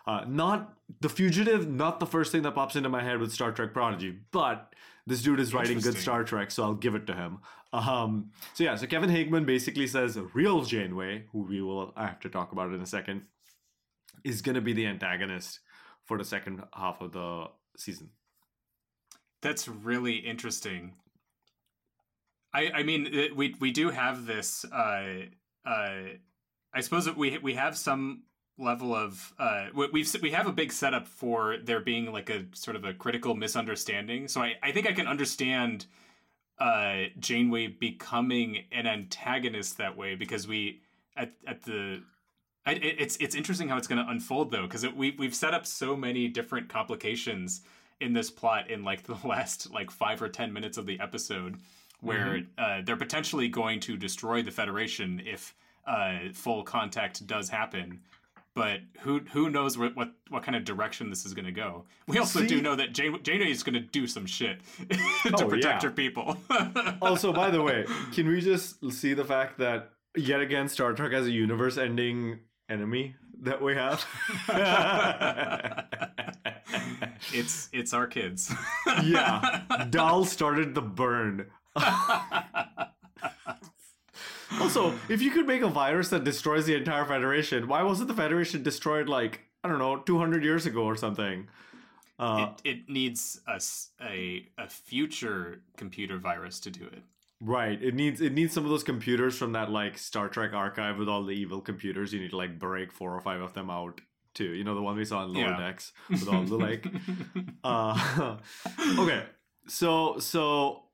Uh, 0.07 0.25
not 0.27 0.75
The 1.01 1.09
Fugitive, 1.09 1.69
not 1.69 2.01
the 2.01 2.07
first 2.07 2.33
thing 2.33 2.43
that 2.43 2.55
pops 2.55 2.75
into 2.77 2.89
my 2.89 3.03
head 3.03 3.19
with 3.19 3.33
Star 3.33 3.53
Trek 3.53 3.73
Prodigy, 3.73 4.19
but 4.33 4.75
this 5.07 5.23
dude 5.23 5.41
is 5.41 5.55
writing 5.55 5.79
good 5.79 5.97
Star 5.97 6.25
Trek, 6.25 6.51
so 6.51 6.63
I'll 6.65 6.75
give 6.75 6.95
it 6.95 7.07
to 7.07 7.15
him. 7.15 7.39
Um, 7.73 8.31
so 8.55 8.65
yeah, 8.65 8.77
so 8.77 8.87
Kevin 8.87 9.11
Hageman 9.11 9.47
basically 9.47 9.87
says 9.87 10.19
real 10.35 10.63
Janeway, 10.63 11.25
who 11.33 11.43
we 11.43 11.63
will 11.63 11.93
I 11.97 12.07
have 12.07 12.21
to 12.21 12.29
talk 12.29 12.53
about 12.53 12.73
in 12.73 12.81
a 12.81 12.87
second, 12.87 13.23
is 14.25 14.43
going 14.43 14.55
to 14.55 14.61
be 14.61 14.73
the 14.73 14.87
antagonist 14.87 15.61
for 16.05 16.19
the 16.19 16.25
second 16.25 16.63
half 16.75 17.01
of 17.01 17.13
the 17.13 17.47
season. 17.77 18.11
That's 19.41 19.67
really 19.67 20.17
interesting. 20.17 20.95
I 22.55 22.71
I 22.75 22.83
mean 22.83 23.33
we 23.37 23.55
we 23.61 23.71
do 23.71 23.91
have 23.91 24.27
this. 24.27 24.65
Uh, 24.65 25.27
uh, 25.65 26.01
I 26.75 26.81
suppose 26.81 27.05
that 27.07 27.17
we 27.17 27.39
we 27.39 27.55
have 27.55 27.77
some 27.77 28.23
level 28.59 28.95
of 28.95 29.33
uh, 29.39 29.69
we- 29.75 29.89
we've 29.93 30.17
we 30.23 30.31
have 30.33 30.47
a 30.47 30.53
big 30.53 30.73
setup 30.73 31.07
for 31.07 31.57
there 31.59 31.81
being 31.81 32.13
like 32.13 32.31
a 32.31 32.45
sort 32.55 32.77
of 32.77 32.85
a 32.85 32.95
critical 32.95 33.35
misunderstanding. 33.35 34.29
So 34.29 34.43
I 34.43 34.55
I 34.63 34.73
think 34.73 34.87
I 34.89 34.93
can 34.93 35.07
understand 35.07 35.87
uh, 36.59 37.05
Janeway 37.19 37.69
becoming 37.69 38.65
an 38.73 38.87
antagonist 38.87 39.79
that 39.79 39.97
way 39.97 40.15
because 40.15 40.47
we 40.47 40.81
at 41.17 41.33
at 41.47 41.63
the 41.63 42.03
I, 42.65 42.73
it's 42.75 43.17
it's 43.17 43.35
interesting 43.35 43.69
how 43.69 43.77
it's 43.77 43.89
going 43.89 44.05
to 44.05 44.11
unfold 44.11 44.51
though 44.51 44.63
because 44.63 44.87
we 44.89 45.13
we've 45.19 45.35
set 45.35 45.55
up 45.55 45.67
so 45.67 45.97
many 45.97 46.29
different 46.29 46.69
complications 46.69 47.63
in 48.01 48.13
this 48.13 48.31
plot 48.31 48.71
in 48.71 48.85
like 48.85 49.03
the 49.05 49.17
last 49.27 49.71
like 49.73 49.91
five 49.91 50.23
or 50.23 50.29
ten 50.29 50.53
minutes 50.53 50.79
of 50.79 50.87
the 50.87 51.01
episode 51.01 51.59
where 52.03 52.43
uh, 52.59 52.83
they're 52.85 52.97
potentially 52.97 53.49
going 53.49 53.81
to 53.81 53.97
destroy 53.97 54.43
the 54.43 54.51
Federation 54.51 55.23
if 55.25 55.55
uh, 55.87 56.19
full 56.35 56.62
contact 56.62 57.27
does 57.27 57.49
happen. 57.49 58.01
But 58.55 58.81
who 59.01 59.21
who 59.33 59.49
knows 59.49 59.79
what 59.79 59.97
what, 59.97 60.12
what 60.29 60.43
kind 60.43 60.55
of 60.55 60.65
direction 60.65 61.09
this 61.09 61.25
is 61.25 61.33
going 61.33 61.47
to 61.47 61.53
go? 61.53 61.87
We 62.07 62.19
also 62.19 62.41
See- 62.41 62.47
do 62.49 62.61
know 62.61 62.77
that 62.77 62.93
Jane, 62.93 63.19
Janeway 63.23 63.51
is 63.51 63.62
going 63.62 63.75
to 63.75 63.81
do 63.81 64.07
some 64.07 64.27
shit 64.27 64.61
to 64.91 64.99
Oh, 65.45 65.49
protect 65.49 65.83
yeah. 65.83 65.88
her 65.88 65.95
people. 65.95 66.37
also, 67.01 67.33
by 67.33 67.49
the 67.51 67.62
way, 67.62 67.87
can 68.12 68.29
we 68.29 68.43
just 68.43 68.93
see 68.93 69.15
the 69.15 69.25
fact 69.25 69.57
that 69.61 69.93
yet 70.15 70.41
again 70.43 70.69
Star 70.69 70.93
Trek 70.93 71.12
has 71.12 71.27
a 71.27 71.31
universe-ending 71.31 72.41
enemy 72.69 73.17
that 73.41 73.62
we 73.62 73.75
have? 73.75 74.05
it's 77.33 77.69
it's 77.73 77.95
our 77.95 78.07
kids. 78.07 78.53
yeah, 79.03 79.62
Dal 79.91 80.25
started 80.25 80.75
the 80.75 80.83
burn. 80.83 81.47
also, 84.61 84.95
if 85.09 85.23
you 85.23 85.31
could 85.31 85.47
make 85.47 85.63
a 85.63 85.69
virus 85.69 86.09
that 86.11 86.25
destroys 86.25 86.67
the 86.67 86.75
entire 86.75 87.05
Federation, 87.05 87.69
why 87.69 87.83
wasn't 87.83 88.09
the 88.09 88.15
Federation 88.15 88.63
destroyed 88.63 89.09
like 89.09 89.41
I 89.65 89.69
don't 89.69 89.79
know, 89.79 89.99
two 89.99 90.19
hundred 90.19 90.45
years 90.45 90.67
ago 90.67 90.85
or 90.85 90.97
something? 90.97 91.49
Uh, 92.19 92.51
it, 92.65 92.71
it 92.71 92.89
needs 92.89 93.41
a 93.49 94.41
future 94.69 95.63
computer 95.77 96.19
virus 96.19 96.61
to 96.61 96.71
do 96.71 96.85
it. 96.85 97.03
Right. 97.41 97.83
It 97.83 97.95
needs 97.95 98.21
it 98.21 98.33
needs 98.33 98.53
some 98.53 98.65
of 98.65 98.71
those 98.71 98.85
computers 98.85 99.37
from 99.37 99.53
that 99.53 99.71
like 99.71 99.99
Star 99.99 100.29
Trek 100.29 100.53
archive 100.53 100.99
with 100.99 101.09
all 101.09 101.25
the 101.25 101.33
evil 101.33 101.61
computers. 101.61 102.13
You 102.13 102.21
need 102.21 102.31
to 102.31 102.37
like 102.37 102.59
break 102.59 102.93
four 102.93 103.15
or 103.15 103.21
five 103.21 103.41
of 103.41 103.55
them 103.55 103.69
out 103.69 104.01
too. 104.35 104.53
You 104.53 104.63
know 104.63 104.77
the 104.77 104.83
one 104.83 104.97
we 104.97 105.05
saw 105.05 105.25
in 105.25 105.33
lower 105.33 105.49
Yeah. 105.49 105.59
decks 105.59 105.93
with 106.09 106.29
all 106.29 106.45
the 106.45 106.57
like. 106.57 106.87
uh, 107.65 108.37
okay. 108.99 109.25
So 109.67 110.19
so 110.21 110.85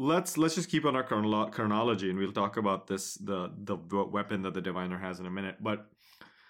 let's 0.00 0.38
let's 0.38 0.54
just 0.54 0.70
keep 0.70 0.84
on 0.84 0.96
our 0.96 1.04
chronolo- 1.04 1.52
chronology 1.52 2.08
and 2.08 2.18
we'll 2.18 2.32
talk 2.32 2.56
about 2.56 2.86
this 2.86 3.14
the 3.14 3.52
the 3.64 3.76
weapon 3.76 4.42
that 4.42 4.54
the 4.54 4.60
diviner 4.60 4.98
has 4.98 5.20
in 5.20 5.26
a 5.26 5.30
minute. 5.30 5.56
But 5.60 5.86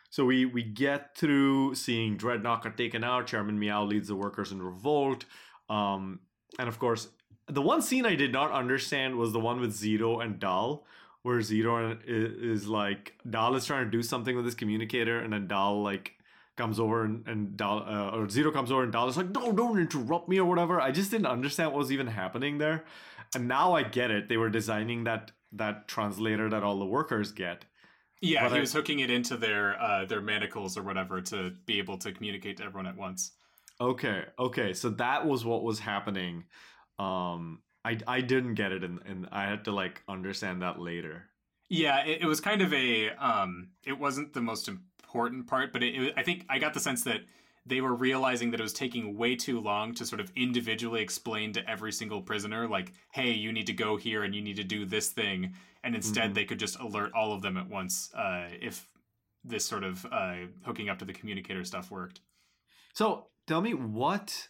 so 0.09 0.25
we 0.25 0.47
we 0.47 0.63
get 0.63 1.17
through 1.17 1.75
seeing 1.75 2.17
Drednok 2.17 2.77
taken 2.77 3.03
out. 3.03 3.27
Chairman 3.27 3.59
Meow 3.59 3.85
leads 3.85 4.09
the 4.09 4.17
workers 4.17 4.53
in 4.53 4.63
revolt. 4.63 5.25
Um, 5.69 6.21
and 6.59 6.69
of 6.69 6.79
course, 6.79 7.09
the 7.49 7.63
one 7.63 7.83
scene 7.83 8.07
I 8.07 8.15
did 8.15 8.33
not 8.33 8.53
understand 8.53 9.17
was 9.17 9.33
the 9.33 9.41
one 9.41 9.61
with 9.61 9.73
Zero 9.73 10.21
and 10.21 10.39
Dal, 10.39 10.85
where 11.23 11.41
Zero 11.43 11.99
is, 12.07 12.63
is 12.63 12.69
like 12.69 13.15
Dal 13.29 13.55
is 13.57 13.65
trying 13.67 13.85
to 13.85 13.91
do 13.91 14.03
something 14.03 14.37
with 14.37 14.45
his 14.45 14.55
communicator, 14.55 15.19
and 15.19 15.33
then 15.33 15.49
Dal 15.49 15.83
like 15.83 16.13
comes 16.57 16.79
over 16.79 17.05
and, 17.05 17.27
and 17.27 17.57
Dal 17.57 17.85
uh, 17.87 18.11
or 18.17 18.29
Zero 18.29 18.51
comes 18.53 18.71
over 18.71 18.83
and 18.83 18.93
Dal 18.93 19.09
is 19.09 19.17
like, 19.17 19.31
no, 19.31 19.53
don't 19.53 19.79
interrupt 19.79 20.29
me 20.29 20.39
or 20.39 20.45
whatever. 20.45 20.81
I 20.81 20.91
just 20.91 21.11
didn't 21.11 21.27
understand 21.27 21.73
what 21.73 21.79
was 21.79 21.93
even 21.93 22.07
happening 22.09 22.59
there, 22.59 22.85
and 23.35 23.49
now 23.49 23.75
I 23.75 23.83
get 23.83 24.11
it. 24.11 24.29
They 24.29 24.37
were 24.37 24.51
designing 24.51 25.05
that 25.05 25.33
that 25.53 25.89
translator 25.89 26.49
that 26.49 26.63
all 26.63 26.79
the 26.79 26.87
workers 26.87 27.33
get. 27.33 27.65
Yeah, 28.21 28.45
But 28.45 28.53
he 28.53 28.59
I- 28.59 28.61
was 28.61 28.73
hooking 28.73 29.01
it 29.01 29.11
into 29.11 29.37
their 29.37 29.81
uh, 29.81 30.05
their 30.05 30.21
manacles 30.21 30.77
or 30.77 30.83
whatever 30.83 31.21
to 31.23 31.53
be 31.67 31.79
able 31.79 31.99
to 31.99 32.13
communicate 32.13 32.59
to 32.59 32.65
everyone 32.65 32.87
at 32.87 32.97
once. 32.97 33.33
Okay, 33.81 34.25
okay, 34.39 34.75
so 34.75 34.91
that 34.91 35.27
was 35.27 35.45
what 35.45 35.63
was 35.63 35.79
happening. 35.79 36.45
Um, 36.99 37.63
I 37.85 37.99
I 38.07 38.21
didn't 38.21 38.55
get 38.55 38.73
it, 38.73 38.85
and 38.85 39.01
and 39.07 39.27
I 39.33 39.45
had 39.47 39.65
to 39.65 39.73
like 39.73 40.03
understand 40.09 40.61
that 40.63 40.79
later. 40.79 41.25
Yeah, 41.69 42.05
it, 42.05 42.23
it 42.23 42.27
was 42.27 42.41
kind 42.41 42.61
of 42.63 42.73
a. 42.75 43.11
Um, 43.11 43.69
it 43.87 43.99
wasn't 43.99 44.35
the 44.35 44.43
most 44.43 44.69
important 44.69 45.47
part, 45.47 45.73
but 45.73 45.83
it, 45.83 45.95
it, 45.95 46.15
I 46.17 46.23
think 46.23 46.45
I 46.51 46.59
got 46.59 46.75
the 46.75 46.81
sense 46.81 47.05
that 47.05 47.21
they 47.71 47.81
were 47.81 47.95
realizing 47.95 48.51
that 48.51 48.61
it 48.61 48.63
was 48.63 48.73
taking 48.75 49.17
way 49.17 49.35
too 49.37 49.61
long 49.61 49.95
to 49.95 50.05
sort 50.05 50.21
of 50.21 50.31
individually 50.37 51.01
explain 51.01 51.53
to 51.55 51.67
every 51.71 51.93
single 51.93 52.21
prisoner, 52.21 52.69
like, 52.69 52.93
"Hey, 53.15 53.31
you 53.33 53.53
need 53.53 53.67
to 53.69 53.73
go 53.73 53.97
here 53.97 54.25
and 54.25 54.35
you 54.35 54.43
need 54.43 54.57
to 54.57 54.65
do 54.65 54.85
this 54.85 55.11
thing," 55.11 55.55
and 55.83 55.95
instead 55.95 56.31
Mhm. 56.31 56.35
they 56.35 56.45
could 56.45 56.59
just 56.59 56.79
alert 56.79 57.13
all 57.15 57.33
of 57.33 57.41
them 57.43 57.57
at 57.57 57.69
once 57.69 58.13
uh, 58.15 58.49
if 58.61 58.91
this 59.45 59.65
sort 59.65 59.85
of 59.85 60.05
uh, 60.07 60.47
hooking 60.67 60.91
up 60.91 60.99
to 60.99 61.05
the 61.07 61.15
communicator 61.15 61.65
stuff 61.65 61.91
worked. 61.91 62.21
So 62.93 63.31
tell 63.47 63.63
me 63.63 63.73
what 63.73 64.49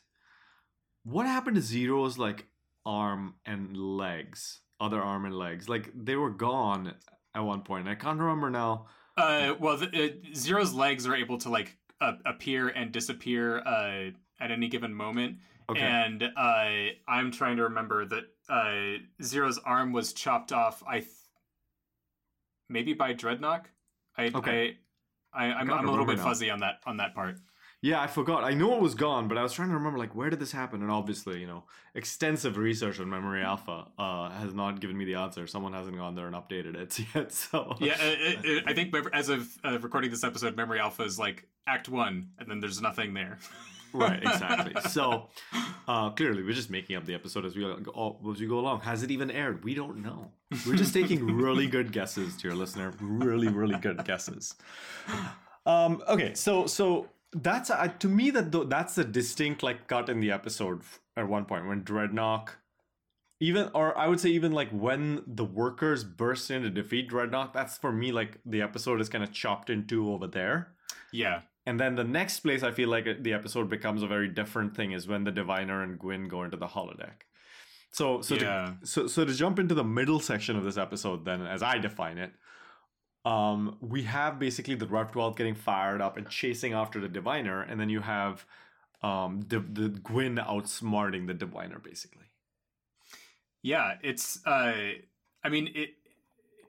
what 1.05 1.27
happened 1.27 1.57
to 1.57 1.63
Zero's 1.63 2.19
like 2.19 2.49
arm 2.85 3.35
and 3.45 3.77
legs, 3.77 4.61
other 4.81 5.01
arm 5.01 5.25
and 5.25 5.35
legs? 5.35 5.69
Like 5.69 5.91
they 5.95 6.17
were 6.17 6.31
gone 6.31 6.95
at 7.35 7.41
one 7.41 7.63
point. 7.63 7.87
I 7.89 7.95
can't 7.95 8.19
remember 8.19 8.51
now. 8.51 8.87
Uh, 9.17 9.55
well, 9.61 9.77
the, 9.77 9.89
uh, 10.05 10.35
Zero's 10.35 10.73
legs 10.73 11.07
are 11.07 11.15
able 11.15 11.39
to 11.39 11.51
like 11.51 11.77
uh, 12.01 12.13
appear 12.27 12.69
and 12.69 12.93
disappear 12.93 13.59
uh, 13.61 14.11
at 14.41 14.51
any 14.51 14.69
given 14.69 14.95
moment, 14.95 15.37
Okay. 15.69 15.81
and 15.81 16.23
uh, 16.37 16.67
I'm 17.09 17.31
trying 17.31 17.57
to 17.59 17.65
remember 17.65 18.05
that 18.07 18.25
uh, 18.49 18.99
Zero's 19.23 19.59
arm 19.59 19.93
was 19.93 20.13
chopped 20.13 20.53
off. 20.53 20.83
I 20.87 21.01
th- 21.01 21.11
maybe 22.69 22.95
by 22.95 23.15
Drednok. 23.15 23.65
I, 24.17 24.31
Okay. 24.35 24.79
I, 25.33 25.47
I 25.47 25.53
I'm 25.61 25.71
a 25.71 25.91
little 25.91 26.07
bit 26.07 26.17
now. 26.17 26.25
fuzzy 26.25 26.51
on 26.51 26.61
that 26.61 26.81
on 26.87 26.97
that 26.97 27.15
part. 27.15 27.37
Yeah, 27.83 27.99
I 28.03 28.09
forgot. 28.09 28.45
I 28.45 28.53
know 28.53 28.75
it 28.75 28.83
was 28.83 28.95
gone, 28.95 29.27
but 29.27 29.39
I 29.39 29.43
was 29.43 29.53
trying 29.55 29.69
to 29.69 29.75
remember 29.75 29.99
like 29.99 30.15
where 30.15 30.29
did 30.29 30.39
this 30.41 30.53
happen? 30.53 30.83
And 30.83 30.91
obviously, 30.91 31.41
you 31.41 31.47
know, 31.47 31.65
extensive 31.95 32.59
research 32.59 33.01
on 33.01 33.09
Memory 33.09 33.43
Alpha 33.43 33.87
uh, 33.97 34.29
has 34.31 34.53
not 34.53 34.81
given 34.81 34.99
me 34.99 35.05
the 35.07 35.15
answer. 35.15 35.47
Someone 35.47 35.73
hasn't 35.73 35.97
gone 35.97 36.15
there 36.15 36.27
and 36.27 36.35
updated 36.35 36.75
it 36.77 36.99
yet. 37.15 37.33
So 37.33 37.77
Yeah, 37.81 37.97
uh, 37.99 38.05
uh, 38.05 38.53
uh, 38.57 38.61
I 38.67 38.75
think 38.75 38.95
as 39.15 39.29
of 39.31 39.49
uh, 39.65 39.79
recording 39.79 40.11
this 40.11 40.25
episode, 40.25 40.57
Memory 40.57 40.81
Alpha 40.81 41.05
is 41.05 41.19
like 41.19 41.47
Act 41.67 41.89
One, 41.89 42.31
and 42.39 42.51
then 42.51 42.61
there's 42.61 42.81
nothing 42.81 43.15
there. 43.15 43.39
right, 43.93 44.23
exactly. 44.23 44.75
So 44.91 45.29
uh, 45.89 46.11
clearly, 46.11 46.43
we're 46.43 46.53
just 46.53 46.71
making 46.71 46.97
up 46.97 47.07
the 47.07 47.15
episode 47.15 47.45
as 47.45 47.57
we 47.57 47.63
go, 47.63 48.17
as 48.33 48.41
we 48.41 48.47
go 48.47 48.59
along. 48.59 48.81
Has 48.81 49.03
it 49.03 49.11
even 49.11 49.31
aired? 49.31 49.65
We 49.65 49.75
don't 49.75 50.03
know. 50.03 50.31
We're 50.67 50.77
just 50.77 50.95
taking 50.95 51.25
really 51.27 51.67
good 51.67 51.93
guesses, 51.93 52.37
dear 52.37 52.55
listener. 52.55 52.93
Really, 53.01 53.49
really 53.49 53.79
good 53.79 54.05
guesses. 54.05 54.55
Um, 55.67 56.03
okay, 56.09 56.35
so 56.35 56.67
so 56.67 57.09
that's 57.33 57.71
uh, 57.71 57.89
to 57.99 58.09
me 58.09 58.31
that 58.31 58.69
that's 58.69 58.99
a 58.99 59.05
distinct 59.05 59.63
like 59.63 59.87
cut 59.87 60.09
in 60.09 60.21
the 60.21 60.31
episode 60.31 60.83
at 61.17 61.29
one 61.29 61.45
point 61.45 61.67
when 61.67 61.83
Drednok 61.83 62.51
even 63.41 63.71
or 63.75 63.97
I 63.97 64.09
would 64.09 64.21
say 64.21 64.31
even 64.31 64.53
like 64.53 64.71
when 64.71 65.23
the 65.27 65.45
workers 65.45 66.03
burst 66.03 66.51
in 66.51 66.63
to 66.63 66.71
defeat 66.71 67.11
Drednok 67.11 67.53
that's 67.53 67.79
for 67.79 67.93
me 67.93 68.11
like 68.11 68.39
the 68.45 68.63
episode 68.63 69.01
is 69.01 69.09
kind 69.09 69.23
of 69.23 69.33
chopped 69.33 69.71
in 69.71 69.87
two 69.87 70.11
over 70.13 70.27
there 70.27 70.73
yeah 71.13 71.43
and 71.67 71.79
then 71.79 71.95
the 71.95 72.05
next 72.05 72.41
place 72.41 72.63
I 72.63 72.71
feel 72.71 72.89
like 72.89 73.23
the 73.23 73.33
episode 73.33 73.69
becomes 73.69 74.03
a 74.03 74.07
very 74.07 74.29
different 74.29 74.75
thing 74.75 74.93
is 74.93 75.07
when 75.07 75.25
the 75.25 75.31
diviner 75.31 75.83
and 75.83 75.99
Gwyn 75.99 76.29
go 76.29 76.43
into 76.43 76.57
the 76.57 76.67
holodeck 76.67 77.23
so 77.93 78.21
so 78.21 78.35
yeah. 78.35 78.75
to, 78.81 78.87
so 78.87 79.07
so 79.07 79.25
to 79.25 79.33
jump 79.35 79.59
into 79.59 79.75
the 79.75 79.85
middle 79.85 80.21
section 80.21 80.57
of 80.57 80.65
this 80.65 80.77
episode 80.77 81.25
then 81.25 81.47
as 81.47 81.63
I 81.63 81.79
define 81.79 82.19
it 82.19 82.33
um, 83.25 83.77
we 83.81 84.03
have 84.05 84.39
basically 84.39 84.75
the 84.75 84.87
12 84.87 85.37
getting 85.37 85.55
fired 85.55 86.01
up 86.01 86.17
and 86.17 86.29
chasing 86.29 86.73
after 86.73 87.01
the 87.01 87.09
Diviner, 87.09 87.63
and 87.63 87.79
then 87.79 87.91
you 87.91 88.01
have 88.01 88.47
um, 89.03 89.43
the, 89.49 89.61
the 89.61 89.89
Gwyn 89.89 90.37
outsmarting 90.37 91.27
the 91.27 91.35
Diviner, 91.35 91.79
basically. 91.79 92.27
Yeah, 93.63 93.95
it's. 94.03 94.45
Uh, 94.47 94.93
I 95.45 95.49
mean, 95.51 95.71
it. 95.75 95.91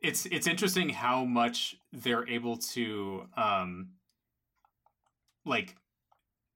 It's 0.03 0.25
it's 0.25 0.47
interesting 0.47 0.89
how 0.89 1.25
much 1.25 1.75
they're 1.93 2.27
able 2.27 2.57
to, 2.57 3.27
um, 3.37 3.89
like, 5.45 5.75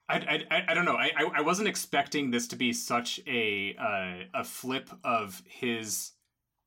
I, 0.08 0.46
I, 0.52 0.66
I 0.70 0.74
don't 0.74 0.86
know. 0.86 0.96
I, 0.96 1.12
I 1.36 1.42
wasn't 1.42 1.68
expecting 1.68 2.30
this 2.30 2.48
to 2.50 2.56
be 2.56 2.74
such 2.74 3.20
a 3.26 3.76
uh, 3.80 4.40
a 4.40 4.44
flip 4.44 4.90
of 5.04 5.42
his 5.48 6.12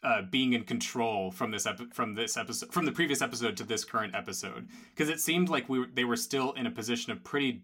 uh, 0.02 0.22
being 0.22 0.52
in 0.52 0.64
control 0.64 1.31
from 1.31 1.50
this 1.50 1.66
epi- 1.66 1.88
from 1.92 2.14
this 2.14 2.37
episode 2.37 2.72
from 2.72 2.85
the 2.85 2.92
previous 2.92 3.20
episode 3.20 3.57
to 3.57 3.64
this 3.64 3.85
current 3.85 4.14
episode 4.14 4.68
because 4.90 5.09
it 5.09 5.20
seemed 5.20 5.48
like 5.48 5.68
we 5.68 5.81
were, 5.81 5.87
they 5.92 6.04
were 6.04 6.16
still 6.16 6.52
in 6.52 6.66
a 6.66 6.70
position 6.70 7.11
of 7.11 7.24
pretty 7.24 7.62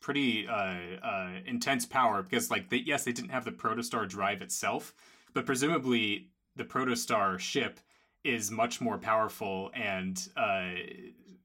pretty 0.00 0.46
uh, 0.48 0.74
uh, 1.02 1.30
intense 1.46 1.86
power 1.86 2.22
because 2.22 2.50
like 2.50 2.68
they, 2.68 2.78
yes 2.78 3.04
they 3.04 3.12
didn't 3.12 3.30
have 3.30 3.44
the 3.44 3.52
protostar 3.52 4.08
drive 4.08 4.42
itself 4.42 4.92
but 5.34 5.46
presumably 5.46 6.30
the 6.56 6.64
protostar 6.64 7.38
ship 7.38 7.78
is 8.24 8.50
much 8.50 8.80
more 8.80 8.98
powerful 8.98 9.70
and 9.72 10.28
uh, 10.36 10.70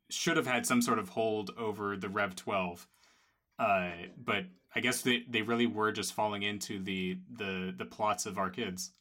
should 0.10 0.38
have 0.38 0.48
had 0.48 0.65
some 0.65 0.82
sort 0.82 1.00
of 1.00 1.10
hold 1.10 1.52
over 1.58 1.98
the 1.98 2.10
rev 2.10 2.36
12 2.36 2.88
uh, 3.60 3.89
but 4.24 4.46
i 4.76 4.80
guess 4.80 5.02
they, 5.02 5.24
they 5.30 5.41
really 5.41 5.67
were 5.67 5.91
just 5.91 6.13
falling 6.13 6.43
into 6.43 6.80
the 6.80 7.17
the 7.32 7.74
the 7.78 7.86
plots 7.86 8.26
of 8.26 8.38
our 8.38 8.50
kids 8.50 8.91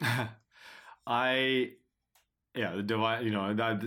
I, 1.06 1.72
yeah, 2.54 2.76
the 2.76 2.82
divine, 2.82 3.24
you 3.24 3.30
know, 3.30 3.52
that 3.54 3.82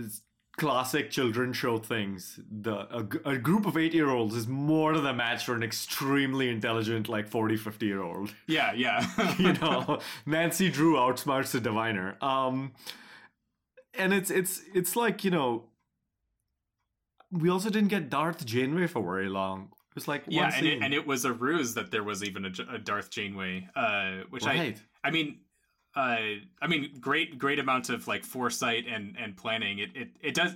classic 0.56 1.10
children 1.10 1.52
show 1.52 1.78
things. 1.78 2.38
The 2.50 2.74
a, 2.74 3.30
a 3.30 3.38
group 3.38 3.66
of 3.66 3.76
eight 3.76 3.94
year 3.94 4.10
olds 4.10 4.34
is 4.34 4.46
more 4.46 4.94
than 4.94 5.06
a 5.06 5.14
match 5.14 5.44
for 5.44 5.54
an 5.54 5.62
extremely 5.62 6.48
intelligent, 6.48 7.08
like 7.08 7.28
40, 7.28 7.56
50 7.56 7.86
year 7.86 8.02
old. 8.02 8.34
Yeah, 8.46 8.72
yeah. 8.72 9.06
you 9.38 9.52
know, 9.54 10.00
Nancy 10.26 10.70
Drew 10.70 10.94
outsmarts 10.96 11.52
the 11.52 11.60
diviner. 11.60 12.16
Um, 12.20 12.72
and 13.96 14.12
it's 14.12 14.30
it's 14.30 14.62
it's 14.74 14.96
like 14.96 15.24
you 15.24 15.30
know, 15.30 15.64
we 17.38 17.50
also 17.50 17.70
didn't 17.70 17.88
get 17.88 18.10
Darth 18.10 18.44
Janeway 18.44 18.86
for 18.86 19.02
very 19.02 19.28
long. 19.28 19.68
It 19.90 19.94
was 19.94 20.08
like 20.08 20.24
yeah, 20.26 20.50
and 20.54 20.66
it, 20.66 20.82
and 20.82 20.94
it, 20.94 21.06
was 21.06 21.24
a 21.24 21.32
ruse 21.32 21.74
that 21.74 21.90
there 21.90 22.02
was 22.02 22.24
even 22.24 22.44
a, 22.44 22.74
a 22.74 22.78
Darth 22.78 23.10
Janeway, 23.10 23.68
uh, 23.76 24.24
which 24.30 24.44
right. 24.44 24.76
I 25.04 25.08
I 25.08 25.10
mean 25.10 25.38
uh, 25.96 26.18
I 26.60 26.66
mean, 26.66 26.90
great, 27.00 27.38
great 27.38 27.58
amount 27.58 27.88
of 27.88 28.08
like 28.08 28.24
foresight 28.24 28.84
and 28.88 29.16
and 29.18 29.36
planning. 29.36 29.78
It 29.78 29.90
it 29.94 30.08
it 30.20 30.34
does. 30.34 30.54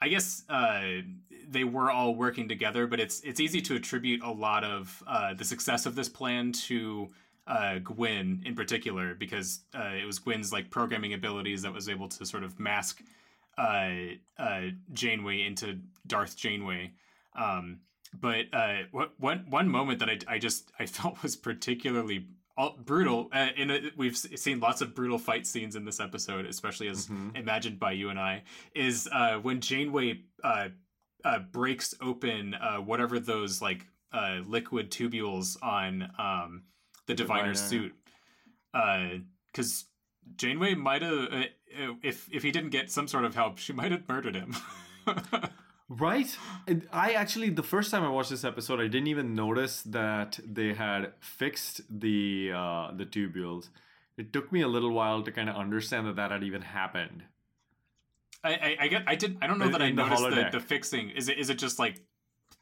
I 0.00 0.08
guess 0.08 0.42
uh, 0.48 1.02
they 1.48 1.64
were 1.64 1.90
all 1.90 2.14
working 2.14 2.48
together, 2.48 2.86
but 2.86 2.98
it's 2.98 3.20
it's 3.20 3.40
easy 3.40 3.60
to 3.62 3.76
attribute 3.76 4.22
a 4.22 4.30
lot 4.30 4.64
of 4.64 5.02
uh, 5.06 5.34
the 5.34 5.44
success 5.44 5.86
of 5.86 5.94
this 5.94 6.08
plan 6.08 6.52
to 6.52 7.10
uh, 7.46 7.78
Gwyn 7.78 8.42
in 8.44 8.54
particular, 8.54 9.14
because 9.14 9.60
uh, 9.74 9.92
it 10.00 10.06
was 10.06 10.18
Gwyn's 10.18 10.52
like 10.52 10.70
programming 10.70 11.14
abilities 11.14 11.62
that 11.62 11.72
was 11.72 11.88
able 11.88 12.08
to 12.08 12.26
sort 12.26 12.42
of 12.42 12.58
mask 12.58 13.02
uh, 13.58 13.90
uh, 14.38 14.60
Janeway 14.92 15.42
into 15.42 15.80
Darth 16.06 16.36
Janeway. 16.36 16.92
Um, 17.36 17.80
but 18.12 18.46
uh, 18.52 18.82
what, 18.92 19.12
one 19.18 19.46
one 19.48 19.68
moment 19.68 19.98
that 19.98 20.08
I, 20.08 20.18
I 20.28 20.38
just 20.38 20.70
I 20.78 20.86
felt 20.86 21.22
was 21.22 21.36
particularly 21.36 22.28
brutal. 22.84 23.28
Uh, 23.32 23.48
in 23.56 23.70
a, 23.70 23.80
we've 23.96 24.16
seen 24.16 24.60
lots 24.60 24.80
of 24.80 24.94
brutal 24.94 25.18
fight 25.18 25.46
scenes 25.46 25.76
in 25.76 25.84
this 25.84 26.00
episode, 26.00 26.46
especially 26.46 26.88
as 26.88 27.06
mm-hmm. 27.06 27.36
imagined 27.36 27.78
by 27.78 27.92
you 27.92 28.10
and 28.10 28.18
I. 28.18 28.42
Is 28.74 29.08
uh, 29.12 29.36
when 29.36 29.60
Janeway 29.60 30.20
uh, 30.42 30.68
uh, 31.24 31.38
breaks 31.40 31.94
open 32.00 32.54
uh, 32.54 32.76
whatever 32.76 33.18
those 33.18 33.60
like 33.60 33.86
uh, 34.12 34.40
liquid 34.46 34.90
tubules 34.90 35.56
on 35.62 36.10
um, 36.18 36.62
the 37.06 37.14
Diviner, 37.14 37.52
Diviner. 37.52 37.54
suit, 37.54 37.94
because 39.52 39.86
Janeway 40.36 40.74
might 40.74 41.02
have, 41.02 41.28
if 42.02 42.28
if 42.32 42.42
he 42.42 42.50
didn't 42.50 42.70
get 42.70 42.90
some 42.90 43.08
sort 43.08 43.24
of 43.24 43.34
help, 43.34 43.58
she 43.58 43.72
might 43.80 43.92
have 43.92 44.08
murdered 44.08 44.34
him. 44.34 44.54
Right? 45.88 46.34
I 46.92 47.12
actually, 47.12 47.50
the 47.50 47.62
first 47.62 47.90
time 47.90 48.04
I 48.04 48.08
watched 48.08 48.30
this 48.30 48.42
episode, 48.42 48.80
I 48.80 48.88
didn't 48.88 49.08
even 49.08 49.34
notice 49.34 49.82
that 49.82 50.40
they 50.42 50.72
had 50.72 51.12
fixed 51.20 51.82
the 51.90 52.52
uh, 52.54 52.92
the 52.92 53.04
tubules. 53.04 53.68
It 54.16 54.32
took 54.32 54.50
me 54.50 54.62
a 54.62 54.68
little 54.68 54.92
while 54.92 55.22
to 55.22 55.30
kind 55.30 55.50
of 55.50 55.56
understand 55.56 56.06
that 56.06 56.16
that 56.16 56.30
had 56.30 56.42
even 56.42 56.62
happened. 56.62 57.24
I 58.42 58.54
I, 58.54 58.76
I 58.80 58.88
get 58.88 59.02
I 59.06 59.14
did 59.14 59.36
I 59.42 59.46
don't 59.46 59.58
know 59.58 59.68
that 59.68 59.82
I 59.82 59.90
noticed 59.90 60.22
the, 60.22 60.48
the, 60.52 60.60
fixing. 60.60 61.10
Is 61.10 61.28
it 61.28 61.38
is 61.38 61.50
it 61.50 61.58
just 61.58 61.78
like 61.78 62.00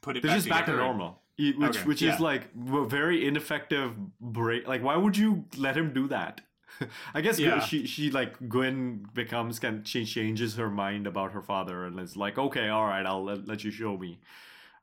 put 0.01 0.17
it 0.17 0.23
They're 0.23 0.31
back 0.31 0.37
just 0.37 0.49
back 0.49 0.65
to 0.65 0.75
normal, 0.75 1.21
which 1.37 1.55
okay, 1.61 1.79
which 1.85 2.01
yeah. 2.01 2.15
is 2.15 2.19
like 2.19 2.53
very 2.53 3.25
ineffective 3.25 3.95
break. 4.19 4.67
Like, 4.67 4.83
why 4.83 4.97
would 4.97 5.15
you 5.15 5.45
let 5.57 5.77
him 5.77 5.93
do 5.93 6.09
that? 6.09 6.41
I 7.13 7.21
guess 7.21 7.39
yeah. 7.39 7.59
she 7.59 7.85
she 7.85 8.11
like 8.11 8.37
Gwyn 8.47 9.05
becomes 9.13 9.59
can 9.59 9.83
she 9.83 10.05
changes 10.05 10.55
her 10.55 10.69
mind 10.69 11.07
about 11.07 11.33
her 11.33 11.41
father 11.41 11.85
and 11.85 11.99
it's 11.99 12.15
like 12.15 12.37
okay 12.37 12.69
all 12.69 12.85
right 12.85 13.05
I'll 13.05 13.23
let, 13.23 13.47
let 13.47 13.63
you 13.63 13.71
show 13.71 13.97
me, 13.97 14.19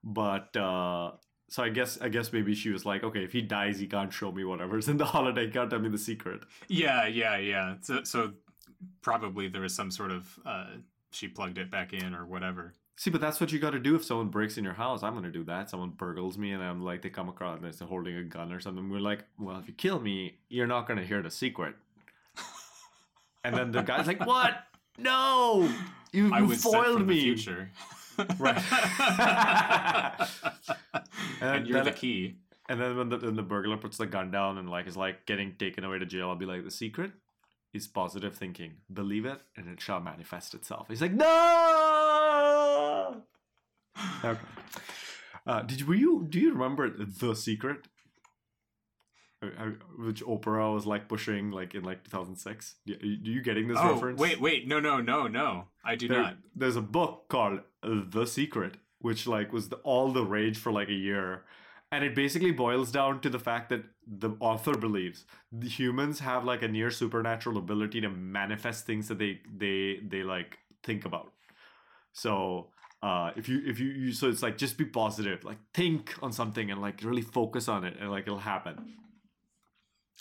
but 0.05 0.57
uh, 0.57 1.13
so 1.49 1.63
I 1.63 1.69
guess 1.69 2.01
I 2.01 2.09
guess 2.09 2.33
maybe 2.33 2.55
she 2.55 2.71
was 2.71 2.85
like 2.85 3.03
okay 3.05 3.25
if 3.25 3.33
he 3.33 3.43
dies 3.43 3.79
he 3.79 3.87
can't 3.87 4.13
show 4.13 4.33
me 4.33 4.45
whatever's 4.45 4.89
in 4.93 4.97
the 4.97 5.05
holodeck 5.05 5.53
can't 5.53 5.71
tell 5.71 5.81
me 5.81 5.89
the 5.89 5.99
secret. 5.99 6.41
Yeah 6.69 7.07
yeah 7.07 7.37
yeah 7.39 7.75
so 7.81 8.03
so 8.05 8.33
probably 9.03 9.49
there 9.49 9.63
was 9.63 9.75
some 9.75 9.91
sort 9.91 10.13
of 10.13 10.39
uh, 10.47 10.67
she 11.11 11.29
plugged 11.29 11.59
it 11.59 11.71
back 11.71 11.93
in 11.93 12.15
or 12.15 12.25
whatever. 12.25 12.75
See, 13.01 13.09
but 13.09 13.23
that's 13.23 13.41
what 13.41 13.51
you 13.51 13.59
got 13.59 13.71
to 13.71 13.79
do 13.79 13.97
if 13.97 14.05
someone 14.05 14.29
breaks 14.29 14.59
in 14.59 14.65
your 14.65 14.75
house. 14.75 15.03
I'm 15.03 15.15
gonna 15.15 15.31
do 15.31 15.43
that. 15.45 15.71
Someone 15.71 15.89
burgles 15.89 16.37
me, 16.37 16.53
and 16.53 16.63
I'm 16.63 16.83
like, 16.83 17.01
they 17.01 17.09
come 17.09 17.31
across 17.31 17.59
and 17.59 17.73
they're 17.73 17.89
holding 17.89 18.15
a 18.15 18.23
gun 18.25 18.53
or 18.53 18.61
something. 18.61 18.91
We're 18.91 19.01
like, 19.01 19.25
well, 19.39 19.59
if 19.59 19.67
you 19.67 19.73
kill 19.73 20.01
me, 20.01 20.37
you're 20.51 20.67
not 20.67 20.87
gonna 20.87 21.07
hear 21.07 21.23
the 21.23 21.31
secret. 21.31 21.77
and 23.45 23.57
then 23.57 23.73
the 23.73 23.81
guy's 23.81 24.07
like, 24.07 24.21
what? 24.27 24.67
No, 24.99 25.67
you, 26.13 26.37
you 26.37 26.55
foiled 26.55 27.07
me. 27.07 27.23
future. 27.23 27.71
right. 28.39 28.63
and, 30.21 31.01
and, 31.41 31.67
you're 31.67 31.83
the 31.83 31.93
key. 31.93 32.37
And 32.69 32.79
then 32.79 32.99
when 32.99 33.09
the, 33.09 33.17
when 33.17 33.35
the 33.35 33.43
burglar 33.43 33.79
puts 33.79 33.97
the 33.97 34.05
gun 34.05 34.31
down 34.31 34.59
and 34.59 34.69
like 34.69 34.87
is 34.87 34.99
like 34.99 35.25
getting 35.25 35.55
taken 35.55 35.85
away 35.85 36.01
to 36.01 36.05
jail, 36.05 36.29
I'll 36.29 36.37
be 36.37 36.45
like, 36.45 36.65
the 36.65 36.71
secret 36.71 37.13
is 37.73 37.89
positive 37.89 38.35
thinking. 38.37 38.75
Believe 38.93 39.25
it, 39.25 39.41
and 39.57 39.69
it 39.69 39.81
shall 39.81 40.01
manifest 40.01 40.53
itself. 40.53 40.89
He's 40.91 41.01
like, 41.01 41.15
no. 41.15 41.90
Okay. 44.25 44.41
Uh, 45.47 45.63
did 45.63 45.81
you, 45.81 45.87
were 45.87 45.95
you 45.95 46.27
do 46.29 46.39
you 46.39 46.53
remember 46.53 46.91
the 46.91 47.35
secret? 47.35 47.89
Uh, 49.43 49.47
uh, 49.59 49.71
which 49.99 50.23
Oprah 50.23 50.75
was 50.75 50.87
like 50.87 51.09
pushing 51.09 51.51
like 51.51 51.75
in 51.75 51.83
like 51.83 52.05
2006. 52.05 52.75
Do 52.87 52.95
you 53.01 53.43
getting 53.43 53.69
this 53.69 53.79
oh, 53.81 53.95
reference? 53.95 54.21
Wait, 54.21 54.41
wait, 54.41 54.69
no, 54.69 54.81
no, 54.81 55.01
no, 55.01 55.27
no. 55.27 55.69
I 55.85 55.97
do 55.97 56.09
there, 56.09 56.23
not. 56.23 56.37
There's 56.55 56.77
a 56.77 56.83
book 56.83 57.25
called 57.29 57.61
The 57.83 58.27
Secret, 58.27 58.77
which 58.99 59.27
like 59.27 59.53
was 59.53 59.71
the, 59.71 59.77
all 59.77 60.13
the 60.13 60.25
rage 60.25 60.59
for 60.59 60.71
like 60.71 60.89
a 60.89 60.95
year, 60.95 61.45
and 61.91 62.05
it 62.05 62.15
basically 62.15 62.53
boils 62.53 62.93
down 62.93 63.21
to 63.21 63.31
the 63.31 63.39
fact 63.39 63.71
that 63.71 63.85
the 64.07 64.31
author 64.41 64.77
believes 64.77 65.25
the 65.53 65.69
humans 65.69 66.19
have 66.21 66.45
like 66.45 66.63
a 66.63 66.69
near 66.69 66.91
supernatural 66.91 67.57
ability 67.57 68.01
to 68.01 68.09
manifest 68.09 68.85
things 68.85 69.09
that 69.09 69.19
they 69.19 69.41
they 69.57 70.01
they 70.07 70.23
like 70.23 70.59
think 70.83 71.05
about 71.05 71.33
so 72.13 72.67
uh, 73.03 73.31
if 73.37 73.49
you 73.49 73.63
if 73.65 73.81
you, 73.81 73.89
you 73.89 74.13
so 74.13 74.29
it's 74.29 74.43
like 74.43 74.59
just 74.59 74.77
be 74.77 74.85
positive, 74.85 75.43
like 75.45 75.59
think 75.73 76.15
on 76.23 76.33
something 76.33 76.71
and 76.71 76.81
like 76.83 77.03
really 77.03 77.23
focus 77.23 77.69
on 77.69 77.85
it, 77.85 77.97
and 77.99 78.11
like 78.11 78.27
it'll 78.27 78.39
happen. 78.39 78.95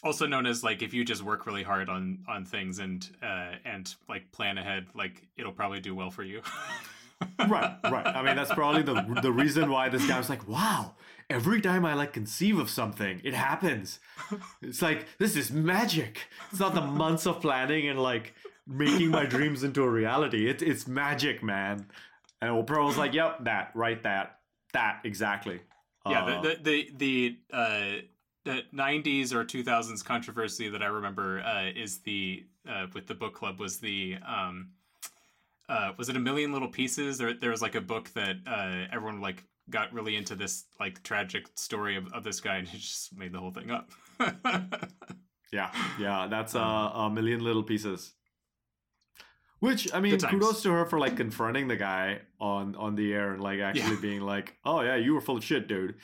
Also 0.02 0.26
known 0.26 0.46
as 0.46 0.64
like 0.64 0.82
if 0.82 0.94
you 0.94 1.04
just 1.04 1.22
work 1.22 1.46
really 1.46 1.64
hard 1.64 1.90
on 1.90 2.20
on 2.30 2.46
things 2.46 2.80
and 2.80 3.10
uh, 3.22 3.56
and 3.66 3.94
like 4.08 4.32
plan 4.32 4.58
ahead, 4.58 4.88
like 4.96 5.28
it'll 5.38 5.52
probably 5.52 5.82
do 5.82 5.94
well 5.94 6.10
for 6.10 6.24
you. 6.24 6.42
right, 7.50 7.78
right. 7.92 8.08
I 8.08 8.24
mean, 8.24 8.38
that's 8.38 8.54
probably 8.54 8.82
the 8.82 9.20
the 9.22 9.32
reason 9.32 9.70
why 9.70 9.90
this 9.90 10.08
guy 10.08 10.18
was 10.18 10.30
like, 10.30 10.48
"Wow, 10.48 10.96
every 11.30 11.60
time 11.60 11.86
I 11.86 11.96
like 11.96 12.14
conceive 12.14 12.60
of 12.60 12.70
something, 12.70 13.20
it 13.26 13.34
happens." 13.34 14.00
It's 14.62 14.82
like 14.82 15.06
this 15.18 15.36
is 15.36 15.52
magic. 15.52 16.28
It's 16.50 16.62
not 16.62 16.76
the 16.76 16.82
months 16.82 17.28
of 17.28 17.42
planning 17.42 17.90
and 17.90 18.02
like 18.02 18.36
making 18.66 19.10
my 19.10 19.26
dreams 19.26 19.64
into 19.64 19.84
a 19.84 19.90
reality. 19.90 20.50
It, 20.50 20.62
it's 20.62 20.88
magic, 20.88 21.44
man. 21.44 21.88
And 22.42 22.52
Oprah 22.52 22.86
was 22.86 22.98
like, 22.98 23.14
"Yep, 23.14 23.44
that, 23.46 23.72
right, 23.74 24.02
that, 24.04 24.40
that, 24.74 25.02
exactly." 25.04 25.60
yeah, 26.08 26.24
Uh, 26.24 26.42
the 26.42 26.50
the 26.50 26.62
the, 26.64 26.94
the 26.98 27.38
uh, 27.54 28.02
the 28.46 28.64
'90s 28.74 29.34
or 29.34 29.44
2000s 29.44 30.04
controversy 30.04 30.70
that 30.70 30.82
I 30.82 30.88
remember 30.88 31.42
uh, 31.42 31.70
is 31.76 32.00
the 32.00 32.46
uh, 32.68 32.88
with 32.94 33.08
the 33.08 33.16
book 33.16 33.34
club 33.34 33.60
was 33.60 33.80
the 33.80 34.18
um, 34.26 34.70
uh, 35.68 35.92
was 35.98 36.10
it 36.10 36.16
a 36.16 36.20
million 36.20 36.54
little 36.54 36.70
pieces? 36.70 37.18
There 37.18 37.34
there 37.34 37.52
was 37.52 37.62
like 37.62 37.76
a 37.76 37.82
book 37.82 38.10
that 38.14 38.38
uh, 38.48 38.86
everyone 38.94 39.22
like 39.22 39.44
got 39.70 39.94
really 39.94 40.16
into 40.16 40.36
this 40.36 40.66
like 40.80 41.04
tragic 41.04 41.48
story 41.56 41.96
of, 41.96 42.12
of 42.14 42.24
this 42.24 42.40
guy 42.42 42.56
and 42.56 42.68
he 42.68 42.78
just 42.80 43.16
made 43.16 43.32
the 43.32 43.40
whole 43.40 43.52
thing 43.52 43.70
up. 43.70 43.92
Yeah, 45.52 45.72
yeah, 46.00 46.28
that's 46.30 46.56
uh, 46.56 46.60
a 46.60 47.10
million 47.10 47.44
little 47.44 47.64
pieces. 47.64 48.14
Which 49.60 49.94
I 49.94 50.00
mean, 50.00 50.18
kudos 50.18 50.64
to 50.64 50.72
her 50.72 50.86
for 50.86 51.00
like 51.00 51.18
confronting 51.18 51.68
the 51.68 51.76
guy 51.76 52.22
on 52.40 52.76
on 52.76 52.96
the 52.96 53.14
air 53.14 53.34
and 53.34 53.44
like 53.44 53.60
actually 53.60 53.96
Yeah. 53.96 54.02
being 54.02 54.22
like, 54.22 54.56
"Oh 54.64 54.82
yeah, 54.82 54.96
you 54.96 55.14
were 55.14 55.22
full 55.22 55.38
of 55.38 55.44
shit, 55.44 55.68
dude." 55.68 55.96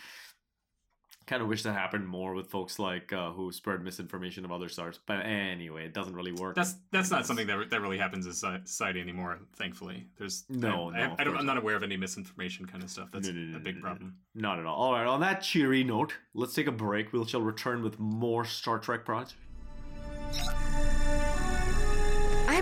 Kind 1.26 1.42
of 1.42 1.48
wish 1.48 1.64
that 1.64 1.74
happened 1.74 2.08
more 2.08 2.36
with 2.36 2.52
folks 2.52 2.78
like 2.78 3.12
uh, 3.12 3.32
who 3.32 3.52
spread 3.52 3.82
misinformation 3.82 4.46
of 4.46 4.52
other 4.52 4.70
stars. 4.70 5.00
But 5.08 5.26
anyway, 5.26 5.86
it 5.86 5.94
doesn't 5.94 6.14
really 6.14 6.34
work. 6.34 6.54
that's 6.56 6.76
that's 6.92 7.10
not 7.10 7.26
something 7.26 7.48
that 7.48 7.72
that 7.72 7.82
really 7.82 7.98
happens 7.98 8.28
in 8.28 8.34
society 8.34 9.00
anymore. 9.02 9.40
Thankfully, 9.56 10.06
there's 10.20 10.44
No, 10.50 10.92
I, 10.92 11.08
no 11.08 11.16
I, 11.18 11.22
I 11.22 11.24
don't, 11.24 11.36
I'm 11.38 11.46
not 11.48 11.58
aware 11.58 11.76
of 11.76 11.82
any 11.82 11.98
misinformation 11.98 12.68
kind 12.68 12.84
of 12.84 12.92
stuff. 12.92 13.10
That's 13.12 13.28
No, 13.30 13.34
no, 13.34 13.58
a 13.58 13.60
big 13.60 13.82
problem. 13.82 14.18
Not 14.36 14.60
at 14.60 14.66
all. 14.68 14.76
All 14.76 14.92
right. 14.94 15.08
On 15.08 15.20
that 15.22 15.42
cheery 15.42 15.84
note, 15.84 16.14
let's 16.36 16.54
take 16.54 16.68
a 16.68 16.72
break. 16.72 17.12
We 17.12 17.26
shall 17.26 17.42
return 17.42 17.82
with 17.82 17.98
more 18.00 18.46
Star 18.46 18.78
Trek 18.78 19.04
projects. 19.06 19.34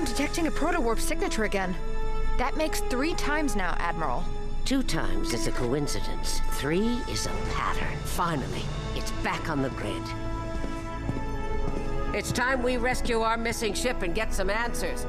I 0.04 0.06
am 0.06 0.12
detecting 0.12 0.48
a 0.48 0.52
proto-warp 0.52 1.00
signature 1.00 1.46
again. 1.46 1.74
That 2.38 2.58
makes 2.58 2.82
three 2.82 3.13
times 3.13 3.56
now, 3.56 3.74
Admiral. 3.80 4.22
Two 4.66 4.84
times 4.84 5.34
is 5.34 5.48
a 5.48 5.52
coincidence. 5.54 6.42
Three 6.56 6.98
is 7.10 7.26
a 7.26 7.30
pattern. 7.54 7.98
Finally, 8.04 8.63
it's 8.96 9.12
back 9.24 9.50
on 9.50 9.62
the 9.62 9.70
grid. 9.70 10.04
It's 12.13 12.34
time 12.34 12.62
we 12.62 12.76
rescue 12.76 13.22
our 13.22 13.38
missing 13.38 13.74
ship 13.74 14.02
and 14.02 14.13
get 14.13 14.34
some 14.34 14.50
answers. 14.50 15.06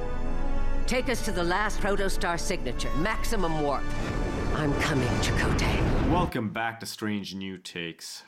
Take 0.86 1.08
us 1.08 1.24
to 1.24 1.32
the 1.32 1.42
last 1.42 1.80
protostar 1.80 2.38
signature, 2.38 2.94
maximum 2.98 3.62
warp. 3.62 3.82
I'm 4.54 4.72
coming, 4.74 5.08
Chakotay. 5.22 6.08
Welcome 6.08 6.50
back 6.50 6.78
to 6.78 6.86
Strange 6.86 7.34
New 7.34 7.58
Takes, 7.58 8.22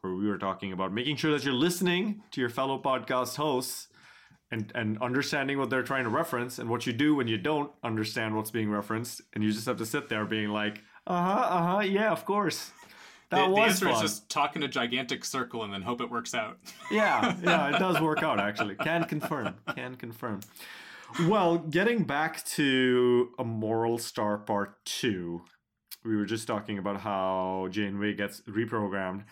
where 0.00 0.14
we 0.14 0.26
were 0.26 0.38
talking 0.38 0.72
about 0.72 0.92
making 0.92 1.14
sure 1.14 1.30
that 1.30 1.44
you're 1.44 1.54
listening 1.54 2.24
to 2.32 2.40
your 2.40 2.50
fellow 2.50 2.76
podcast 2.76 3.36
hosts 3.36 3.86
and, 4.50 4.70
and 4.74 4.98
understanding 5.02 5.58
what 5.58 5.70
they're 5.70 5.82
trying 5.82 6.04
to 6.04 6.10
reference 6.10 6.58
and 6.58 6.68
what 6.70 6.86
you 6.86 6.92
do 6.92 7.14
when 7.14 7.26
you 7.28 7.36
don't 7.38 7.70
understand 7.82 8.36
what's 8.36 8.50
being 8.50 8.70
referenced. 8.70 9.20
And 9.34 9.42
you 9.42 9.52
just 9.52 9.66
have 9.66 9.76
to 9.78 9.86
sit 9.86 10.08
there 10.08 10.24
being 10.24 10.50
like, 10.50 10.82
uh 11.06 11.22
huh, 11.22 11.40
uh 11.40 11.72
huh, 11.74 11.80
yeah, 11.80 12.10
of 12.12 12.24
course. 12.24 12.70
The, 13.30 13.36
That 13.36 13.44
the 13.46 13.50
was 13.50 13.70
answer 13.72 13.86
fun. 13.86 13.94
is 13.94 14.00
just 14.02 14.28
talk 14.28 14.54
in 14.56 14.62
a 14.62 14.68
gigantic 14.68 15.24
circle 15.24 15.64
and 15.64 15.72
then 15.72 15.82
hope 15.82 16.00
it 16.00 16.10
works 16.10 16.32
out. 16.34 16.58
Yeah, 16.92 17.36
yeah, 17.42 17.74
it 17.74 17.78
does 17.80 18.00
work 18.00 18.22
out 18.22 18.38
actually. 18.38 18.76
Can 18.76 19.04
confirm. 19.04 19.54
Can 19.74 19.96
confirm. 19.96 20.40
Well, 21.28 21.58
getting 21.58 22.04
back 22.04 22.44
to 22.46 23.30
a 23.38 23.44
moral 23.44 23.98
star 23.98 24.38
part 24.38 24.84
two, 24.84 25.42
we 26.04 26.16
were 26.16 26.24
just 26.24 26.46
talking 26.46 26.78
about 26.78 27.00
how 27.00 27.68
Janeway 27.70 28.14
gets 28.14 28.40
reprogrammed, 28.42 29.24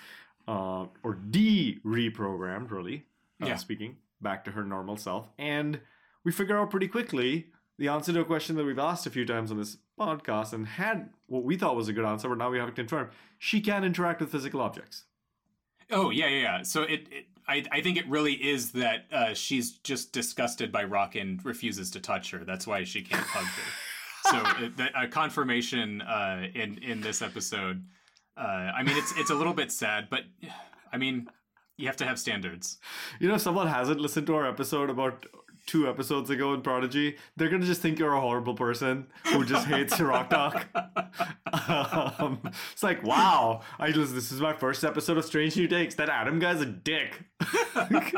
uh, 0.48 0.86
or 1.02 1.14
de-reprogrammed, 1.14 2.70
really. 2.70 3.04
Uh, 3.42 3.46
Yeah. 3.46 3.56
Speaking 3.56 3.96
back 4.24 4.44
to 4.46 4.50
her 4.50 4.64
normal 4.64 4.96
self, 4.96 5.28
and 5.38 5.80
we 6.24 6.32
figure 6.32 6.58
out 6.58 6.70
pretty 6.70 6.88
quickly 6.88 7.52
the 7.78 7.88
answer 7.88 8.12
to 8.12 8.20
a 8.20 8.24
question 8.24 8.56
that 8.56 8.64
we've 8.64 8.78
asked 8.78 9.06
a 9.06 9.10
few 9.10 9.24
times 9.24 9.52
on 9.52 9.58
this 9.58 9.76
podcast, 9.98 10.52
and 10.52 10.66
had 10.66 11.10
what 11.26 11.44
we 11.44 11.56
thought 11.56 11.76
was 11.76 11.86
a 11.86 11.92
good 11.92 12.04
answer, 12.04 12.28
but 12.28 12.38
now 12.38 12.50
we 12.50 12.58
have 12.58 12.68
it 12.68 12.74
confirmed. 12.74 13.10
She 13.38 13.60
can 13.60 13.84
interact 13.84 14.20
with 14.20 14.32
physical 14.32 14.60
objects. 14.60 15.04
Oh 15.90 16.10
yeah, 16.10 16.26
yeah, 16.26 16.40
yeah. 16.40 16.62
So 16.62 16.82
it, 16.82 17.06
it 17.12 17.26
I, 17.46 17.64
I 17.70 17.80
think 17.80 17.98
it 17.98 18.08
really 18.08 18.32
is 18.32 18.72
that 18.72 19.04
uh, 19.12 19.34
she's 19.34 19.72
just 19.78 20.12
disgusted 20.12 20.72
by 20.72 20.84
Rok 20.84 21.14
and 21.14 21.44
refuses 21.44 21.90
to 21.92 22.00
touch 22.00 22.30
her. 22.30 22.44
That's 22.44 22.66
why 22.66 22.84
she 22.84 23.02
can't 23.02 23.22
hug 23.22 23.44
her. 23.44 23.62
So 24.30 24.42
it, 24.64 24.76
the, 24.78 24.88
a 24.98 25.06
confirmation 25.06 26.00
uh, 26.00 26.46
in 26.54 26.78
in 26.78 27.02
this 27.02 27.20
episode. 27.20 27.84
Uh, 28.38 28.40
I 28.74 28.82
mean, 28.82 28.96
it's 28.96 29.12
it's 29.18 29.28
a 29.28 29.34
little 29.34 29.52
bit 29.52 29.70
sad, 29.70 30.08
but 30.08 30.22
I 30.90 30.96
mean, 30.96 31.28
you 31.76 31.86
have 31.86 31.96
to 31.96 32.04
have 32.04 32.18
standards. 32.18 32.78
You 33.20 33.28
know, 33.28 33.34
if 33.34 33.40
someone 33.40 33.66
hasn't 33.68 34.00
listened 34.00 34.26
to 34.28 34.34
our 34.36 34.46
episode 34.48 34.90
about 34.90 35.26
two 35.66 35.88
episodes 35.88 36.30
ago 36.30 36.52
in 36.54 36.60
Prodigy, 36.62 37.16
they're 37.36 37.48
gonna 37.48 37.66
just 37.66 37.80
think 37.80 37.98
you're 37.98 38.12
a 38.12 38.20
horrible 38.20 38.54
person 38.54 39.06
who 39.26 39.44
just 39.44 39.66
hates 39.66 39.98
Rok-Tahk. 40.00 40.66
um, 42.20 42.40
it's 42.72 42.82
like, 42.82 43.02
wow, 43.02 43.62
I 43.78 43.90
just 43.90 44.14
this 44.14 44.30
is 44.30 44.40
my 44.40 44.52
first 44.52 44.84
episode 44.84 45.16
of 45.18 45.24
Strange 45.24 45.56
New 45.56 45.68
Takes. 45.68 45.94
That 45.94 46.08
Adam 46.08 46.38
guy's 46.38 46.60
a 46.60 46.66
dick. 46.66 47.22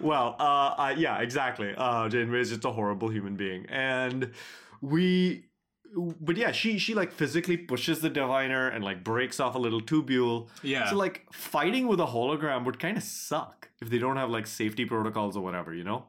well, 0.00 0.36
uh, 0.38 0.74
uh, 0.78 0.94
yeah, 0.96 1.18
exactly. 1.18 1.74
Uh, 1.76 2.08
Janeway 2.08 2.40
is 2.40 2.50
just 2.50 2.64
a 2.64 2.70
horrible 2.70 3.08
human 3.08 3.36
being, 3.36 3.66
and 3.68 4.32
we. 4.80 5.44
But 5.94 6.36
yeah, 6.36 6.52
she 6.52 6.78
she 6.78 6.94
like 6.94 7.12
physically 7.12 7.56
pushes 7.56 8.00
the 8.00 8.10
diviner 8.10 8.68
and 8.68 8.84
like 8.84 9.04
breaks 9.04 9.40
off 9.40 9.54
a 9.54 9.58
little 9.58 9.80
tubule. 9.80 10.48
Yeah. 10.62 10.90
So 10.90 10.96
like 10.96 11.26
fighting 11.32 11.86
with 11.86 12.00
a 12.00 12.06
hologram 12.06 12.64
would 12.64 12.78
kind 12.78 12.96
of 12.96 13.02
suck 13.02 13.68
if 13.80 13.90
they 13.90 13.98
don't 13.98 14.16
have 14.16 14.30
like 14.30 14.46
safety 14.46 14.84
protocols 14.84 15.36
or 15.36 15.42
whatever, 15.42 15.74
you 15.74 15.84
know? 15.84 16.06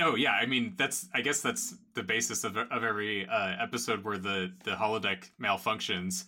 Oh 0.00 0.14
yeah, 0.14 0.32
I 0.32 0.46
mean 0.46 0.74
that's 0.76 1.08
I 1.12 1.22
guess 1.22 1.40
that's 1.40 1.74
the 1.94 2.02
basis 2.02 2.44
of 2.44 2.56
of 2.56 2.84
every 2.84 3.26
uh, 3.26 3.56
episode 3.60 4.04
where 4.04 4.18
the 4.18 4.52
the 4.64 4.72
holodeck 4.72 5.30
malfunctions. 5.40 6.24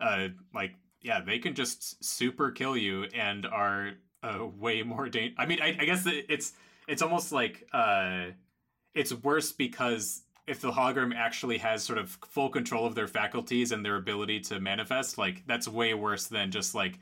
Uh, 0.00 0.28
like 0.54 0.74
yeah, 1.00 1.20
they 1.20 1.38
can 1.38 1.54
just 1.54 2.04
super 2.04 2.50
kill 2.50 2.76
you 2.76 3.04
and 3.14 3.46
are 3.46 3.92
uh, 4.22 4.46
way 4.58 4.82
more 4.82 5.08
dangerous. 5.08 5.36
I 5.38 5.46
mean, 5.46 5.60
I, 5.62 5.76
I 5.80 5.84
guess 5.84 6.04
it's 6.06 6.52
it's 6.88 7.02
almost 7.02 7.32
like 7.32 7.66
uh, 7.72 8.26
it's 8.94 9.12
worse 9.12 9.52
because 9.52 10.22
if 10.46 10.60
the 10.60 10.72
hologram 10.72 11.14
actually 11.14 11.58
has 11.58 11.82
sort 11.82 11.98
of 11.98 12.18
full 12.28 12.50
control 12.50 12.86
of 12.86 12.94
their 12.94 13.08
faculties 13.08 13.72
and 13.72 13.84
their 13.84 13.96
ability 13.96 14.40
to 14.40 14.60
manifest, 14.60 15.18
like 15.18 15.42
that's 15.46 15.66
way 15.68 15.94
worse 15.94 16.26
than 16.26 16.50
just 16.50 16.74
like 16.74 16.98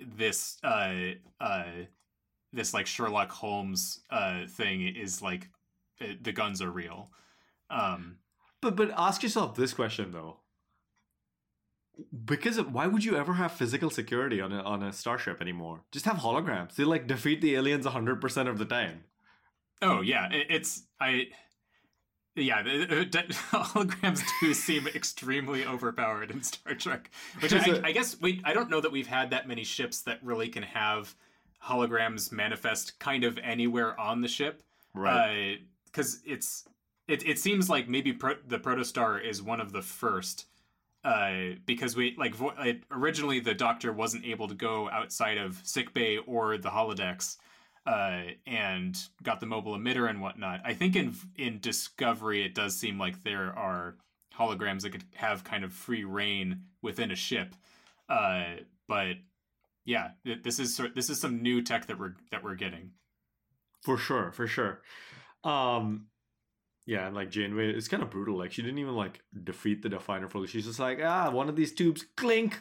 this 0.00 0.58
uh 0.64 0.94
uh 1.40 1.64
this 2.52 2.72
like 2.72 2.86
Sherlock 2.86 3.30
Holmes 3.30 4.00
uh 4.10 4.46
thing 4.48 4.86
is 4.96 5.20
like 5.20 5.48
uh, 6.00 6.14
the 6.22 6.32
guns 6.32 6.62
are 6.62 6.70
real. 6.70 7.10
Um 7.70 8.18
But 8.62 8.76
but 8.76 8.90
ask 8.96 9.22
yourself 9.22 9.54
this 9.54 9.74
question 9.74 10.12
though. 10.12 10.40
Because 12.24 12.58
of, 12.58 12.72
why 12.72 12.86
would 12.86 13.04
you 13.04 13.16
ever 13.16 13.34
have 13.34 13.52
physical 13.52 13.90
security 13.90 14.40
on 14.40 14.52
a 14.52 14.62
on 14.62 14.82
a 14.84 14.92
starship 14.92 15.40
anymore? 15.40 15.82
Just 15.90 16.04
have 16.04 16.18
holograms. 16.18 16.76
They 16.76 16.84
like 16.84 17.08
defeat 17.08 17.40
the 17.40 17.56
aliens 17.56 17.86
100% 17.86 18.48
of 18.48 18.58
the 18.58 18.64
time. 18.64 19.04
oh 19.82 20.00
yeah, 20.00 20.28
it, 20.32 20.46
it's 20.50 20.84
I 21.00 21.28
yeah, 22.42 22.62
the 22.62 23.06
holograms 23.52 24.22
do 24.40 24.54
seem 24.54 24.86
extremely 24.88 25.64
overpowered 25.66 26.30
in 26.30 26.42
Star 26.42 26.74
Trek. 26.74 27.10
Which 27.40 27.52
I, 27.52 27.70
uh, 27.70 27.80
I 27.84 27.92
guess 27.92 28.20
we 28.20 28.40
I 28.44 28.52
don't 28.52 28.70
know 28.70 28.80
that 28.80 28.92
we've 28.92 29.06
had 29.06 29.30
that 29.30 29.48
many 29.48 29.64
ships 29.64 30.02
that 30.02 30.18
really 30.22 30.48
can 30.48 30.62
have 30.62 31.14
holograms 31.64 32.30
manifest 32.32 32.98
kind 32.98 33.24
of 33.24 33.38
anywhere 33.38 33.98
on 33.98 34.20
the 34.20 34.28
ship. 34.28 34.62
Right. 34.94 35.58
because 35.86 36.20
it's 36.24 36.64
it, 37.06 37.26
it 37.26 37.38
seems 37.38 37.70
like 37.70 37.88
maybe 37.88 38.12
Pro- 38.12 38.36
the 38.46 38.58
protostar 38.58 39.22
is 39.24 39.42
one 39.42 39.60
of 39.60 39.72
the 39.72 39.82
first 39.82 40.46
uh 41.04 41.54
because 41.64 41.94
we 41.94 42.16
like 42.18 42.34
vo- 42.34 42.54
originally 42.90 43.38
the 43.38 43.54
doctor 43.54 43.92
wasn't 43.92 44.24
able 44.24 44.48
to 44.48 44.54
go 44.54 44.90
outside 44.90 45.38
of 45.38 45.60
sickbay 45.62 46.16
or 46.18 46.58
the 46.58 46.70
holodecks 46.70 47.36
uh 47.88 48.32
and 48.46 48.98
got 49.22 49.40
the 49.40 49.46
mobile 49.46 49.76
emitter 49.76 50.08
and 50.10 50.20
whatnot. 50.20 50.60
I 50.64 50.74
think 50.74 50.94
in 50.94 51.14
in 51.36 51.58
discovery 51.60 52.44
it 52.44 52.54
does 52.54 52.76
seem 52.78 52.98
like 52.98 53.24
there 53.24 53.52
are 53.58 53.96
holograms 54.36 54.82
that 54.82 54.90
could 54.92 55.04
have 55.14 55.42
kind 55.42 55.64
of 55.64 55.72
free 55.72 56.04
reign 56.04 56.64
within 56.82 57.10
a 57.10 57.16
ship. 57.16 57.54
Uh 58.08 58.56
but 58.86 59.16
yeah 59.84 60.10
this 60.24 60.58
is 60.58 60.80
this 60.94 61.08
is 61.08 61.20
some 61.20 61.42
new 61.42 61.62
tech 61.62 61.86
that 61.86 61.98
we're 61.98 62.14
that 62.30 62.44
we're 62.44 62.56
getting. 62.56 62.90
For 63.82 63.96
sure, 63.96 64.32
for 64.32 64.46
sure. 64.46 64.82
Um 65.44 66.08
Yeah, 66.88 67.06
and 67.06 67.14
like 67.14 67.30
Janeway, 67.30 67.68
it's 67.74 67.86
kind 67.86 68.02
of 68.02 68.08
brutal. 68.08 68.38
Like 68.38 68.50
she 68.50 68.62
didn't 68.62 68.78
even 68.78 68.94
like 68.96 69.20
defeat 69.44 69.82
the 69.82 69.90
Diviner 69.90 70.26
fully. 70.26 70.46
She's 70.46 70.64
just 70.64 70.78
like, 70.78 71.00
ah, 71.04 71.28
one 71.30 71.50
of 71.50 71.54
these 71.54 71.74
tubes, 71.74 72.06
clink. 72.16 72.58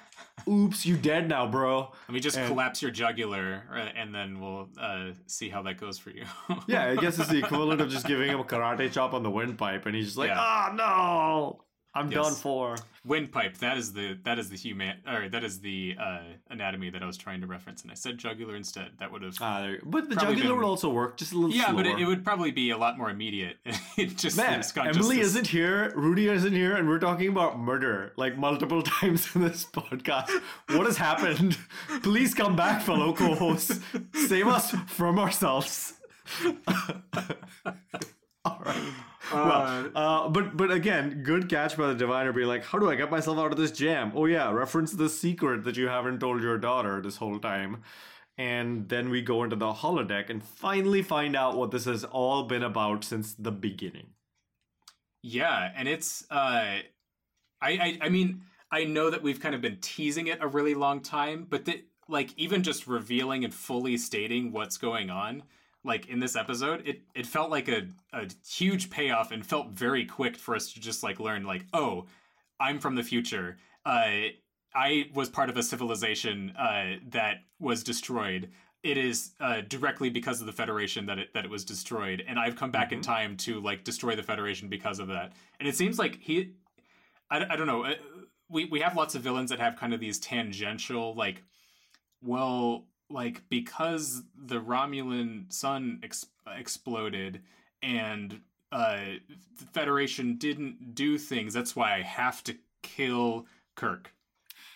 Oops, 0.49 0.85
you 0.85 0.97
dead 0.97 1.29
now, 1.29 1.47
bro. 1.47 1.93
Let 2.09 2.13
me 2.13 2.19
just 2.19 2.35
And- 2.37 2.45
collapse 2.45 2.81
your 2.81 2.91
jugular, 2.91 3.63
and 3.95 4.13
then 4.13 4.41
we'll 4.41 4.67
uh, 4.77 5.11
see 5.27 5.47
how 5.47 5.61
that 5.61 5.77
goes 5.79 5.97
for 5.97 6.09
you. 6.09 6.25
Yeah, 6.67 6.87
I 6.89 6.95
guess 6.97 7.17
it's 7.17 7.29
the 7.29 7.37
equivalent 7.45 7.79
of 7.79 7.89
just 7.89 8.05
giving 8.05 8.29
him 8.29 8.41
a 8.41 8.43
karate 8.43 8.91
chop 8.91 9.13
on 9.13 9.23
the 9.23 9.31
windpipe, 9.31 9.85
and 9.85 9.95
he's 9.95 10.07
just 10.07 10.17
like, 10.17 10.27
Yeah. 10.27 10.35
ah, 10.37 10.73
no, 10.75 11.61
I'm 11.97 12.11
Yes. 12.11 12.23
done 12.25 12.35
for. 12.35 12.75
windpipe. 13.05 13.57
That 13.59 13.77
is 13.77 13.93
the 13.93 14.17
that 14.23 14.37
is 14.37 14.49
the 14.49 14.57
human 14.57 14.97
or 15.07 15.29
that 15.29 15.43
is 15.43 15.59
the 15.61 15.95
uh, 15.97 16.19
anatomy 16.49 16.89
that 16.89 17.01
I 17.01 17.05
was 17.05 17.15
trying 17.17 17.39
to 17.41 17.47
reference, 17.47 17.81
and 17.83 17.91
I 17.91 17.95
said 17.95 18.17
jugular 18.17 18.55
instead. 18.57 18.89
That 18.99 19.11
would 19.11 19.21
have. 19.21 19.37
Go. 19.39 19.77
but 19.85 20.09
the 20.09 20.15
jugular 20.15 20.35
been- 20.49 20.55
would 20.57 20.65
also 20.65 20.89
work, 20.89 21.15
just 21.17 21.31
a 21.31 21.35
little 21.37 21.55
yeah, 21.55 21.65
slower. 21.67 21.75
but 21.77 21.85
it, 21.87 21.99
it 21.99 22.05
would 22.05 22.23
probably 22.25 22.51
be 22.51 22.71
a 22.71 22.77
lot 22.77 22.97
more 22.97 23.09
immediate. 23.09 23.57
it 23.97 24.17
just 24.17 24.35
Man, 24.37 24.61
Emily 24.75 25.17
this- 25.17 25.27
isn't 25.27 25.47
here, 25.47 25.93
Rudy 25.95 26.27
isn't 26.27 26.51
here, 26.53 26.75
and 26.75 26.87
we're 26.89 26.99
talking 26.99 27.29
about 27.29 27.57
murder 27.59 28.11
like 28.17 28.37
multiple 28.37 28.81
times 28.99 29.33
in 29.35 29.41
this 29.41 29.65
podcast. 29.65 30.29
What 30.69 30.85
has 30.85 30.97
happened? 30.97 31.57
Please 32.03 32.33
come 32.33 32.55
back, 32.57 32.81
fellow 32.81 33.13
co-hosts. 33.13 33.79
Save 34.27 34.47
us 34.47 34.71
from 34.87 35.17
ourselves. 35.17 35.93
All 39.33 39.45
right. 39.45 39.91
well, 39.91 39.91
uh, 39.95 40.29
but 40.29 40.55
but 40.55 40.71
again, 40.71 41.23
good 41.23 41.49
catch 41.49 41.75
by 41.75 41.87
the 41.87 41.95
diviner 41.95 42.31
being 42.31 42.47
like, 42.47 42.63
"How 42.63 42.79
do 42.79 42.89
I 42.89 42.95
get 42.95 43.11
myself 43.11 43.37
out 43.37 43.51
of 43.51 43.57
this 43.57 43.71
jam?" 43.71 44.11
Oh 44.15 44.25
yeah, 44.25 44.51
reference 44.51 44.93
the 44.93 45.09
secret 45.09 45.63
that 45.65 45.75
you 45.75 45.87
haven't 45.87 46.19
told 46.19 46.41
your 46.41 46.57
daughter 46.57 47.01
this 47.01 47.17
whole 47.17 47.39
time. 47.39 47.83
And 48.37 48.87
then 48.87 49.09
we 49.09 49.21
go 49.23 49.43
into 49.43 49.55
the 49.55 49.73
holodeck 49.73 50.29
and 50.29 50.43
finally 50.43 51.01
find 51.01 51.35
out 51.35 51.57
what 51.57 51.71
this 51.71 51.85
has 51.85 52.03
all 52.03 52.43
been 52.43 52.63
about 52.63 53.03
since 53.03 53.33
the 53.33 53.51
beginning. 53.51 54.07
Yeah, 55.23 55.71
and 55.75 55.87
it's 55.87 56.23
uh 56.29 56.79
I, 56.79 56.83
I 57.61 57.97
I 58.03 58.09
mean, 58.09 58.43
I 58.71 58.85
know 58.85 59.09
that 59.09 59.23
we've 59.23 59.39
kind 59.39 59.55
of 59.55 59.61
been 59.61 59.77
teasing 59.81 60.27
it 60.27 60.39
a 60.41 60.47
really 60.47 60.75
long 60.75 61.01
time, 61.01 61.47
but 61.49 61.65
the, 61.65 61.83
like 62.07 62.33
even 62.37 62.63
just 62.63 62.87
revealing 62.87 63.43
and 63.43 63.53
fully 63.53 63.97
stating 63.97 64.51
what's 64.51 64.77
going 64.77 65.09
on 65.09 65.43
like 65.87 66.07
in 66.07 66.19
this 66.19 66.35
episode, 66.35 66.79
it 66.85 67.01
it 67.15 67.25
felt 67.25 67.49
like 67.49 67.67
a 67.69 67.87
a 68.13 68.27
huge 68.47 68.89
payoff 68.89 69.31
and 69.31 69.45
felt 69.45 69.69
very 69.71 70.05
quick 70.05 70.35
for 70.37 70.55
us 70.55 70.73
to 70.73 70.79
just 70.79 71.01
like 71.03 71.19
learn 71.19 71.43
like, 71.45 71.65
"Oh, 71.73 72.05
I'm 72.59 72.79
from 72.79 72.95
the 72.95 73.03
future. 73.03 73.57
Uh 73.85 74.29
I 74.75 75.09
was 75.13 75.29
part 75.29 75.49
of 75.49 75.57
a 75.57 75.63
civilization 75.63 76.51
uh 76.57 76.97
that 77.09 77.37
was 77.59 77.83
destroyed." 77.83 78.51
It 78.83 78.97
is 78.97 79.31
uh, 79.41 79.61
directly 79.67 80.09
because 80.09 80.39
of 80.39 80.45
the 80.45 80.53
Federation 80.53 81.07
that 81.07 81.17
it 81.19 81.33
that 81.33 81.43
it 81.45 81.51
was 81.51 81.65
destroyed, 81.65 82.23
and 82.27 82.37
I've 82.39 82.55
come 82.55 82.71
back 82.71 82.91
in 82.91 83.01
time 83.01 83.35
to 83.37 83.59
like 83.59 83.83
destroy 83.83 84.15
the 84.15 84.23
Federation 84.23 84.69
because 84.69 84.99
of 84.99 85.07
that. 85.09 85.33
And 85.59 85.67
it 85.67 85.75
seems 85.75 85.97
like 85.99 86.19
he, 86.21 86.53
I, 87.29 87.37
I 87.49 87.55
don't 87.57 87.67
know. 87.67 87.83
uh, 87.85 87.95
We 88.49 88.65
we 88.65 88.79
have 88.85 88.95
lots 88.95 89.15
of 89.15 89.21
villains 89.23 89.49
that 89.49 89.59
have 89.59 89.75
kind 89.75 89.93
of 89.93 89.99
these 89.99 90.19
tangential 90.19 91.15
like, 91.15 91.43
well, 92.21 92.85
like 93.09 93.41
because 93.49 94.23
the 94.35 94.59
Romulan 94.59 95.51
sun 95.51 95.99
ex- 96.03 96.25
exploded 96.47 97.41
and 97.81 98.41
uh, 98.71 98.99
the 99.59 99.65
Federation 99.71 100.35
didn't 100.35 100.93
do 100.93 101.17
things. 101.17 101.53
That's 101.53 101.75
why 101.75 101.95
I 101.95 102.01
have 102.01 102.43
to 102.45 102.55
kill 102.83 103.45
Kirk, 103.75 104.13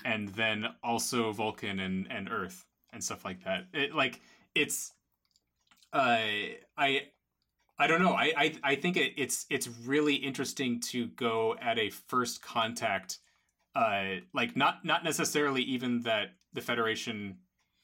and 0.06 0.30
then 0.30 0.68
also 0.84 1.32
Vulcan 1.32 1.80
and 1.80 2.08
and 2.10 2.30
Earth 2.32 2.66
and 2.94 3.04
stuff 3.04 3.26
like 3.26 3.44
that. 3.44 3.66
It 3.74 3.94
like 3.94 4.22
it's 4.56 4.94
uh 5.94 6.20
I 6.78 7.08
I 7.78 7.88
don't 7.88 8.02
know. 8.02 8.14
I 8.14 8.34
I, 8.38 8.56
I 8.64 8.76
think 8.76 8.98
it, 8.98 9.14
it's 9.18 9.46
it's 9.50 9.68
really 9.68 10.16
interesting 10.16 10.80
to 10.82 11.08
go 11.08 11.56
at 11.62 11.78
a 11.78 11.90
first 11.90 12.42
contact 12.42 13.20
uh 13.76 14.16
like 14.34 14.56
not 14.56 14.86
not 14.86 15.04
necessarily 15.04 15.64
even 15.64 16.02
that 16.02 16.30
the 16.54 16.62
Federation 16.62 17.38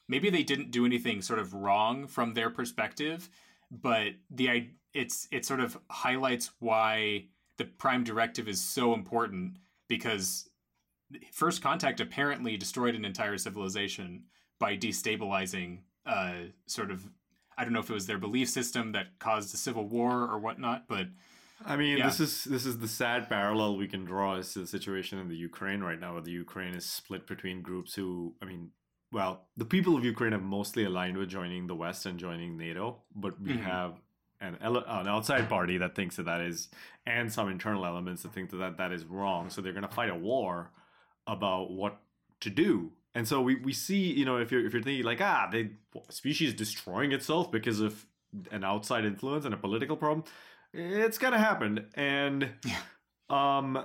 maybe 0.07 0.29
they 0.29 0.43
didn't 0.43 0.71
do 0.71 0.85
anything 0.85 1.21
sort 1.21 1.39
of 1.39 1.53
wrong 1.53 2.07
from 2.07 2.33
their 2.33 2.49
perspective, 2.49 3.29
but 3.71 4.13
the 4.29 4.69
it's 4.93 5.27
it 5.31 5.45
sort 5.45 5.59
of 5.59 5.77
highlights 5.89 6.51
why 6.59 7.25
the 7.57 7.65
prime 7.65 8.03
directive 8.03 8.47
is 8.47 8.61
so 8.61 8.93
important 8.93 9.57
because 9.87 10.49
first 11.31 11.61
contact 11.61 11.99
apparently 11.99 12.57
destroyed 12.57 12.95
an 12.95 13.05
entire 13.05 13.37
civilization 13.37 14.23
by 14.59 14.75
destabilizing 14.77 15.79
uh 16.05 16.33
sort 16.65 16.91
of 16.91 17.07
I 17.57 17.63
don't 17.63 17.73
know 17.73 17.79
if 17.79 17.89
it 17.89 17.93
was 17.93 18.05
their 18.05 18.17
belief 18.19 18.49
system 18.49 18.91
that 18.91 19.17
caused 19.19 19.53
a 19.53 19.57
civil 19.57 19.87
war 19.87 20.23
or 20.23 20.37
whatnot, 20.39 20.87
but 20.87 21.07
I 21.65 21.75
mean, 21.75 21.97
Yeah. 21.97 22.05
this 22.05 22.19
is 22.19 22.43
this 22.43 22.65
is 22.67 22.77
the 22.77 22.87
sad 22.87 23.27
parallel 23.29 23.77
we 23.77 23.87
can 23.87 24.05
draw 24.05 24.35
as 24.37 24.53
to 24.53 24.59
the 24.59 24.67
situation 24.67 25.17
in 25.17 25.27
the 25.27 25.35
Ukraine 25.35 25.81
right 25.81 25.99
now, 25.99 26.13
where 26.13 26.21
the 26.21 26.31
Ukraine 26.31 26.75
is 26.75 26.85
split 26.85 27.25
between 27.25 27.63
groups 27.63 27.95
who, 27.95 28.35
I 28.43 28.45
mean, 28.45 28.69
well, 29.11 29.47
the 29.55 29.65
people 29.65 29.95
of 29.95 30.03
Ukraine 30.03 30.33
have 30.33 30.43
mostly 30.43 30.83
aligned 30.83 31.17
with 31.17 31.29
joining 31.29 31.67
the 31.67 31.75
West 31.75 32.05
and 32.05 32.19
joining 32.19 32.57
NATO, 32.57 33.01
but 33.15 33.39
we 33.41 33.51
Mhm. 33.51 33.63
have 33.63 34.01
an 34.39 34.57
ele- 34.61 34.85
an 34.85 35.07
outside 35.07 35.49
party 35.49 35.77
that 35.79 35.95
thinks 35.95 36.17
that 36.17 36.23
that 36.25 36.41
is, 36.41 36.69
and 37.05 37.31
some 37.31 37.49
internal 37.49 37.85
elements 37.85 38.21
that 38.23 38.33
think 38.33 38.49
that 38.51 38.57
that, 38.57 38.77
that 38.77 38.91
is 38.91 39.03
wrong. 39.05 39.49
So 39.49 39.61
they're 39.61 39.73
going 39.73 39.87
to 39.87 39.93
fight 39.93 40.09
a 40.09 40.15
war 40.15 40.71
about 41.25 41.71
what 41.71 41.99
to 42.41 42.49
do. 42.49 42.91
And 43.15 43.27
so 43.27 43.41
we, 43.41 43.55
we 43.55 43.73
see, 43.73 44.13
you 44.13 44.25
know, 44.25 44.37
if 44.37 44.51
you're 44.51 44.63
if 44.65 44.73
you're 44.73 44.83
thinking 44.83 45.03
like 45.05 45.21
ah, 45.21 45.47
the 45.51 45.71
species 46.09 46.53
destroying 46.53 47.11
itself 47.13 47.51
because 47.51 47.79
of 47.79 48.05
an 48.51 48.63
outside 48.63 49.05
influence 49.05 49.43
and 49.45 49.53
a 49.55 49.57
political 49.57 49.97
problem, 49.97 50.23
it's 50.73 51.17
gonna 51.17 51.39
happen. 51.39 51.87
And 51.95 52.51
um 53.29 53.83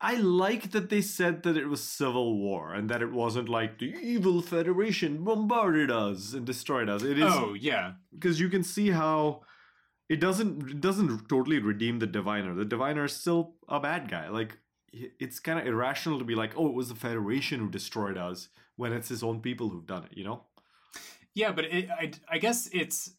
I 0.00 0.16
like 0.16 0.72
that 0.72 0.90
they 0.90 1.00
said 1.00 1.42
that 1.44 1.56
it 1.56 1.66
was 1.66 1.82
civil 1.82 2.38
war 2.38 2.74
and 2.74 2.90
that 2.90 3.00
it 3.00 3.12
wasn't 3.12 3.48
like 3.48 3.78
the 3.78 3.94
evil 3.94 4.42
federation 4.42 5.24
bombarded 5.24 5.90
us 5.90 6.34
and 6.34 6.44
destroyed 6.44 6.88
us. 6.88 7.02
It 7.02 7.18
is 7.18 7.32
oh 7.32 7.54
yeah, 7.54 7.92
because 8.12 8.38
you 8.38 8.50
can 8.50 8.62
see 8.62 8.90
how 8.90 9.42
it 10.08 10.20
doesn't 10.20 10.70
it 10.70 10.80
doesn't 10.80 11.28
totally 11.28 11.58
redeem 11.58 11.98
the 11.98 12.06
diviner. 12.06 12.54
The 12.54 12.66
diviner 12.66 13.04
is 13.04 13.14
still 13.14 13.54
a 13.68 13.80
bad 13.80 14.10
guy. 14.10 14.28
Like 14.28 14.58
it's 14.92 15.40
kind 15.40 15.58
of 15.58 15.66
irrational 15.66 16.18
to 16.18 16.24
be 16.24 16.34
like, 16.34 16.52
oh, 16.56 16.66
it 16.66 16.74
was 16.74 16.88
the 16.88 16.94
Federation 16.94 17.60
who 17.60 17.70
destroyed 17.70 18.16
us 18.16 18.48
when 18.76 18.92
it's 18.92 19.08
his 19.08 19.22
own 19.22 19.40
people 19.40 19.70
who've 19.70 19.86
done 19.86 20.04
it. 20.04 20.16
You 20.16 20.24
know? 20.24 20.42
Yeah, 21.34 21.52
but 21.52 21.66
it, 21.66 21.88
I, 21.90 22.12
I 22.28 22.38
guess 22.38 22.68
it's 22.72 23.12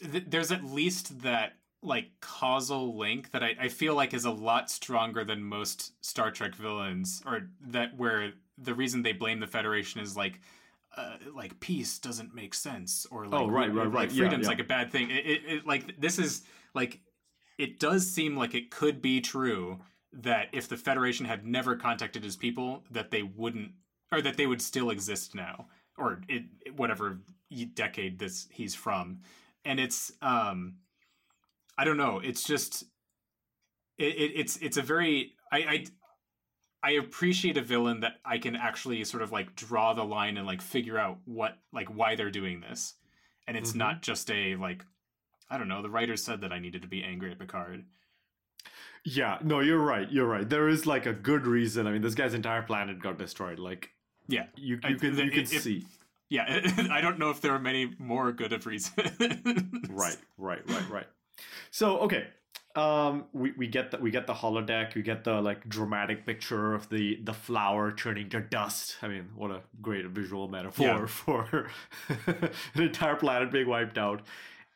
th- 0.00 0.24
there's 0.28 0.52
at 0.52 0.64
least 0.64 1.22
that 1.22 1.52
like 1.84 2.06
causal 2.20 2.96
link 2.96 3.30
that 3.32 3.42
I, 3.42 3.54
I 3.60 3.68
feel 3.68 3.94
like 3.94 4.14
is 4.14 4.24
a 4.24 4.30
lot 4.30 4.70
stronger 4.70 5.24
than 5.24 5.44
most 5.44 5.92
Star 6.04 6.30
Trek 6.30 6.54
villains, 6.54 7.22
or 7.26 7.48
that 7.68 7.96
where 7.96 8.32
the 8.58 8.74
reason 8.74 9.02
they 9.02 9.12
blame 9.12 9.40
the 9.40 9.46
Federation 9.46 10.00
is 10.00 10.16
like. 10.16 10.40
Uh, 10.96 11.16
like 11.34 11.58
peace 11.58 11.98
doesn't 11.98 12.32
make 12.36 12.54
sense, 12.54 13.04
or 13.10 13.26
like 13.26 13.40
Oh, 13.40 13.48
right, 13.48 13.74
right, 13.74 13.90
right. 13.90 14.12
Yeah, 14.12 14.28
freedom's 14.28 14.44
yeah. 14.44 14.50
like 14.50 14.60
a 14.60 14.64
bad 14.64 14.92
thing. 14.92 15.10
It, 15.10 15.26
it, 15.26 15.42
it 15.44 15.66
like 15.66 16.00
this 16.00 16.20
is 16.20 16.42
like 16.72 17.00
it 17.58 17.80
does 17.80 18.08
seem 18.08 18.36
like 18.36 18.54
it 18.54 18.70
could 18.70 19.02
be 19.02 19.20
true 19.20 19.80
that 20.12 20.48
if 20.52 20.68
the 20.68 20.76
Federation 20.76 21.26
had 21.26 21.46
never 21.46 21.76
contacted 21.76 22.22
his 22.22 22.36
people, 22.36 22.84
that 22.90 23.10
they 23.10 23.22
wouldn't, 23.22 23.72
or 24.12 24.22
that 24.22 24.36
they 24.36 24.46
would 24.46 24.62
still 24.62 24.90
exist 24.90 25.34
now, 25.34 25.66
or 25.98 26.20
it, 26.28 26.44
whatever 26.76 27.18
decade 27.74 28.18
this 28.18 28.46
he's 28.50 28.74
from, 28.74 29.20
and 29.64 29.80
it's 29.80 30.12
um, 30.22 30.74
I 31.78 31.84
don't 31.84 31.96
know. 31.96 32.20
It's 32.22 32.44
just 32.44 32.84
it, 33.98 34.14
it 34.16 34.32
it's 34.34 34.56
it's 34.58 34.76
a 34.76 34.82
very 34.82 35.32
I, 35.52 35.58
I 35.58 35.84
I 36.82 36.90
appreciate 36.92 37.56
a 37.56 37.62
villain 37.62 38.00
that 38.00 38.14
I 38.24 38.38
can 38.38 38.56
actually 38.56 39.02
sort 39.04 39.22
of 39.22 39.32
like 39.32 39.54
draw 39.56 39.94
the 39.94 40.04
line 40.04 40.36
and 40.36 40.46
like 40.46 40.60
figure 40.62 40.98
out 40.98 41.18
what 41.24 41.58
like 41.72 41.88
why 41.88 42.14
they're 42.16 42.30
doing 42.30 42.60
this, 42.60 42.94
and 43.48 43.56
it's 43.56 43.72
Mhm. 43.72 43.76
not 43.76 44.02
just 44.02 44.30
a 44.30 44.56
like 44.56 44.84
I 45.50 45.58
don't 45.58 45.68
know. 45.68 45.82
The 45.82 45.90
writers 45.90 46.22
said 46.24 46.40
that 46.42 46.52
I 46.52 46.58
needed 46.58 46.82
to 46.82 46.88
be 46.88 47.02
angry 47.02 47.30
at 47.30 47.38
Picard. 47.38 47.84
Yeah. 49.04 49.38
No, 49.42 49.60
you're 49.60 49.78
right. 49.82 50.10
You're 50.10 50.26
right. 50.26 50.48
There 50.48 50.68
is 50.68 50.86
like 50.86 51.04
a 51.06 51.12
good 51.12 51.46
reason. 51.46 51.86
I 51.86 51.92
mean, 51.92 52.00
this 52.00 52.14
guy's 52.14 52.32
entire 52.34 52.62
planet 52.62 52.98
got 53.00 53.18
destroyed. 53.18 53.58
Like 53.58 53.90
Yeah, 54.28 54.46
you, 54.56 54.80
I- 54.82 54.88
you 54.88 54.96
can 54.96 55.14
the- 55.14 55.24
you 55.24 55.30
can 55.30 55.40
it- 55.42 55.48
see. 55.48 55.84
yeah. 56.30 56.60
I 56.90 57.00
don't 57.02 57.18
know 57.18 57.28
if 57.30 57.40
there 57.42 57.52
are 57.52 57.58
many 57.58 57.92
more 57.98 58.32
good 58.32 58.52
of 58.54 58.64
reasons. 58.66 58.96
right 59.90 60.16
right 60.38 60.62
right 60.70 60.90
right 60.90 61.06
so 61.70 61.98
okay 61.98 62.26
um 62.76 63.24
we, 63.32 63.52
we 63.52 63.66
get 63.68 63.90
the 63.92 63.98
we 63.98 64.10
get 64.10 64.26
the 64.26 64.34
holodeck 64.34 64.94
we 64.94 65.02
get 65.02 65.22
the 65.24 65.40
like 65.40 65.68
dramatic 65.68 66.26
picture 66.26 66.74
of 66.74 66.88
the 66.88 67.20
the 67.22 67.32
flower 67.32 67.92
turning 67.92 68.28
to 68.28 68.40
dust 68.40 68.96
i 69.02 69.08
mean 69.08 69.28
what 69.36 69.50
a 69.50 69.60
great 69.80 70.04
visual 70.06 70.48
metaphor 70.48 70.86
Yeah. 70.86 71.06
for 71.06 71.68
an 72.26 72.82
entire 72.82 73.16
planet 73.16 73.50
being 73.52 73.68
wiped 73.68 73.96
out 73.98 74.22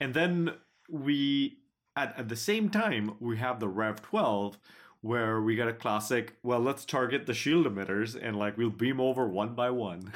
and 0.00 0.14
then 0.14 0.52
we 0.88 1.58
at, 1.96 2.16
at 2.18 2.28
the 2.28 2.36
same 2.36 2.68
time 2.70 3.14
we 3.18 3.36
have 3.38 3.58
the 3.58 3.68
rev 3.68 4.00
12 4.02 4.58
where 5.00 5.40
we 5.40 5.54
get 5.54 5.68
a 5.68 5.72
classic. 5.72 6.34
Well, 6.42 6.58
let's 6.58 6.84
target 6.84 7.26
the 7.26 7.34
shield 7.34 7.66
emitters 7.66 8.18
and 8.20 8.36
like 8.36 8.58
we'll 8.58 8.70
beam 8.70 9.00
over 9.00 9.28
one 9.28 9.54
by 9.54 9.70
one, 9.70 10.12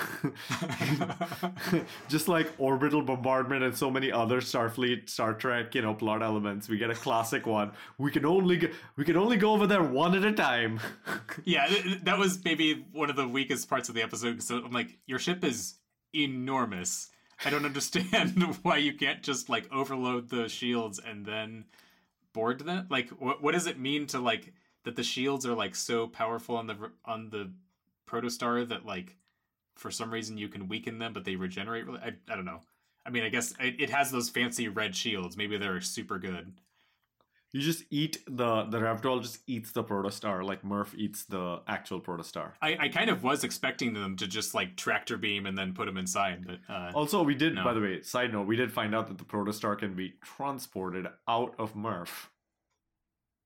just 2.09 2.27
like 2.27 2.51
orbital 2.59 3.03
bombardment 3.03 3.63
and 3.63 3.77
so 3.77 3.91
many 3.91 4.11
other 4.11 4.41
Starfleet, 4.41 5.09
Star 5.09 5.35
Trek, 5.35 5.75
you 5.75 5.83
know, 5.83 5.95
plot 5.95 6.23
elements. 6.23 6.69
We 6.69 6.79
get 6.79 6.91
a 6.91 6.95
classic 6.95 7.47
one. 7.47 7.73
We 7.99 8.11
can 8.11 8.27
only 8.27 8.57
go, 8.57 8.69
we 8.97 9.05
can 9.05 9.17
only 9.17 9.37
go 9.37 9.53
over 9.53 9.67
there 9.67 9.83
one 9.83 10.17
at 10.17 10.25
a 10.25 10.33
time. 10.33 10.81
yeah, 11.45 11.67
th- 11.67 12.01
that 12.03 12.19
was 12.19 12.45
maybe 12.45 12.85
one 12.93 13.09
of 13.09 13.17
the 13.17 13.29
weakest 13.29 13.69
parts 13.69 13.89
of 13.89 13.95
the 13.95 14.03
episode. 14.03 14.43
So 14.43 14.57
I'm 14.65 14.73
like, 14.73 14.99
your 15.07 15.21
ship 15.21 15.45
is 15.45 15.75
enormous. 16.13 17.11
I 17.45 17.51
don't 17.51 17.65
understand 17.65 18.43
why 18.63 18.79
you 18.79 18.95
can't 18.95 19.23
just 19.23 19.49
like 19.49 19.71
overload 19.73 20.29
the 20.29 20.49
shields 20.49 20.99
and 20.99 21.25
then 21.25 21.67
board 22.33 22.61
them. 22.61 22.87
Like, 22.91 23.11
what 23.11 23.41
what 23.41 23.53
does 23.53 23.69
it 23.69 23.79
mean 23.79 24.09
to 24.09 24.19
like 24.19 24.53
that 24.85 24.97
the 24.97 25.03
shields 25.03 25.47
are 25.47 25.55
like 25.55 25.75
so 25.75 26.07
powerful 26.07 26.57
on 26.57 26.67
the 26.67 26.77
on 27.05 27.31
the 27.31 27.51
protostar 28.09 28.67
that 28.69 28.85
like 28.87 29.17
for 29.77 29.91
some 29.91 30.11
reason 30.13 30.37
you 30.39 30.49
can 30.49 30.69
weaken 30.69 30.99
them, 30.99 31.13
but 31.13 31.25
they 31.25 31.37
regenerate. 31.37 31.87
Really, 31.87 32.01
I 32.01 32.13
I 32.31 32.37
don't 32.37 32.45
know. 32.45 32.61
I 33.05 33.11
mean, 33.11 33.25
I 33.25 33.29
guess 33.31 33.53
it, 33.59 33.77
it 33.81 33.91
has 33.91 34.11
those 34.11 34.29
fancy 34.29 34.69
red 34.69 34.95
shields. 34.95 35.37
Maybe 35.37 35.57
they're 35.59 35.81
super 35.81 36.19
good. 36.19 36.53
You 37.55 37.61
just 37.61 37.85
eat 37.91 38.19
the 38.27 38.65
the 38.65 38.79
Revdol 38.79 39.21
just 39.23 39.41
eats 39.47 39.73
the 39.73 39.85
protostar 39.85 40.43
like 40.43 40.63
Murf 40.63 40.95
eats 40.95 41.25
the 41.25 41.61
actual 41.69 42.01
protostar. 42.01 42.53
I, 42.63 42.77
I 42.81 42.89
kind 42.89 43.11
of 43.11 43.23
was 43.23 43.45
expecting 43.45 43.93
them 43.93 44.17
to 44.17 44.27
just 44.27 44.55
like 44.55 44.75
tractor 44.77 45.19
beam 45.19 45.45
and 45.45 45.57
then 45.59 45.75
put 45.75 45.85
them 45.85 45.99
inside, 45.99 46.47
but 46.47 46.61
uh, 46.73 46.93
Also, 46.95 47.23
we 47.23 47.35
did, 47.35 47.55
No. 47.55 47.63
by 47.65 47.75
the 47.75 47.81
way, 47.81 48.01
side 48.01 48.33
note, 48.33 48.47
we 48.47 48.57
did 48.57 48.73
find 48.73 48.95
out 48.95 49.09
that 49.09 49.19
the 49.19 49.25
protostar 49.25 49.79
can 49.79 49.93
be 49.95 50.15
transported 50.23 51.07
out 51.29 51.55
of 51.59 51.75
Murf 51.75 52.29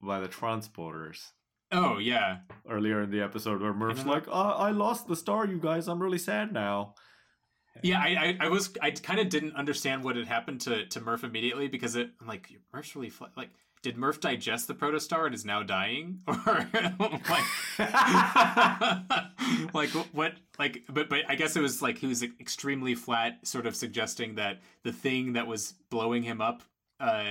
by 0.07 0.20
the 0.20 0.28
transporters 0.28 1.32
oh 1.72 1.98
yeah, 1.98 2.38
earlier 2.68 3.02
in 3.02 3.11
the 3.11 3.20
episode, 3.20 3.61
where 3.61 3.74
Murf's 3.74 4.07
like, 4.07 4.28
uh, 4.28 4.30
"I 4.30 4.70
lost 4.70 5.09
the 5.09 5.16
star, 5.16 5.46
you 5.46 5.59
guys. 5.59 5.88
I'm 5.88 6.02
really 6.02 6.18
sad 6.18 6.52
now." 6.52 6.94
yeah. 7.82 8.00
I, 8.00 8.07
I, 8.07 8.46
I 8.46 8.48
was 8.48 8.70
I 8.80 8.90
kind 8.90 9.20
of 9.20 9.28
didn't 9.28 9.54
understand 9.54 10.04
what 10.04 10.16
had 10.16 10.26
happened 10.26 10.62
to 10.62 10.86
to 10.86 11.00
Murf 11.00 11.24
immediately 11.24 11.68
because 11.68 11.96
it 11.96 12.11
I'm 12.20 12.26
like 12.26 12.50
Murf's 12.74 12.94
really 12.96 13.11
fl- 13.11 13.24
like 13.36 13.50
did 13.82 13.96
Murph 13.96 14.20
digest 14.20 14.66
the 14.66 14.74
protostar 14.74 15.26
and 15.26 15.34
is 15.34 15.44
now 15.44 15.62
dying 15.62 16.20
or 16.26 16.68
like 16.72 17.44
like 19.74 19.90
what 20.12 20.34
like 20.59 20.84
but 20.88 21.09
but 21.09 21.20
I 21.28 21.34
guess 21.34 21.57
it 21.57 21.61
was 21.61 21.82
like 21.82 21.98
he 21.98 22.07
was 22.07 22.22
extremely 22.22 22.94
flat 22.94 23.46
sort 23.46 23.66
of 23.66 23.76
suggesting 23.76 24.36
that 24.36 24.61
the 24.82 24.92
thing 24.92 25.34
that 25.34 25.46
was 25.46 25.74
blowing 25.90 26.22
him 26.22 26.40
up 26.40 26.62
uh 26.98 27.24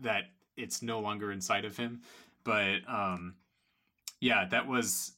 that 0.00 0.24
it's 0.56 0.82
no 0.82 1.00
longer 1.00 1.32
inside 1.32 1.64
of 1.64 1.76
him 1.76 2.00
but 2.44 2.78
um 2.88 3.34
yeah 4.20 4.44
that 4.50 4.66
was 4.66 5.12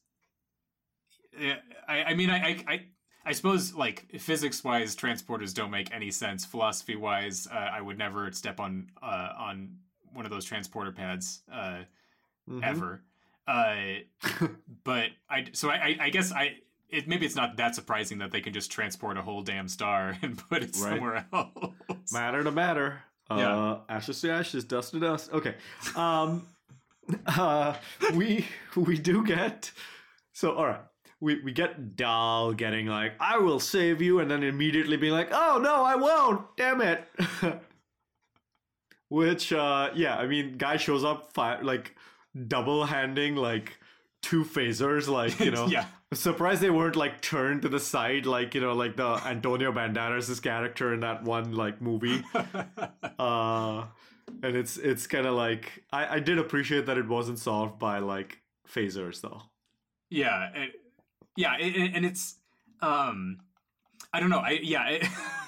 yeah, 1.38 1.56
I, 1.88 2.02
I 2.04 2.14
mean 2.14 2.30
I, 2.30 2.62
I 2.66 2.84
I 3.26 3.32
suppose 3.32 3.74
like 3.74 4.06
physics 4.20 4.62
wise 4.62 4.94
transporters 4.94 5.52
don't 5.54 5.70
make 5.70 5.92
any 5.92 6.10
sense 6.10 6.44
philosophy 6.44 6.96
wise 6.96 7.48
uh, 7.52 7.54
I 7.56 7.80
would 7.80 7.98
never 7.98 8.30
step 8.32 8.60
on 8.60 8.90
uh, 9.02 9.30
on 9.36 9.76
one 10.12 10.24
of 10.24 10.30
those 10.30 10.44
transporter 10.44 10.92
pads 10.92 11.42
uh, 11.52 11.80
Mhm. 12.48 12.62
ever 12.62 13.02
uh, 13.48 13.74
but 14.84 15.08
I 15.28 15.46
so 15.52 15.70
I, 15.70 15.74
I 15.74 15.96
I 16.02 16.10
guess 16.10 16.30
I 16.32 16.58
it 16.88 17.08
maybe 17.08 17.26
it's 17.26 17.34
not 17.34 17.56
that 17.56 17.74
surprising 17.74 18.18
that 18.18 18.30
they 18.30 18.40
can 18.40 18.52
just 18.52 18.70
transport 18.70 19.16
a 19.18 19.22
whole 19.22 19.42
damn 19.42 19.66
star 19.68 20.16
and 20.22 20.38
put 20.48 20.62
it 20.62 20.74
Right. 20.76 20.90
somewhere 20.90 21.26
else 21.32 22.12
Matter 22.12 22.44
to 22.44 22.52
matter. 22.52 23.02
Yeah. 23.30 23.56
Uh, 23.56 23.80
ashes 23.88 24.20
to 24.20 24.30
ashes, 24.30 24.64
dust 24.64 24.92
to 24.92 25.00
dust. 25.00 25.32
Okay. 25.32 25.54
Um, 25.96 26.46
uh, 27.26 27.74
we 28.14 28.46
we 28.76 28.98
do 28.98 29.24
get 29.24 29.70
so 30.32 30.52
all 30.52 30.66
right. 30.66 30.80
We 31.20 31.40
we 31.42 31.52
get 31.52 31.96
Dal 31.96 32.52
getting 32.52 32.86
like 32.86 33.12
I 33.20 33.38
will 33.38 33.60
save 33.60 34.02
you, 34.02 34.18
and 34.20 34.30
then 34.30 34.42
immediately 34.42 34.96
being 34.96 35.12
like, 35.12 35.28
oh 35.32 35.58
no, 35.62 35.82
I 35.84 35.94
won't. 35.96 36.56
Damn 36.56 36.80
it. 36.82 37.08
Which 39.08 39.52
uh, 39.52 39.90
yeah, 39.94 40.16
I 40.16 40.26
mean, 40.26 40.56
guy 40.58 40.76
shows 40.76 41.04
up 41.04 41.32
fi- 41.32 41.60
like 41.60 41.94
double 42.48 42.84
handing 42.84 43.36
like 43.36 43.78
two 44.22 44.44
phasers, 44.44 45.08
like 45.08 45.38
you 45.40 45.50
know. 45.52 45.66
yeah 45.66 45.86
surprised 46.14 46.60
they 46.60 46.70
weren't 46.70 46.96
like 46.96 47.20
turned 47.20 47.62
to 47.62 47.68
the 47.68 47.80
side, 47.80 48.26
like 48.26 48.54
you 48.54 48.60
know, 48.60 48.72
like 48.72 48.96
the 48.96 49.20
Antonio 49.24 49.72
Banderas' 49.72 50.42
character 50.42 50.92
in 50.94 51.00
that 51.00 51.24
one 51.24 51.52
like 51.52 51.80
movie. 51.80 52.22
uh, 53.18 53.84
and 54.42 54.56
it's 54.56 54.76
it's 54.76 55.06
kind 55.06 55.26
of 55.26 55.34
like 55.34 55.84
I 55.92 56.16
I 56.16 56.20
did 56.20 56.38
appreciate 56.38 56.86
that 56.86 56.98
it 56.98 57.08
wasn't 57.08 57.38
solved 57.38 57.78
by 57.78 57.98
like 57.98 58.40
phasers 58.68 59.20
though. 59.20 59.42
Yeah, 60.10 60.50
it, 60.54 60.72
yeah, 61.36 61.56
it, 61.58 61.92
and 61.94 62.04
it's 62.04 62.36
um, 62.80 63.38
I 64.12 64.20
don't 64.20 64.30
know. 64.30 64.38
I 64.38 64.60
yeah, 64.62 64.88
it, 64.88 65.06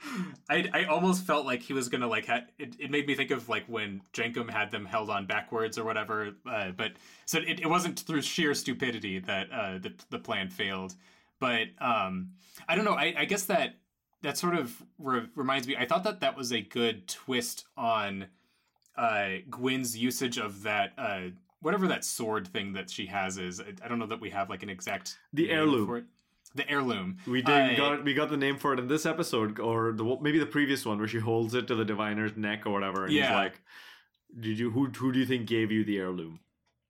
I 0.48 0.68
I 0.72 0.84
almost 0.84 1.24
felt 1.26 1.46
like 1.46 1.62
he 1.62 1.72
was 1.72 1.88
gonna 1.88 2.06
like 2.06 2.26
ha- 2.26 2.46
it. 2.58 2.76
It 2.78 2.90
made 2.90 3.06
me 3.06 3.14
think 3.14 3.30
of 3.30 3.48
like 3.48 3.64
when 3.66 4.00
Jankom 4.12 4.50
had 4.50 4.70
them 4.70 4.84
held 4.84 5.10
on 5.10 5.26
backwards 5.26 5.78
or 5.78 5.84
whatever. 5.84 6.34
Uh, 6.48 6.70
but 6.70 6.92
so 7.26 7.38
it, 7.38 7.60
it 7.60 7.68
wasn't 7.68 7.98
through 8.00 8.22
sheer 8.22 8.54
stupidity 8.54 9.18
that 9.20 9.50
uh, 9.50 9.78
the 9.78 9.92
the 10.10 10.18
plan 10.18 10.48
failed. 10.48 10.94
But 11.40 11.68
um, 11.80 12.30
I 12.68 12.74
don't 12.74 12.84
know. 12.84 12.94
I, 12.94 13.14
I 13.16 13.24
guess 13.24 13.44
that 13.44 13.76
that 14.22 14.38
sort 14.38 14.54
of 14.54 14.82
re- 14.98 15.28
reminds 15.34 15.66
me. 15.66 15.76
I 15.76 15.86
thought 15.86 16.04
that 16.04 16.20
that 16.20 16.36
was 16.36 16.52
a 16.52 16.60
good 16.60 17.06
twist 17.08 17.64
on 17.76 18.26
uh, 18.96 19.28
Gwyn's 19.50 19.96
usage 19.96 20.38
of 20.38 20.62
that 20.62 20.92
uh, 20.98 21.20
whatever 21.60 21.88
that 21.88 22.04
sword 22.04 22.48
thing 22.48 22.72
that 22.74 22.90
she 22.90 23.06
has 23.06 23.38
is. 23.38 23.60
I, 23.60 23.72
I 23.84 23.88
don't 23.88 23.98
know 23.98 24.06
that 24.06 24.20
we 24.20 24.30
have 24.30 24.50
like 24.50 24.62
an 24.62 24.70
exact 24.70 25.18
The 25.32 25.50
heirloom. 25.50 26.06
The 26.54 26.68
heirloom. 26.68 27.18
We 27.26 27.42
did 27.42 27.72
Uh, 27.72 27.76
got 27.76 28.04
we 28.04 28.14
got 28.14 28.30
the 28.30 28.36
name 28.36 28.56
for 28.56 28.72
it 28.72 28.78
in 28.78 28.88
this 28.88 29.04
episode, 29.04 29.60
or 29.60 29.92
the 29.92 30.18
maybe 30.20 30.38
the 30.38 30.46
previous 30.46 30.86
one 30.86 30.98
where 30.98 31.08
she 31.08 31.18
holds 31.18 31.54
it 31.54 31.66
to 31.68 31.74
the 31.74 31.84
diviner's 31.84 32.36
neck 32.36 32.66
or 32.66 32.70
whatever, 32.70 33.04
and 33.04 33.12
he's 33.12 33.20
like, 33.30 33.60
"Did 34.38 34.58
you 34.58 34.70
who 34.70 34.86
who 34.86 35.12
do 35.12 35.18
you 35.18 35.26
think 35.26 35.46
gave 35.46 35.70
you 35.70 35.84
the 35.84 35.98
heirloom?" 35.98 36.40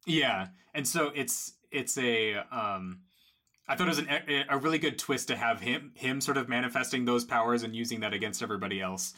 Yeah, 0.07 0.49
and 0.75 0.87
so 0.87 1.11
it's 1.15 1.55
it's 1.71 1.99
a 1.99 2.35
um, 2.37 3.01
I 3.67 3.75
thought 3.75 3.89
it 3.89 3.91
was 3.91 3.99
an, 3.99 4.09
a, 4.09 4.45
a 4.49 4.59
really 4.59 4.79
good 4.79 4.99
twist 4.99 5.29
to 5.29 5.37
have 5.37 5.61
him 5.61 5.93
him 5.95 6.21
sort 6.21 6.37
of 6.37 6.49
manifesting 6.49 7.05
those 7.05 7.25
powers 7.25 7.63
and 7.65 7.75
using 7.75 8.01
that 8.01 8.15
against 8.15 8.43
everybody 8.43 8.81
else, 8.81 9.13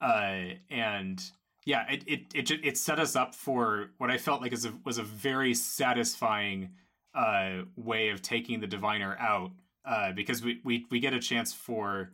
uh, 0.00 0.56
and 0.70 1.22
yeah, 1.64 1.90
it 1.90 2.02
it 2.06 2.20
it 2.34 2.50
it 2.64 2.78
set 2.78 2.98
us 2.98 3.16
up 3.16 3.34
for 3.34 3.90
what 3.98 4.10
I 4.10 4.18
felt 4.18 4.42
like 4.42 4.52
is 4.52 4.64
a, 4.66 4.74
was 4.84 4.98
a 4.98 5.02
very 5.02 5.54
satisfying 5.54 6.72
uh, 7.14 7.62
way 7.76 8.10
of 8.10 8.20
taking 8.20 8.60
the 8.60 8.66
diviner 8.66 9.16
out 9.18 9.52
uh, 9.84 10.12
because 10.12 10.42
we, 10.42 10.60
we 10.64 10.86
we 10.90 11.00
get 11.00 11.12
a 11.14 11.20
chance 11.20 11.52
for 11.52 12.12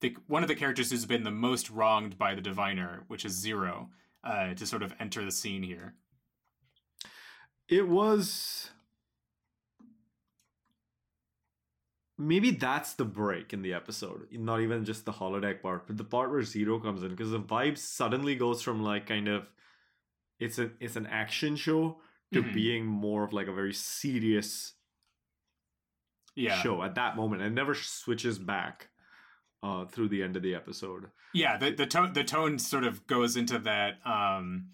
the 0.00 0.16
one 0.26 0.42
of 0.42 0.48
the 0.48 0.54
characters 0.54 0.90
who's 0.90 1.06
been 1.06 1.24
the 1.24 1.30
most 1.30 1.70
wronged 1.70 2.18
by 2.18 2.34
the 2.34 2.40
diviner, 2.42 3.04
which 3.08 3.24
is 3.24 3.32
Zero, 3.32 3.90
uh, 4.24 4.54
to 4.54 4.66
sort 4.66 4.82
of 4.82 4.94
enter 5.00 5.24
the 5.24 5.30
scene 5.32 5.62
here. 5.62 5.94
It 7.68 7.88
was 7.88 8.70
maybe 12.18 12.50
that's 12.50 12.94
the 12.94 13.04
break 13.04 13.52
in 13.52 13.62
the 13.62 13.74
episode, 13.74 14.26
not 14.32 14.60
even 14.60 14.84
just 14.84 15.04
the 15.04 15.12
holodeck 15.12 15.60
part, 15.62 15.86
but 15.86 15.96
the 15.96 16.04
part 16.04 16.30
where 16.30 16.42
Zero 16.42 16.78
comes 16.78 17.02
in 17.02 17.10
because 17.10 17.30
the 17.30 17.40
vibe 17.40 17.76
suddenly 17.78 18.34
goes 18.34 18.62
from 18.62 18.82
like 18.82 19.06
kind 19.06 19.28
of 19.28 19.50
it's 20.38 20.58
a 20.58 20.70
it's 20.80 20.96
an 20.96 21.06
action 21.06 21.56
show 21.56 21.98
to 22.32 22.42
Mhm. 22.42 22.54
being 22.54 22.86
more 22.86 23.24
of 23.24 23.32
like 23.32 23.46
a 23.48 23.52
very 23.52 23.72
serious 23.72 24.74
Yeah, 26.36 26.62
show 26.62 26.82
at 26.82 26.94
that 26.94 27.16
moment 27.16 27.42
and 27.42 27.54
never 27.54 27.74
switches 27.74 28.38
back 28.38 28.88
uh 29.62 29.86
through 29.86 30.08
the 30.08 30.22
end 30.22 30.36
of 30.36 30.42
the 30.42 30.54
episode. 30.54 31.06
yeah 31.32 31.56
the 31.56 31.70
the 31.72 31.86
tone 31.86 32.12
the 32.12 32.22
tone 32.22 32.58
sort 32.58 32.84
of 32.84 33.06
goes 33.06 33.36
into 33.36 33.58
that 33.60 33.94
um 34.04 34.66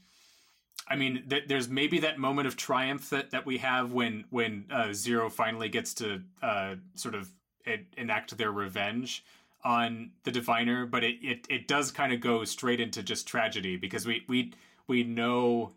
i 0.89 0.97
mean 0.97 1.23
th- 1.31 1.45
there's 1.47 1.69
maybe 1.69 2.01
that 2.01 2.19
moment 2.19 2.49
of 2.49 2.57
triumph 2.57 3.09
that 3.11 3.31
that 3.31 3.47
we 3.47 3.59
have 3.59 3.93
when 3.93 4.25
when 4.31 4.65
uh, 4.73 4.93
zero 4.93 5.31
finally 5.31 5.69
gets 5.69 5.95
to 5.95 6.21
uh 6.43 6.75
sort 6.95 7.15
of 7.15 7.31
enact 7.97 8.37
their 8.37 8.51
revenge 8.51 9.25
on 9.65 10.11
the 10.25 10.33
diviner 10.33 10.85
but 10.85 11.05
it 11.05 11.15
it, 11.23 11.47
it 11.49 11.69
does 11.69 11.93
kind 11.93 12.13
of 12.13 12.21
go 12.21 12.43
straight 12.45 12.81
into 12.81 13.05
just 13.05 13.29
tragedy 13.29 13.77
because 13.77 14.05
we 14.05 14.25
we 14.29 14.53
we 14.89 15.05
know 15.05 15.73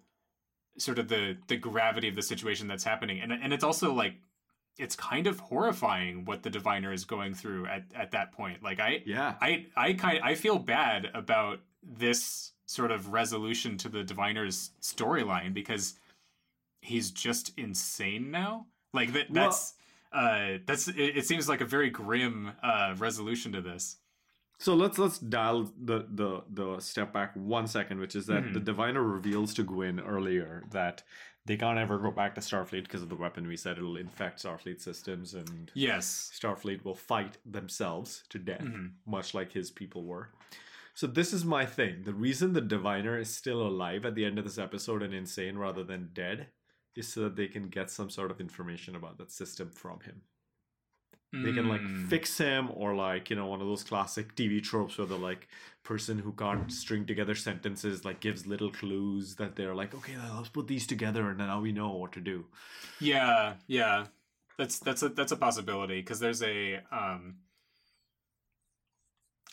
sort 0.79 0.97
of 0.97 1.07
the 1.09 1.37
the 1.47 1.55
gravity 1.55 2.07
of 2.07 2.15
the 2.15 2.23
situation 2.23 2.67
that's 2.67 2.83
happening 2.83 3.19
and 3.21 3.31
and 3.31 3.53
it's 3.53 3.63
also 3.63 3.93
like 3.93 4.15
it's 4.77 4.95
kind 4.95 5.27
of 5.27 5.39
horrifying 5.39 6.25
what 6.25 6.43
the 6.43 6.49
diviner 6.49 6.91
is 6.91 7.05
going 7.05 7.33
through 7.33 7.65
at 7.67 7.83
at 7.95 8.11
that 8.11 8.31
point 8.31 8.61
like 8.61 8.79
i 8.79 9.01
Yeah. 9.05 9.35
I 9.41 9.67
I 9.75 9.93
kind 9.93 10.19
I 10.23 10.35
feel 10.35 10.59
bad 10.59 11.09
about 11.13 11.59
this 11.83 12.51
sort 12.65 12.91
of 12.91 13.13
resolution 13.13 13.77
to 13.77 13.89
the 13.89 14.03
diviner's 14.03 14.71
storyline 14.81 15.53
because 15.53 15.99
he's 16.81 17.11
just 17.11 17.51
insane 17.57 18.31
now. 18.31 18.65
Like 18.93 19.13
that 19.13 19.29
Well- 19.29 19.43
that's 19.45 19.73
uh 20.11 20.57
that's 20.65 20.87
it, 20.87 21.17
it 21.17 21.25
seems 21.25 21.47
like 21.49 21.61
a 21.61 21.65
very 21.65 21.89
grim 21.89 22.51
uh 22.63 22.95
resolution 22.97 23.51
to 23.53 23.61
this. 23.61 23.97
So 24.57 24.73
let's 24.73 24.97
let's 24.97 25.19
dial 25.19 25.71
the 25.83 26.05
the 26.09 26.43
the 26.49 26.79
step 26.79 27.11
back 27.13 27.31
one 27.35 27.67
second, 27.67 27.99
which 27.99 28.15
is 28.15 28.25
that 28.27 28.43
Mhm. 28.43 28.53
the 28.53 28.59
diviner 28.61 29.03
reveals 29.03 29.53
to 29.55 29.63
Gwyn 29.63 29.99
earlier 29.99 30.63
that 30.71 31.03
they 31.45 31.57
can't 31.57 31.77
ever 31.77 31.97
go 31.99 32.11
back 32.11 32.33
to 32.35 32.41
Starfleet 32.41 32.83
because 32.83 33.01
of 33.01 33.09
the 33.09 33.15
weapon 33.15 33.47
we 33.47 33.55
said 33.57 33.77
it'll 33.77 33.97
infect 33.97 34.41
Starfleet 34.43 34.81
systems 34.81 35.33
and 35.33 35.71
Yes. 35.75 36.31
Starfleet 36.39 36.83
will 36.83 36.95
fight 36.95 37.37
themselves 37.45 38.23
to 38.29 38.39
death, 38.39 38.61
Mhm. 38.61 38.93
much 39.05 39.33
like 39.33 39.51
his 39.51 39.71
people 39.71 40.03
were. 40.05 40.31
So 40.93 41.07
this 41.07 41.33
is 41.33 41.43
my 41.45 41.65
thing. 41.65 42.03
The 42.03 42.13
reason 42.13 42.53
the 42.53 42.61
diviner 42.61 43.17
is 43.19 43.29
still 43.35 43.61
alive 43.67 44.05
at 44.05 44.15
the 44.15 44.25
end 44.25 44.37
of 44.39 44.45
this 44.45 44.57
episode 44.57 45.03
and 45.03 45.13
insane 45.13 45.57
rather 45.57 45.83
than 45.83 46.11
dead 46.13 46.47
is 46.95 47.07
so 47.09 47.23
that 47.23 47.35
they 47.35 47.47
can 47.49 47.67
get 47.69 47.91
some 47.91 48.09
sort 48.09 48.31
of 48.31 48.39
information 48.39 48.95
about 48.95 49.17
that 49.17 49.31
system 49.31 49.69
from 49.69 49.99
him. 49.99 50.21
They 51.43 51.53
can 51.53 51.67
like 51.67 51.81
Mm. 51.81 52.07
fix 52.07 52.37
him 52.37 52.69
or 52.73 52.95
like, 52.95 53.29
you 53.29 53.35
know, 53.35 53.47
one 53.47 53.61
of 53.61 53.67
those 53.67 53.83
classic 53.83 54.35
TV 54.35 54.61
tropes 54.63 54.97
where 54.97 55.07
the 55.07 55.17
like 55.17 55.47
person 55.83 56.17
who 56.19 56.31
can't 56.31 56.71
string 56.71 57.05
together 57.05 57.35
sentences 57.35 58.05
like 58.05 58.19
gives 58.19 58.47
little 58.47 58.71
clues 58.71 59.35
that 59.35 59.55
they're 59.55 59.75
like, 59.75 59.93
okay, 59.93 60.13
let's 60.35 60.49
put 60.49 60.67
these 60.67 60.87
together 60.87 61.29
and 61.29 61.37
now 61.37 61.59
we 61.61 61.71
know 61.71 61.89
what 61.89 62.11
to 62.13 62.21
do. 62.21 62.45
Yeah, 62.99 63.55
yeah. 63.67 64.05
That's 64.57 64.79
that's 64.79 65.03
a 65.03 65.09
that's 65.09 65.31
a 65.33 65.37
possibility 65.37 65.99
because 65.99 66.19
there's 66.19 66.41
a 66.41 66.75
um 66.91 67.35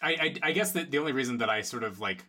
I, 0.00 0.10
I 0.42 0.48
I 0.48 0.52
guess 0.52 0.72
that 0.72 0.90
the 0.90 0.98
only 0.98 1.12
reason 1.12 1.38
that 1.38 1.50
I 1.50 1.62
sort 1.62 1.84
of 1.84 2.00
like 2.00 2.24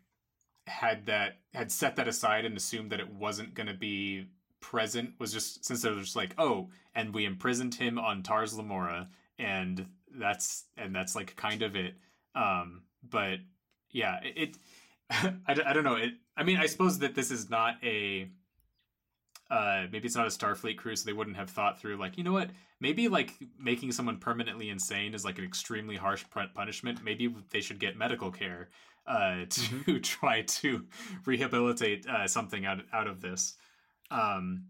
had 0.67 1.05
that 1.07 1.37
had 1.53 1.71
set 1.71 1.95
that 1.97 2.07
aside 2.07 2.45
and 2.45 2.55
assumed 2.55 2.91
that 2.91 2.99
it 2.99 3.11
wasn't 3.13 3.53
going 3.53 3.67
to 3.67 3.73
be 3.73 4.27
present 4.59 5.11
was 5.19 5.33
just 5.33 5.65
since 5.65 5.83
it 5.83 5.93
was 5.93 6.05
just 6.05 6.15
like 6.15 6.33
oh 6.37 6.69
and 6.95 7.13
we 7.13 7.25
imprisoned 7.25 7.75
him 7.75 7.99
on 7.99 8.23
Tars 8.23 8.55
Lamora 8.57 9.09
and 9.43 9.85
that's 10.19 10.65
and 10.77 10.95
that's 10.95 11.15
like 11.15 11.35
kind 11.35 11.61
of 11.63 11.75
it. 11.75 11.95
Um 12.35 12.83
but 13.09 13.39
yeah 13.91 14.19
it, 14.23 14.57
I, 15.11 15.53
don't- 15.53 15.67
I 15.67 15.73
don't 15.73 15.83
know 15.83 15.95
it 15.95 16.13
I 16.37 16.43
mean 16.43 16.57
I 16.57 16.67
suppose 16.67 16.99
that 16.99 17.15
this 17.15 17.31
is 17.31 17.49
not 17.49 17.75
a 17.83 18.29
uh 19.49 19.85
maybe 19.91 20.05
it's 20.05 20.15
not 20.15 20.25
a 20.25 20.29
starfleet 20.29 20.77
crew 20.77 20.95
so 20.95 21.05
they 21.05 21.13
wouldn't 21.13 21.35
have 21.35 21.49
thought 21.49 21.79
through 21.79 21.97
like 21.97 22.17
you 22.17 22.23
know 22.23 22.31
what 22.31 22.49
maybe 22.79 23.07
like 23.07 23.33
making 23.59 23.91
someone 23.91 24.17
permanently 24.17 24.69
insane 24.69 25.13
is 25.13 25.25
like 25.25 25.37
an 25.37 25.43
extremely 25.45 25.95
harsh 25.95 26.23
punishment. 26.55 27.03
Maybe 27.03 27.33
they 27.51 27.61
should 27.61 27.79
get 27.79 27.97
medical 27.97 28.31
care 28.31 28.69
uh 29.05 29.45
to 29.49 29.99
try 29.99 30.41
to 30.43 30.85
rehabilitate 31.25 32.07
uh 32.07 32.27
something 32.27 32.65
out 32.65 32.79
out 32.93 33.07
of 33.07 33.21
this. 33.21 33.55
Um 34.11 34.65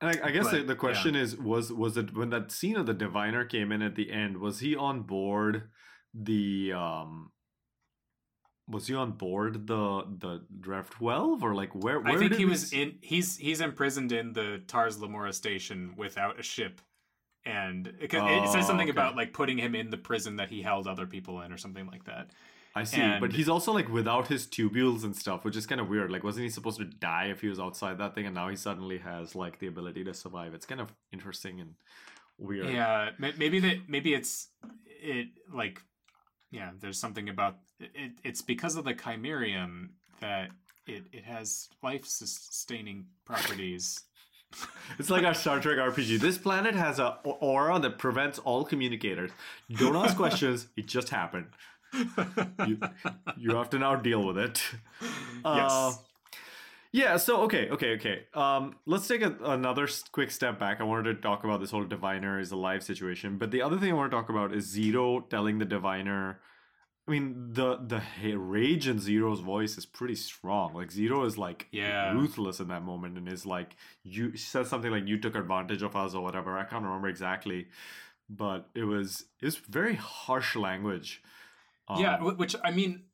And 0.00 0.10
I, 0.10 0.28
I 0.28 0.30
guess 0.32 0.50
the, 0.50 0.58
But, 0.58 0.66
the 0.66 0.76
question 0.76 1.14
is 1.14 1.36
was 1.36 1.72
was 1.72 1.96
it 1.96 2.14
when 2.16 2.30
that 2.30 2.50
scene 2.52 2.76
of 2.76 2.86
the 2.86 2.94
diviner 2.94 3.44
came 3.44 3.72
in 3.72 3.80
at 3.82 3.94
the 3.94 4.10
end 4.10 4.38
was 4.38 4.60
he 4.60 4.76
on 4.76 5.02
board 5.02 5.70
the 6.12 6.72
um 6.72 7.30
was 8.68 8.86
he 8.86 8.94
on 8.94 9.12
board 9.12 9.66
the 9.66 10.02
the 10.18 10.44
draft 10.60 10.92
12 10.94 11.42
or 11.42 11.54
like 11.54 11.74
where 11.74 12.00
where 12.00 12.14
I 12.14 12.18
think 12.18 12.32
did 12.32 12.38
he 12.38 12.44
was 12.44 12.72
in 12.72 12.98
he's 13.02 13.36
he's 13.36 13.60
imprisoned 13.60 14.12
in 14.12 14.32
the 14.32 14.62
Tars 14.66 14.98
Lamora 15.00 15.32
station 15.32 15.94
without 15.96 16.38
a 16.38 16.42
ship 16.42 16.80
and 17.44 17.86
it, 17.86 18.12
it 18.12 18.48
says 18.48 18.64
Oh, 18.64 18.68
something 18.68 18.88
okay. 18.88 18.90
about 18.90 19.16
like 19.16 19.32
putting 19.32 19.58
him 19.58 19.74
in 19.74 19.90
the 19.90 19.98
prison 19.98 20.36
that 20.36 20.48
he 20.50 20.62
held 20.62 20.86
other 20.86 21.06
people 21.06 21.40
in 21.42 21.52
or 21.52 21.58
something 21.58 21.86
like 21.86 22.04
that 22.04 22.30
I 22.74 22.84
see 22.84 23.16
but 23.20 23.32
he's 23.32 23.48
also 23.48 23.72
like 23.72 23.88
without 23.88 24.26
his 24.28 24.46
tubules 24.46 25.04
and 25.04 25.14
stuff 25.14 25.44
which 25.44 25.56
is 25.56 25.64
kind 25.66 25.80
of 25.80 25.88
weird 25.88 26.10
like 26.10 26.24
wasn't 26.24 26.44
he 26.44 26.50
supposed 26.50 26.78
to 26.78 26.84
die 26.84 27.26
if 27.26 27.40
he 27.40 27.48
was 27.48 27.60
outside 27.60 27.98
that 27.98 28.14
thing 28.14 28.26
and 28.26 28.34
now 28.34 28.48
he 28.48 28.56
suddenly 28.56 28.98
has 28.98 29.34
like 29.36 29.58
the 29.60 29.66
ability 29.68 30.02
to 30.04 30.12
survive 30.12 30.54
it's 30.54 30.66
kind 30.66 30.80
of 30.80 30.92
interesting 31.12 31.60
and 31.60 31.74
weird 32.38 32.68
Yeah, 32.70 33.10
maybe 33.18 33.60
that 33.60 33.88
maybe 33.88 34.12
it's 34.14 34.48
it 34.86 35.28
like 35.52 35.80
yeah. 36.50 36.70
There's 36.80 36.98
something 37.00 37.28
about 37.28 37.56
it. 37.80 38.12
It's 38.22 38.40
because 38.40 38.76
of 38.76 38.84
the 38.84 38.94
chimerium 38.94 39.90
that 40.20 40.50
it 40.86 41.04
it 41.12 41.24
has 41.24 41.68
life 41.82 42.04
sustaining 42.06 43.06
properties. 43.24 44.00
It's 45.00 45.10
like 45.10 45.24
our 45.24 45.34
Star 45.34 45.58
Trek 45.58 45.78
RPG. 45.78 46.20
This 46.20 46.38
planet 46.38 46.76
has 46.76 47.00
a- 47.00 47.18
aura 47.24 47.80
that 47.80 47.98
prevents 47.98 48.38
all 48.38 48.64
communicators. 48.64 49.32
Don't 49.68 49.96
ask 49.96 50.16
questions. 50.24 50.68
It 50.76 50.86
just 50.86 51.08
happened. 51.08 51.46
You, 52.66 52.78
you 53.36 53.54
have 53.54 53.70
to 53.70 53.78
now 53.78 53.96
deal 53.96 54.24
with 54.24 54.38
it. 54.38 54.62
Uh, 55.44 55.56
yes. 55.56 55.98
yeah. 56.92 57.16
So 57.18 57.42
okay, 57.42 57.68
okay, 57.68 57.94
okay. 57.96 58.22
Um, 58.32 58.76
let's 58.86 59.06
take 59.06 59.20
a, 59.20 59.36
another 59.44 59.86
quick 60.12 60.30
step 60.30 60.58
back. 60.58 60.80
I 60.80 60.84
wanted 60.84 61.14
to 61.16 61.20
talk 61.20 61.44
about 61.44 61.60
this 61.60 61.70
whole 61.70 61.84
diviner 61.84 62.40
is 62.40 62.50
alive 62.50 62.82
situation, 62.82 63.36
but 63.36 63.50
the 63.50 63.60
other 63.60 63.76
thing 63.76 63.90
I 63.90 63.94
want 63.94 64.10
to 64.10 64.16
talk 64.16 64.30
about 64.30 64.54
is 64.54 64.64
Zero 64.64 65.20
telling 65.20 65.58
the 65.58 65.66
diviner. 65.66 66.40
I 67.06 67.10
mean, 67.10 67.52
the 67.52 67.76
the 67.76 68.02
rage 68.38 68.88
in 68.88 68.98
Zero's 68.98 69.40
voice 69.40 69.76
is 69.76 69.84
pretty 69.84 70.14
strong. 70.14 70.72
Like 70.72 70.90
Zero 70.90 71.24
is 71.24 71.36
like 71.36 71.66
Yeah. 71.72 72.14
ruthless 72.14 72.60
in 72.60 72.68
that 72.68 72.82
moment, 72.84 73.18
and 73.18 73.28
is 73.28 73.44
like 73.44 73.76
you 74.02 74.34
says 74.38 74.70
something 74.70 74.90
like 74.90 75.06
you 75.06 75.18
took 75.20 75.34
advantage 75.34 75.82
of 75.82 75.94
us 75.94 76.14
or 76.14 76.22
whatever. 76.22 76.56
I 76.56 76.64
can't 76.64 76.84
remember 76.84 77.08
exactly, 77.08 77.66
but 78.30 78.70
it 78.74 78.84
was 78.84 79.26
it 79.42 79.44
was 79.44 79.56
very 79.56 79.96
harsh 79.96 80.56
language. 80.56 81.22
Yeah, 81.96 82.16
Um, 82.16 82.34
wh- 82.34 82.38
which 82.38 82.56
I 82.64 82.70
mean, 82.70 83.04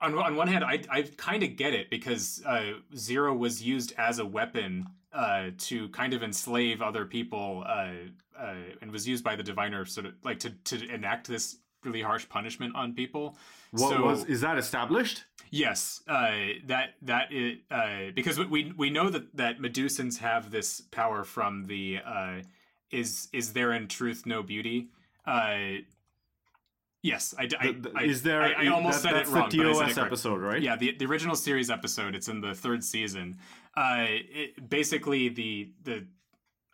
on 0.00 0.16
on 0.18 0.36
one 0.36 0.48
hand, 0.48 0.64
I 0.64 0.82
I 0.90 1.02
kind 1.16 1.42
of 1.42 1.56
get 1.56 1.74
it 1.74 1.90
because 1.90 2.42
uh, 2.46 2.72
Zero 2.96 3.34
was 3.34 3.62
used 3.62 3.92
as 3.98 4.18
a 4.18 4.26
weapon 4.26 4.86
uh, 5.12 5.50
to 5.58 5.88
kind 5.88 6.12
of 6.12 6.22
enslave 6.22 6.82
other 6.82 7.04
people, 7.04 7.64
uh, 7.66 7.92
uh, 8.38 8.54
and 8.80 8.90
was 8.92 9.08
used 9.08 9.24
by 9.24 9.36
the 9.36 9.42
diviner 9.42 9.84
sort 9.84 10.06
of 10.06 10.14
like 10.22 10.38
to 10.40 10.50
to 10.50 10.88
enact 10.92 11.26
this 11.26 11.56
really 11.84 12.02
harsh 12.02 12.28
punishment 12.28 12.74
on 12.74 12.92
people. 12.94 13.36
what 13.70 13.90
so, 13.90 14.02
was 14.02 14.24
is 14.26 14.40
that 14.40 14.58
established? 14.58 15.24
Yes, 15.50 16.02
uh, 16.06 16.30
that 16.66 16.94
that 17.02 17.32
is 17.32 17.58
uh, 17.70 18.12
because 18.14 18.38
we 18.38 18.72
we 18.76 18.90
know 18.90 19.08
that 19.08 19.36
that 19.36 19.58
Medusans 19.60 20.18
have 20.18 20.50
this 20.50 20.80
power 20.80 21.24
from 21.24 21.66
the 21.66 21.98
uh, 22.04 22.42
is 22.90 23.28
is 23.32 23.52
there 23.52 23.72
in 23.72 23.88
truth 23.88 24.26
no 24.26 24.42
beauty. 24.42 24.90
Yes, 27.02 27.34
I, 27.38 27.44
I, 27.60 27.72
The- 27.72 27.72
the- 27.80 27.92
I- 27.96 28.02
is 28.02 28.22
there? 28.22 28.42
I, 28.42 28.64
I 28.64 28.66
almost 28.68 29.02
that- 29.02 29.10
said 29.12 29.20
it 29.22 29.28
wrong. 29.28 29.48
the 29.50 29.58
but 29.58 29.66
I 29.66 29.72
said 29.72 29.84
TOS 29.86 29.96
it 29.98 30.00
episode, 30.00 30.40
right? 30.40 30.60
Yeah, 30.60 30.76
the, 30.76 30.92
the 30.98 31.06
original 31.06 31.36
series 31.36 31.70
episode. 31.70 32.14
It's 32.14 32.28
in 32.28 32.40
the 32.40 32.54
third 32.54 32.82
season. 32.82 33.38
Uh, 33.76 34.06
it, 34.08 34.68
basically, 34.68 35.28
the 35.28 35.70
the 35.84 36.06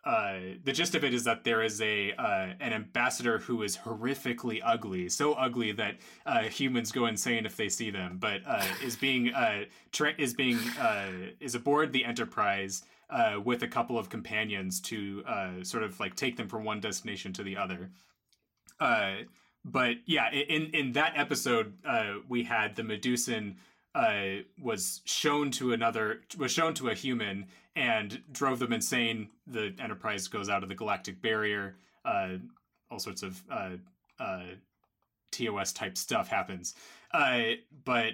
uh, 0.03 0.37
the 0.63 0.71
gist 0.71 0.93
of 0.95 1.03
it 1.03 1.13
is 1.15 1.23
that 1.23 1.43
there 1.43 1.61
is 1.63 1.79
a 1.81 2.11
uh, 2.13 2.53
an 2.59 2.73
ambassador 2.73 3.37
who 3.39 3.61
is 3.63 3.77
horrifically 3.77 4.61
ugly, 4.63 5.09
so 5.09 5.33
ugly 5.33 5.71
that 5.73 5.97
uh, 6.25 6.41
humans 6.43 6.91
go 6.91 7.05
insane 7.05 7.45
if 7.45 7.55
they 7.55 7.69
see 7.69 7.91
them. 7.91 8.17
But 8.19 8.41
uh, 8.47 8.65
is 8.83 8.95
being 8.95 9.31
uh, 9.33 9.65
tra- 9.91 10.13
is 10.17 10.33
being 10.33 10.57
uh, 10.79 11.09
is 11.39 11.53
aboard 11.55 11.91
the 11.93 12.03
Enterprise 12.05 12.83
uh, 13.11 13.39
with 13.43 13.61
a 13.63 13.67
couple 13.67 13.97
of 13.99 14.09
companions 14.09 14.79
to 14.81 15.23
uh, 15.27 15.63
sort 15.63 15.83
of 15.83 15.99
like 15.99 16.15
take 16.15 16.35
them 16.37 16.47
from 16.47 16.63
one 16.63 16.79
destination 16.79 17.31
to 17.33 17.43
the 17.43 17.57
other. 17.57 17.91
But 19.65 19.97
yeah, 20.05 20.31
in 20.31 20.69
in 20.75 20.91
that 20.91 21.13
episode, 21.15 21.73
uh, 21.83 22.19
we 22.29 22.43
had 22.43 22.75
the 22.75 22.83
Medusan 22.83 23.55
uh, 23.95 24.43
was 24.61 25.01
shown 25.05 25.49
to 25.51 25.73
another 25.73 26.21
was 26.37 26.51
shown 26.51 26.75
to 26.75 26.89
a 26.89 26.93
human 26.93 27.47
and 27.75 28.21
drove 28.31 28.59
them 28.59 28.71
insane. 28.71 29.29
The 29.47 29.73
Enterprise 29.79 30.27
goes 30.27 30.49
out 30.49 30.61
of 30.61 30.69
the 30.69 30.75
galactic 30.75 31.19
barrier. 31.19 31.77
Uh, 32.05 32.37
all 32.91 32.99
sorts 32.99 33.23
of 33.23 33.41
uh, 33.49 33.71
uh, 34.19 34.43
TOS 35.31 35.73
type 35.73 35.97
stuff 35.97 36.27
happens. 36.27 36.75
Uh, 37.11 37.53
but 37.83 38.13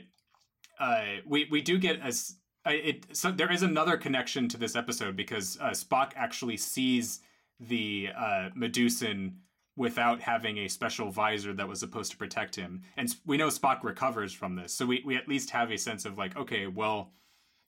we 1.27 1.49
we 1.51 1.61
do 1.61 1.77
get 1.77 1.99
as 1.99 2.37
it 2.65 3.05
so 3.11 3.29
there 3.29 3.51
is 3.51 3.61
another 3.61 3.97
connection 3.97 4.47
to 4.47 4.57
this 4.57 4.77
episode 4.77 5.17
because 5.17 5.57
Spock 5.57 6.13
actually 6.15 6.55
sees 6.55 7.19
the 7.59 8.07
Medusan 8.55 9.33
without 9.75 10.21
having 10.21 10.57
a 10.57 10.67
special 10.67 11.09
visor 11.11 11.53
that 11.53 11.67
was 11.67 11.79
supposed 11.79 12.11
to 12.11 12.17
protect 12.17 12.55
him. 12.55 12.83
And 12.97 13.15
we 13.25 13.37
know 13.37 13.47
Spock 13.47 13.83
recovers 13.83 14.33
from 14.33 14.55
this. 14.55 14.73
So 14.73 14.85
we, 14.85 15.01
we 15.05 15.15
at 15.15 15.27
least 15.27 15.51
have 15.51 15.71
a 15.71 15.77
sense 15.77 16.05
of 16.05 16.17
like, 16.17 16.35
okay, 16.35 16.67
well, 16.67 17.13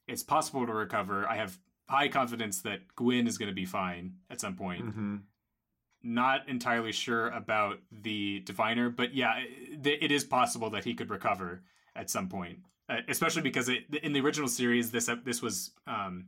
it's 0.07 0.23
possible 0.23 0.65
to 0.65 0.73
recover. 0.73 1.27
I 1.27 1.37
have 1.37 1.57
high 1.87 2.09
confidence 2.09 2.61
that 2.61 2.81
Gwyn 2.95 3.27
is 3.27 3.37
going 3.37 3.49
to 3.49 3.55
be 3.55 3.65
fine 3.65 4.15
at 4.29 4.41
some 4.41 4.55
point. 4.55 4.85
Mm-hmm. 4.85 5.15
Not 6.03 6.49
entirely 6.49 6.91
sure 6.91 7.29
about 7.29 7.79
the 7.89 8.41
diviner, 8.41 8.89
but 8.89 9.13
yeah, 9.13 9.35
it, 9.39 9.99
it 10.01 10.11
is 10.11 10.25
possible 10.25 10.69
that 10.71 10.83
he 10.83 10.93
could 10.93 11.09
recover 11.09 11.63
at 11.95 12.09
some 12.09 12.27
point. 12.27 12.59
Uh, 12.89 12.97
especially 13.07 13.41
because 13.41 13.69
it, 13.69 13.83
in 14.03 14.11
the 14.11 14.19
original 14.19 14.49
series, 14.49 14.91
this 14.91 15.07
ep- 15.07 15.23
this 15.23 15.41
was 15.41 15.71
um, 15.87 16.25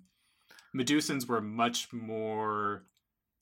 Medusans 0.74 1.28
were 1.28 1.42
much 1.42 1.92
more 1.92 2.84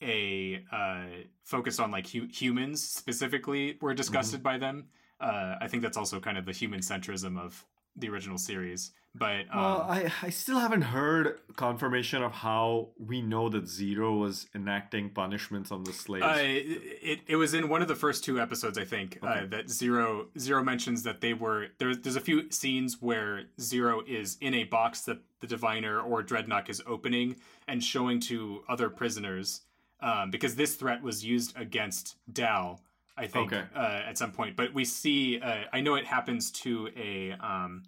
a 0.02 0.62
uh, 0.72 1.04
focused 1.44 1.80
on 1.80 1.90
like 1.90 2.08
hu- 2.10 2.26
humans 2.30 2.82
specifically 2.82 3.78
were 3.80 3.94
disgusted 3.94 4.42
by 4.42 4.58
them. 4.58 4.86
Uh, 5.20 5.56
I 5.60 5.68
think 5.68 5.82
that's 5.82 5.96
also 5.96 6.20
kind 6.20 6.36
of 6.36 6.44
the 6.44 6.52
human 6.52 6.80
centrism 6.80 7.38
of 7.38 7.64
the 7.96 8.08
original 8.08 8.38
series. 8.38 8.90
But 9.16 9.42
um, 9.52 9.60
Well, 9.60 9.86
I, 9.88 10.12
I 10.22 10.30
still 10.30 10.58
haven't 10.58 10.82
heard 10.82 11.38
confirmation 11.54 12.24
of 12.24 12.32
how 12.32 12.88
we 12.98 13.22
know 13.22 13.48
that 13.48 13.68
Zero 13.68 14.16
was 14.16 14.48
enacting 14.56 15.10
punishments 15.10 15.70
on 15.70 15.84
the 15.84 15.92
slaves. 15.92 16.24
Uh, 16.24 16.34
it 16.40 17.20
it 17.28 17.36
was 17.36 17.54
in 17.54 17.68
one 17.68 17.80
of 17.80 17.86
the 17.86 17.94
first 17.94 18.24
two 18.24 18.40
episodes, 18.40 18.76
I 18.76 18.84
think, 18.84 19.20
uh, 19.22 19.46
that 19.50 19.70
Zero 19.70 20.26
Zero 20.36 20.64
mentions 20.64 21.04
that 21.04 21.20
they 21.20 21.32
were 21.32 21.68
there. 21.78 21.94
There's 21.94 22.16
a 22.16 22.20
few 22.20 22.50
scenes 22.50 23.00
where 23.00 23.44
Zero 23.60 24.02
is 24.04 24.36
in 24.40 24.52
a 24.52 24.64
box 24.64 25.02
that 25.02 25.18
the 25.38 25.46
Diviner 25.46 26.00
or 26.00 26.24
Drednok 26.24 26.68
is 26.68 26.82
opening 26.84 27.36
and 27.68 27.84
showing 27.84 28.18
to 28.22 28.64
other 28.68 28.90
prisoners, 28.90 29.60
um, 30.04 30.30
because 30.30 30.54
this 30.54 30.74
threat 30.76 31.02
was 31.02 31.24
used 31.24 31.56
against 31.56 32.16
Dal, 32.32 32.80
I 33.16 33.26
think, 33.26 33.52
Okay. 33.52 33.64
uh, 33.74 34.02
at 34.08 34.18
some 34.18 34.32
point. 34.32 34.54
But 34.54 34.74
we 34.74 34.84
see, 34.84 35.40
uh, 35.40 35.64
I 35.72 35.80
know 35.80 35.94
it 35.94 36.04
happens 36.04 36.50
to 36.62 36.90
a 36.96 37.32
um, 37.32 37.82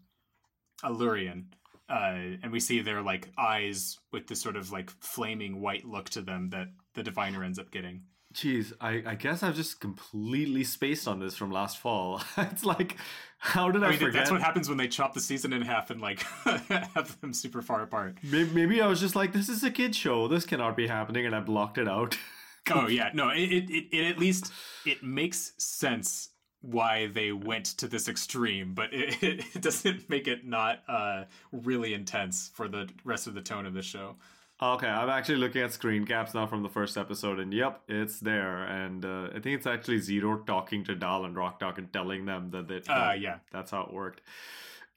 a 0.82 0.90
Lurian. 0.90 1.44
Uh, 1.88 2.34
and 2.42 2.50
we 2.50 2.58
see 2.58 2.80
their 2.80 3.00
like 3.00 3.28
eyes 3.38 3.98
with 4.10 4.26
this 4.26 4.40
sort 4.40 4.56
of 4.56 4.72
like 4.72 4.90
flaming 5.00 5.60
white 5.60 5.84
look 5.84 6.10
to 6.10 6.20
them 6.20 6.50
that 6.50 6.66
the 6.94 7.02
diviner 7.04 7.44
ends 7.44 7.60
up 7.60 7.70
getting. 7.70 8.02
Jeez, 8.36 8.74
I, 8.82 9.02
I 9.06 9.14
guess 9.14 9.42
I've 9.42 9.56
just 9.56 9.80
completely 9.80 10.62
spaced 10.62 11.08
on 11.08 11.20
this 11.20 11.34
from 11.34 11.50
last 11.50 11.78
fall. 11.78 12.20
it's 12.36 12.66
like, 12.66 12.98
how 13.38 13.70
did 13.70 13.82
I, 13.82 13.86
I 13.86 13.90
mean, 13.90 13.98
forget? 13.98 14.12
that's 14.12 14.30
what 14.30 14.42
happens 14.42 14.68
when 14.68 14.76
they 14.76 14.88
chop 14.88 15.14
the 15.14 15.20
season 15.20 15.54
in 15.54 15.62
half 15.62 15.90
and 15.90 16.02
like 16.02 16.20
have 16.44 17.18
them 17.22 17.32
super 17.32 17.62
far 17.62 17.80
apart. 17.80 18.18
Maybe, 18.22 18.50
maybe 18.50 18.82
I 18.82 18.88
was 18.88 19.00
just 19.00 19.16
like, 19.16 19.32
this 19.32 19.48
is 19.48 19.64
a 19.64 19.70
kid 19.70 19.96
show. 19.96 20.28
This 20.28 20.44
cannot 20.44 20.76
be 20.76 20.86
happening, 20.86 21.24
and 21.24 21.34
I 21.34 21.40
blocked 21.40 21.78
it 21.78 21.88
out. 21.88 22.16
Oh 22.68 22.88
yeah, 22.88 23.10
no, 23.14 23.28
it, 23.28 23.42
it, 23.42 23.70
it, 23.70 23.96
it 23.96 24.10
at 24.10 24.18
least 24.18 24.52
it 24.84 25.00
makes 25.00 25.52
sense 25.56 26.30
why 26.62 27.06
they 27.06 27.30
went 27.30 27.64
to 27.66 27.86
this 27.86 28.08
extreme, 28.08 28.74
but 28.74 28.92
it, 28.92 29.22
it 29.54 29.62
doesn't 29.62 30.10
make 30.10 30.26
it 30.26 30.44
not 30.44 30.82
uh, 30.88 31.26
really 31.52 31.94
intense 31.94 32.50
for 32.54 32.66
the 32.66 32.88
rest 33.04 33.28
of 33.28 33.34
the 33.34 33.40
tone 33.40 33.66
of 33.66 33.74
the 33.74 33.82
show. 33.82 34.16
Okay, 34.60 34.86
I'm 34.88 35.10
actually 35.10 35.36
looking 35.36 35.60
at 35.60 35.72
screen 35.72 36.06
caps 36.06 36.32
now 36.32 36.46
from 36.46 36.62
the 36.62 36.70
first 36.70 36.96
episode, 36.96 37.38
and 37.38 37.52
yep, 37.52 37.82
it's 37.88 38.20
there. 38.20 38.62
And 38.64 39.04
uh, 39.04 39.28
I 39.34 39.40
think 39.40 39.58
it's 39.58 39.66
actually 39.66 39.98
Zero 39.98 40.38
talking 40.46 40.82
to 40.84 40.94
Dal 40.94 41.26
and 41.26 41.36
Rok-Tahk 41.36 41.76
and 41.76 41.92
telling 41.92 42.24
them 42.24 42.50
that 42.52 42.66
they, 42.66 42.80
Uh, 42.90 43.12
yeah. 43.12 43.40
that's 43.52 43.70
how 43.70 43.82
it 43.82 43.92
worked. 43.92 44.22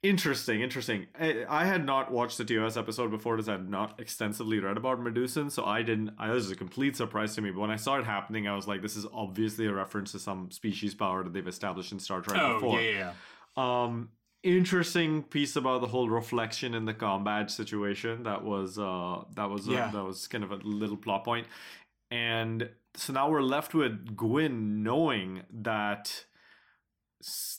Interesting, 0.02 0.62
interesting. 0.62 1.08
I, 1.20 1.44
I 1.50 1.66
had 1.66 1.86
not 1.86 2.10
watched 2.10 2.38
the 2.38 2.46
TOS 2.46 2.78
episode 2.78 3.12
before 3.12 3.36
this. 3.36 3.50
I 3.50 3.54
had 3.54 3.70
not 3.70 4.00
extensively 4.00 4.60
read 4.60 4.78
about 4.78 5.02
Medusan, 5.02 5.52
so 5.52 5.66
I 5.66 5.82
didn't. 5.82 6.12
I, 6.18 6.28
this 6.28 6.36
was 6.46 6.52
a 6.52 6.56
complete 6.56 6.96
surprise 6.96 7.36
to 7.36 7.42
me. 7.42 7.52
But 7.52 7.60
when 7.60 7.70
I 7.72 7.76
saw 7.76 7.98
it 8.00 8.06
happening, 8.06 8.48
I 8.48 8.56
was 8.56 8.66
like, 8.66 8.82
"This 8.82 8.96
is 8.96 9.06
obviously 9.14 9.66
a 9.66 9.74
reference 9.74 10.14
to 10.14 10.20
some 10.20 10.52
species 10.52 10.96
power 10.96 11.22
that 11.26 11.34
they've 11.34 11.46
established 11.46 11.92
in 11.92 12.00
Star 12.00 12.22
Trek 12.22 12.40
Oh 12.42 12.54
before." 12.54 12.80
yeah, 12.80 13.12
yeah. 13.58 13.84
um 13.84 14.08
interesting 14.44 15.24
piece 15.24 15.56
about 15.56 15.82
the 15.82 15.88
whole 15.88 16.10
reflection 16.10 16.74
in 16.74 16.86
the 16.86 16.94
combat 16.94 17.52
situation. 17.52 18.24
That 18.24 18.44
was 18.44 18.78
uh 18.80 19.24
that 19.36 19.50
was 19.50 19.68
Yeah. 19.68 19.92
that 19.92 20.04
was 20.04 20.28
kind 20.28 20.44
of 20.44 20.52
a 20.52 20.56
little 20.58 20.98
plot 20.98 21.24
point. 21.26 21.48
And 22.12 22.70
so 22.96 23.14
now 23.14 23.30
we're 23.30 23.42
left 23.42 23.74
with 23.74 24.16
gwyn 24.16 24.82
knowing 24.84 25.44
that 25.52 26.26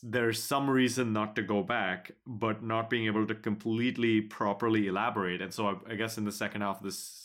there's 0.02 0.42
some 0.42 0.70
reason 0.70 1.12
not 1.12 1.36
to 1.36 1.42
go 1.42 1.62
back 1.62 2.12
but 2.26 2.62
not 2.62 2.88
being 2.88 3.04
able 3.06 3.26
to 3.26 3.34
completely 3.34 4.22
properly 4.22 4.86
elaborate. 4.86 5.42
And 5.42 5.52
so 5.52 5.66
i, 5.68 5.92
I 5.92 5.94
guess 5.96 6.16
in 6.16 6.24
the 6.24 6.32
second 6.32 6.62
half 6.62 6.78
of 6.78 6.84
this 6.84 7.19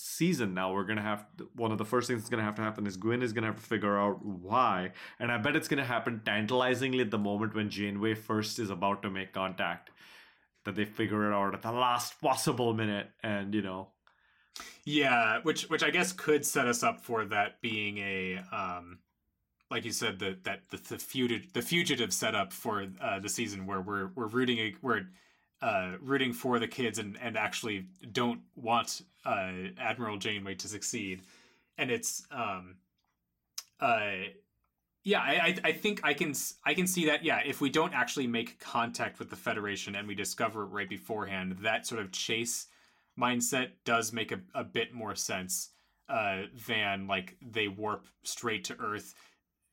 season 0.00 0.54
now 0.54 0.72
we're 0.72 0.84
gonna 0.84 1.02
have 1.02 1.26
one 1.54 1.72
of 1.72 1.78
the 1.78 1.84
first 1.84 2.08
things 2.08 2.20
that's 2.20 2.30
gonna 2.30 2.42
have 2.42 2.54
to 2.54 2.62
happen 2.62 2.86
is 2.86 2.96
gwyn 2.96 3.22
is 3.22 3.32
gonna 3.32 3.46
have 3.46 3.56
to 3.56 3.62
figure 3.62 3.98
out 3.98 4.24
why 4.24 4.90
and 5.18 5.30
i 5.30 5.38
bet 5.38 5.54
it's 5.54 5.68
gonna 5.68 5.84
happen 5.84 6.20
tantalizingly 6.24 7.00
at 7.00 7.10
the 7.10 7.18
moment 7.18 7.54
when 7.54 7.68
janeway 7.68 8.14
first 8.14 8.58
is 8.58 8.70
about 8.70 9.02
to 9.02 9.10
make 9.10 9.32
contact 9.32 9.90
that 10.64 10.74
they 10.74 10.84
figure 10.84 11.30
it 11.30 11.34
out 11.34 11.54
at 11.54 11.62
the 11.62 11.72
last 11.72 12.20
possible 12.20 12.74
minute 12.74 13.08
and 13.22 13.54
you 13.54 13.62
know. 13.62 13.88
Yeah, 14.84 15.40
which 15.42 15.70
which 15.70 15.82
I 15.82 15.90
guess 15.90 16.12
could 16.12 16.44
set 16.44 16.66
us 16.66 16.82
up 16.82 17.00
for 17.00 17.24
that 17.26 17.60
being 17.60 17.98
a 17.98 18.40
um 18.52 18.98
like 19.70 19.84
you 19.84 19.92
said 19.92 20.18
the 20.18 20.38
that 20.44 20.62
the 20.70 20.76
the 20.76 20.98
fugitive 20.98 21.52
the 21.52 21.62
fugitive 21.62 22.12
setup 22.12 22.52
for 22.52 22.86
uh 23.00 23.20
the 23.20 23.28
season 23.28 23.66
where 23.66 23.80
we're 23.80 24.10
we're 24.14 24.26
rooting 24.26 24.58
a, 24.58 24.74
we're 24.82 25.06
uh 25.62 25.92
rooting 26.00 26.32
for 26.32 26.58
the 26.58 26.68
kids 26.68 26.98
and 26.98 27.16
and 27.20 27.36
actually 27.36 27.86
don't 28.12 28.40
want 28.56 29.02
uh 29.24 29.52
Admiral 29.78 30.16
Janeway 30.16 30.54
to 30.56 30.68
succeed. 30.68 31.22
And 31.78 31.90
it's 31.90 32.26
um 32.30 32.76
uh 33.80 34.10
yeah, 35.02 35.20
I, 35.20 35.56
I 35.64 35.72
think 35.72 36.00
I 36.04 36.12
can 36.12 36.34
I 36.64 36.74
can 36.74 36.86
see 36.86 37.06
that. 37.06 37.24
Yeah, 37.24 37.40
if 37.44 37.60
we 37.60 37.70
don't 37.70 37.94
actually 37.94 38.26
make 38.26 38.60
contact 38.60 39.18
with 39.18 39.30
the 39.30 39.36
Federation 39.36 39.94
and 39.94 40.06
we 40.06 40.14
discover 40.14 40.62
it 40.64 40.66
right 40.66 40.88
beforehand, 40.88 41.56
that 41.62 41.86
sort 41.86 42.02
of 42.02 42.12
chase 42.12 42.66
mindset 43.18 43.70
does 43.84 44.12
make 44.12 44.30
a, 44.32 44.40
a 44.54 44.62
bit 44.62 44.92
more 44.92 45.14
sense 45.14 45.70
uh, 46.08 46.42
than 46.66 47.06
like 47.06 47.36
they 47.40 47.68
warp 47.68 48.06
straight 48.24 48.64
to 48.64 48.76
Earth, 48.78 49.14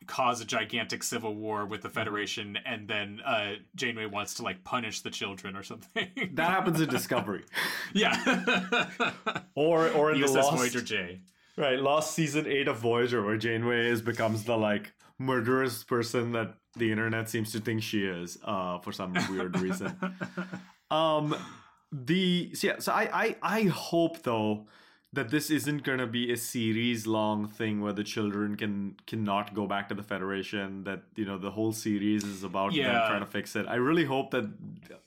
cause 0.05 0.39
a 0.41 0.45
gigantic 0.45 1.03
civil 1.03 1.35
war 1.35 1.65
with 1.65 1.81
the 1.81 1.89
Federation, 1.89 2.57
and 2.65 2.87
then 2.87 3.19
uh, 3.25 3.53
Janeway 3.75 4.05
wants 4.05 4.35
to 4.35 4.43
like 4.43 4.63
punish 4.63 5.01
the 5.01 5.09
children 5.09 5.55
or 5.55 5.63
something. 5.63 6.07
that 6.33 6.49
happens 6.49 6.79
in 6.79 6.89
discovery 6.89 7.43
yeah. 7.93 8.89
or 9.55 9.89
or 9.89 10.11
in 10.11 10.21
the 10.21 10.27
USS 10.27 10.35
lost 10.35 10.57
Voyager 10.57 10.81
J. 10.81 11.21
Right, 11.57 11.79
last 11.79 12.13
season 12.13 12.45
eight 12.45 12.67
of 12.67 12.77
Voyager, 12.77 13.25
where 13.25 13.37
Janeway 13.37 13.87
is 13.87 14.01
becomes 14.01 14.43
the 14.43 14.55
like 14.55 14.93
murderous 15.17 15.83
person 15.83 16.33
that 16.33 16.53
the 16.75 16.91
internet 16.91 17.29
seems 17.29 17.51
to 17.53 17.59
think 17.59 17.81
she 17.81 18.05
is, 18.05 18.37
uh, 18.43 18.77
for 18.77 18.91
some 18.91 19.15
weird 19.31 19.59
reason. 19.59 19.97
Um, 20.91 21.35
the 21.91 22.51
so 22.53 22.67
yeah, 22.67 22.79
so 22.79 22.91
I 22.91 23.09
I 23.11 23.35
I 23.41 23.63
hope 23.63 24.21
though 24.23 24.67
that 25.13 25.29
this 25.29 25.49
isn't 25.49 25.83
gonna 25.83 26.05
be 26.05 26.31
a 26.31 26.37
series 26.37 27.07
long 27.07 27.47
thing 27.47 27.81
where 27.81 27.93
the 27.93 28.03
children 28.03 28.55
can 28.55 28.95
cannot 29.05 29.53
go 29.53 29.65
back 29.65 29.89
to 29.89 29.95
the 29.95 30.03
Federation. 30.03 30.83
That 30.83 31.03
you 31.15 31.25
know 31.25 31.37
the 31.37 31.51
whole 31.51 31.71
series 31.71 32.23
is 32.23 32.43
about 32.43 32.73
them 32.73 33.07
trying 33.07 33.21
to 33.21 33.25
fix 33.25 33.55
it. 33.55 33.65
I 33.67 33.75
really 33.75 34.05
hope 34.05 34.31
that 34.31 34.49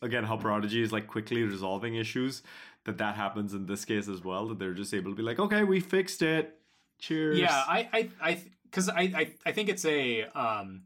again 0.03 0.25
how 0.25 0.37
Prodigy 0.37 0.83
is 0.83 0.93
like 0.93 1.07
quickly 1.07 1.43
resolving 1.43 1.97
issues. 1.97 2.43
That 2.85 2.99
that 2.99 3.15
happens 3.15 3.53
in 3.53 3.67
this 3.67 3.85
case 3.85 4.09
as 4.09 4.25
well. 4.25 4.49
That 4.49 4.59
they're 4.59 4.75
just 4.75 4.95
able 4.95 5.11
to 5.11 5.17
be 5.17 5.23
like, 5.23 5.39
okay, 5.39 5.65
we 5.65 5.81
fixed 5.81 6.23
it. 6.23 6.57
Cheers. 6.99 7.39
Yeah, 7.39 7.65
I, 7.67 7.89
I, 7.93 8.09
I, 8.21 8.43
because 8.65 8.89
I, 8.89 9.01
I, 9.01 9.33
I 9.47 9.53
think 9.53 9.69
it's 9.69 9.85
a 9.87 10.25
um, 10.35 10.83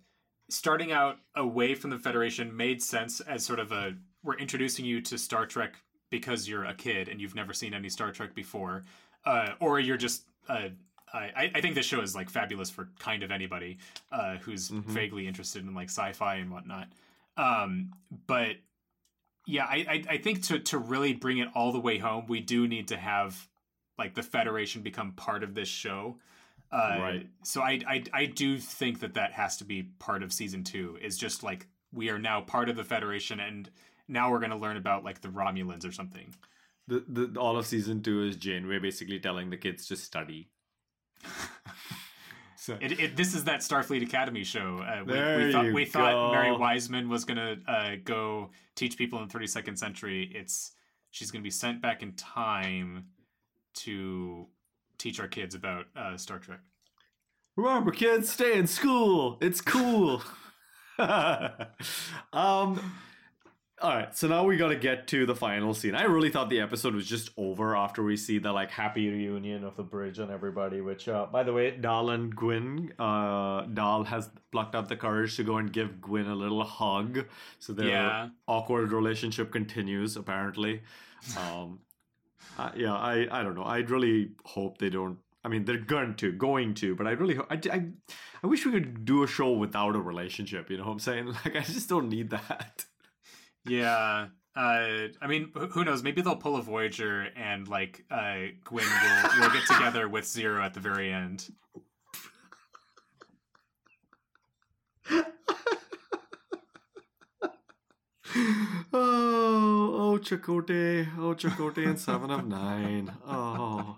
starting 0.48 0.92
out 0.92 1.18
away 1.34 1.74
from 1.74 1.90
the 1.90 1.98
Federation 1.98 2.56
made 2.56 2.82
sense 2.82 3.20
as 3.20 3.44
sort 3.44 3.58
of 3.58 3.72
a 3.72 3.94
we're 4.22 4.36
introducing 4.36 4.84
you 4.84 5.00
to 5.02 5.18
Star 5.18 5.46
Trek 5.46 5.74
because 6.10 6.48
you're 6.48 6.64
a 6.64 6.74
kid 6.74 7.08
and 7.08 7.20
you've 7.20 7.34
never 7.34 7.52
seen 7.52 7.74
any 7.74 7.88
Star 7.88 8.10
Trek 8.12 8.34
before, 8.34 8.84
uh, 9.26 9.50
or 9.60 9.80
you're 9.80 9.96
just. 9.96 10.22
Uh, 10.48 10.68
I, 11.12 11.52
I 11.54 11.60
think 11.60 11.76
this 11.76 11.86
show 11.86 12.00
is 12.00 12.16
like 12.16 12.28
fabulous 12.28 12.70
for 12.70 12.88
kind 12.98 13.22
of 13.22 13.30
anybody 13.30 13.78
uh, 14.10 14.38
who's 14.38 14.68
vaguely 14.68 15.28
interested 15.28 15.62
in 15.62 15.72
like 15.72 15.88
sci-fi 15.88 16.36
and 16.36 16.50
whatnot. 16.50 16.88
Um, 17.36 17.92
but 18.26 18.56
yeah, 19.46 19.64
I, 19.64 19.76
I, 19.88 20.04
I 20.14 20.18
think 20.18 20.42
to 20.44 20.58
to 20.58 20.78
really 20.78 21.12
bring 21.12 21.38
it 21.38 21.48
all 21.54 21.70
the 21.70 21.78
way 21.78 21.98
home, 21.98 22.26
we 22.26 22.40
do 22.40 22.66
need 22.66 22.88
to 22.88 22.96
have 22.96 23.48
like 23.96 24.14
the 24.14 24.22
Federation 24.24 24.82
become 24.82 25.12
part 25.12 25.44
of 25.44 25.54
this 25.54 25.68
show. 25.68 26.16
Uh, 26.72 26.96
Right. 27.00 27.28
So 27.44 27.62
I, 27.62 27.80
I 27.86 28.02
I 28.12 28.26
do 28.26 28.58
think 28.58 29.00
that 29.00 29.14
that 29.14 29.32
has 29.32 29.56
to 29.58 29.64
be 29.64 29.84
part 30.00 30.22
of 30.24 30.32
season 30.32 30.64
two. 30.64 30.98
Is 31.00 31.16
just 31.16 31.42
like 31.44 31.68
we 31.92 32.08
are 32.10 32.18
now 32.18 32.40
part 32.40 32.68
of 32.68 32.74
the 32.74 32.84
Federation, 32.84 33.38
and 33.38 33.70
now 34.08 34.32
we're 34.32 34.40
going 34.40 34.50
to 34.50 34.56
learn 34.56 34.76
about 34.76 35.04
like 35.04 35.20
the 35.20 35.28
Romulans 35.28 35.86
or 35.86 35.92
something. 35.92 36.34
The, 36.86 37.04
the 37.08 37.40
all 37.40 37.56
of 37.56 37.66
season 37.66 38.02
two 38.02 38.24
is 38.24 38.36
Janeway 38.36 38.78
basically 38.78 39.18
telling 39.18 39.50
the 39.50 39.56
kids 39.56 39.86
to 39.86 39.96
study. 39.96 40.50
so 42.56 42.76
It, 42.80 43.00
it 43.00 43.16
this 43.16 43.34
is 43.34 43.44
that 43.44 43.60
Starfleet 43.60 44.02
Academy 44.02 44.44
show. 44.44 44.84
Uh, 44.86 45.04
we, 45.04 45.44
we 45.44 45.52
thought 45.52 45.72
we 45.72 45.84
thought 45.86 46.32
Mary. 46.32 46.54
Wiseman 46.54 47.08
was 47.08 47.24
going 47.24 47.38
to 47.38 47.72
uh, 47.72 47.96
go 48.04 48.50
teach 48.74 48.98
people 48.98 49.20
in 49.22 49.28
the 49.28 49.34
32nd 49.34 49.78
century. 49.78 50.30
It's 50.34 50.72
she's 51.10 51.30
going 51.30 51.42
to 51.42 51.46
be 51.46 51.50
sent 51.50 51.80
back 51.80 52.02
in 52.02 52.12
time 52.12 53.06
to 53.76 54.46
teach 54.98 55.20
our 55.20 55.28
kids 55.28 55.54
about 55.54 55.86
uh, 55.96 56.16
Star 56.18 56.38
Trek. 56.38 56.60
remember, 57.56 57.92
kids, 57.92 58.30
stay 58.30 58.58
in 58.58 58.66
school. 58.66 59.38
It's 59.40 59.62
cool. 59.62 60.22
um. 62.32 62.92
All 63.84 63.90
right, 63.94 64.16
so 64.16 64.28
now 64.28 64.44
we 64.44 64.56
got 64.56 64.68
to 64.68 64.76
get 64.76 65.06
to 65.08 65.26
the 65.26 65.34
final 65.36 65.74
scene. 65.74 65.94
I 65.94 66.04
really 66.04 66.30
thought 66.30 66.48
the 66.48 66.60
episode 66.60 66.94
was 66.94 67.06
just 67.06 67.28
over 67.36 67.76
after 67.76 68.02
we 68.02 68.16
see 68.16 68.38
the 68.38 68.50
like 68.50 68.70
happy 68.70 69.10
reunion 69.10 69.62
of 69.62 69.76
the 69.76 69.82
bridge 69.82 70.18
and 70.18 70.30
everybody. 70.30 70.80
Which, 70.80 71.06
uh, 71.06 71.26
by 71.26 71.42
the 71.42 71.52
way, 71.52 71.70
Dal 71.72 72.08
and 72.08 72.34
Gwyn, 72.34 72.94
uh, 72.98 73.66
Dal 73.66 74.04
has 74.04 74.30
plucked 74.52 74.74
up 74.74 74.88
the 74.88 74.96
courage 74.96 75.36
to 75.36 75.44
go 75.44 75.58
and 75.58 75.70
give 75.70 76.00
Gwyn 76.00 76.28
a 76.28 76.34
little 76.34 76.64
hug. 76.64 77.26
So 77.58 77.74
their 77.74 77.88
Yeah. 77.88 78.28
awkward 78.48 78.90
relationship 78.90 79.52
continues 79.52 80.16
apparently. 80.16 80.80
Um, 81.36 81.80
uh, 82.58 82.70
yeah, 82.74 82.94
I 82.94 83.28
I 83.30 83.42
don't 83.42 83.54
know. 83.54 83.64
I 83.64 83.80
really 83.80 84.30
hope 84.46 84.78
they 84.78 84.88
don't. 84.88 85.18
I 85.44 85.48
mean, 85.48 85.66
they're 85.66 85.76
going 85.76 86.14
to, 86.14 86.32
going 86.32 86.72
to, 86.76 86.96
but 86.96 87.06
I 87.06 87.10
really, 87.10 87.36
I, 87.50 87.60
I, 87.70 87.88
I 88.42 88.46
wish 88.46 88.64
we 88.64 88.72
could 88.72 89.04
do 89.04 89.22
a 89.24 89.26
show 89.26 89.52
without 89.52 89.94
a 89.94 90.00
relationship. 90.00 90.70
You 90.70 90.78
know 90.78 90.84
what 90.84 90.92
I'm 90.92 90.98
saying? 91.00 91.26
Like, 91.44 91.54
I 91.56 91.60
just 91.60 91.90
don't 91.90 92.08
need 92.08 92.30
that. 92.30 92.86
Yeah. 93.66 94.28
Uh, 94.56 95.08
I 95.20 95.26
mean, 95.26 95.50
who 95.72 95.84
knows? 95.84 96.02
Maybe 96.02 96.22
they'll 96.22 96.36
pull 96.36 96.56
a 96.56 96.62
Voyager 96.62 97.28
and 97.36 97.66
like 97.66 98.04
uh, 98.10 98.36
Gwyn 98.64 98.86
will 98.86 99.40
will 99.40 99.50
get 99.50 99.66
together 99.66 100.08
with 100.08 100.26
Zero 100.26 100.62
at 100.62 100.74
the 100.74 100.80
very 100.80 101.12
end. 101.12 101.48
Oh, 108.96 110.12
oh, 110.14 110.18
Chakotay, 110.18 111.08
oh, 111.18 111.34
Chakotay, 111.34 111.86
and 111.88 111.98
Seven 111.98 112.30
of 112.30 112.46
Nine. 112.46 113.10
Oh, 113.26 113.96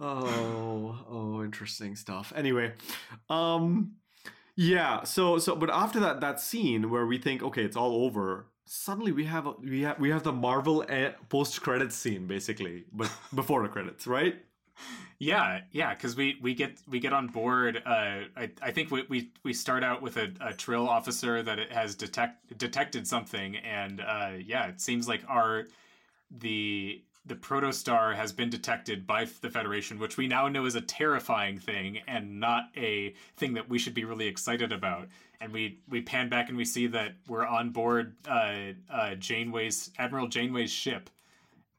oh, 0.00 1.04
oh, 1.08 1.44
interesting 1.44 1.94
stuff. 1.94 2.32
Anyway, 2.34 2.72
um, 3.30 3.92
yeah. 4.56 5.04
So, 5.04 5.38
so, 5.38 5.54
but 5.54 5.70
after 5.70 6.00
that, 6.00 6.20
that 6.20 6.40
scene 6.40 6.90
where 6.90 7.06
we 7.06 7.18
think, 7.18 7.42
okay, 7.44 7.62
it's 7.62 7.76
all 7.76 8.04
over. 8.04 8.46
Suddenly, 8.66 9.12
we 9.12 9.24
have 9.24 9.46
a, 9.46 9.52
we 9.52 9.82
have 9.82 9.98
we 10.00 10.10
have 10.10 10.24
the 10.24 10.32
Marvel 10.32 10.84
post 11.28 11.62
credits 11.62 11.94
scene, 11.94 12.26
basically, 12.26 12.84
but 12.92 13.10
before 13.34 13.62
the 13.62 13.68
credits, 13.68 14.06
right? 14.06 14.36
Yeah, 15.18 15.60
yeah, 15.70 15.94
because 15.94 16.16
we 16.16 16.36
we 16.42 16.54
get 16.54 16.78
we 16.88 16.98
get 16.98 17.12
on 17.12 17.28
board. 17.28 17.82
Uh, 17.86 18.24
I 18.36 18.50
I 18.60 18.70
think 18.72 18.90
we 18.90 19.04
we, 19.08 19.30
we 19.44 19.54
start 19.54 19.84
out 19.84 20.02
with 20.02 20.16
a, 20.16 20.32
a 20.40 20.52
Trill 20.52 20.88
officer 20.88 21.42
that 21.42 21.58
it 21.58 21.72
has 21.72 21.94
detect 21.94 22.58
detected 22.58 23.06
something, 23.06 23.56
and 23.56 24.00
uh, 24.00 24.32
yeah, 24.44 24.66
it 24.66 24.80
seems 24.80 25.08
like 25.08 25.22
our 25.28 25.64
the 26.30 27.02
the 27.26 27.34
protostar 27.34 28.14
has 28.14 28.32
been 28.32 28.50
detected 28.50 29.06
by 29.06 29.26
the 29.40 29.50
Federation, 29.50 29.98
which 29.98 30.16
we 30.16 30.28
now 30.28 30.48
know 30.48 30.64
is 30.64 30.76
a 30.76 30.80
terrifying 30.80 31.58
thing 31.58 31.98
and 32.06 32.38
not 32.38 32.68
a 32.76 33.14
thing 33.36 33.54
that 33.54 33.68
we 33.68 33.78
should 33.78 33.94
be 33.94 34.04
really 34.04 34.28
excited 34.28 34.72
about. 34.72 35.08
And 35.40 35.52
we 35.52 35.80
we 35.88 36.00
pan 36.00 36.28
back 36.28 36.48
and 36.48 36.56
we 36.56 36.64
see 36.64 36.86
that 36.88 37.16
we're 37.28 37.46
on 37.46 37.70
board 37.70 38.14
uh, 38.28 38.72
uh, 38.90 39.14
Janeway's 39.16 39.90
Admiral 39.98 40.28
Janeway's 40.28 40.70
ship, 40.70 41.10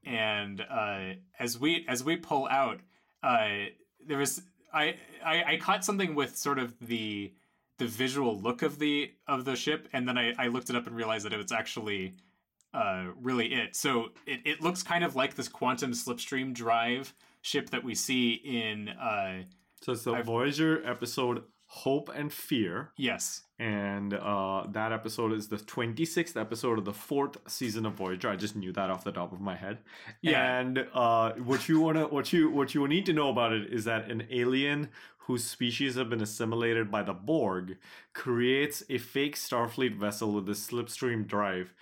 and 0.06 0.62
uh, 0.62 1.14
as 1.40 1.58
we 1.58 1.84
as 1.88 2.04
we 2.04 2.18
pull 2.18 2.48
out 2.50 2.82
uh, 3.24 3.66
there 4.06 4.18
was 4.18 4.42
I, 4.74 4.96
I 5.26 5.44
I 5.44 5.58
caught 5.58 5.84
something 5.84 6.14
with 6.16 6.38
sort 6.38 6.60
of 6.60 6.76
the 6.80 7.34
the 7.78 7.88
visual 7.88 8.40
look 8.40 8.62
of 8.62 8.80
the 8.80 9.12
of 9.28 9.46
the 9.46 9.56
ship, 9.56 9.88
and 9.94 10.08
then 10.08 10.18
I, 10.18 10.34
I 10.38 10.48
looked 10.48 10.70
it 10.70 10.76
up 10.76 10.88
and 10.88 10.96
realized 10.96 11.26
that 11.26 11.34
it 11.34 11.38
was 11.38 11.52
actually 11.52 12.14
uh, 12.78 13.06
really 13.22 13.54
it. 13.54 13.76
So 13.76 14.10
it, 14.26 14.40
it 14.46 14.62
looks 14.62 14.84
kind 14.84 15.04
of 15.04 15.16
like 15.16 15.36
this 15.36 15.48
quantum 15.48 15.92
slipstream 15.92 16.54
drive 16.54 17.14
ship 17.42 17.70
that 17.72 17.84
we 17.84 17.96
see 17.96 18.34
in. 18.34 18.90
Uh, 18.90 19.44
so 19.82 19.92
it's 19.94 20.04
the 20.04 20.14
I've- 20.14 20.24
Voyager 20.26 20.86
episode 20.86 21.44
Hope 21.70 22.10
and 22.16 22.32
Fear. 22.32 22.92
yes, 22.98 23.42
and 23.60 24.14
uh, 24.14 24.66
that 24.70 24.94
episode 24.94 25.34
is 25.34 25.50
the 25.50 25.58
26th 25.58 26.40
episode 26.40 26.78
of 26.80 26.86
the 26.86 26.94
fourth 26.94 27.36
season 27.48 27.86
of 27.86 27.94
Voyager. 27.96 28.30
I 28.30 28.38
just 28.38 28.56
knew 28.56 28.72
that 28.72 28.90
off 28.90 29.04
the 29.04 29.12
top 29.12 29.34
of 29.34 29.42
my 29.42 29.56
head. 29.58 29.80
Yeah. 30.22 30.60
And 30.60 30.88
uh, 30.94 31.34
what 31.34 31.68
you 31.68 31.82
wanna, 31.82 32.08
what 32.08 32.32
you, 32.32 32.50
what 32.52 32.74
you 32.74 32.88
need 32.88 33.06
to 33.08 33.14
know 33.14 33.30
about 33.30 33.52
it 33.52 33.74
is 33.74 33.84
that 33.84 34.10
an 34.10 34.24
alien 34.32 34.88
whose 35.18 35.44
species 35.44 35.96
have 35.96 36.10
been 36.10 36.22
assimilated 36.22 36.90
by 36.90 37.04
the 37.04 37.14
Borg 37.14 37.78
creates 38.14 38.82
a 38.90 38.98
fake 38.98 39.36
Starfleet 39.36 39.98
vessel 39.98 40.32
with 40.32 40.48
a 40.48 40.54
slipstream 40.54 41.28
drive 41.28 41.74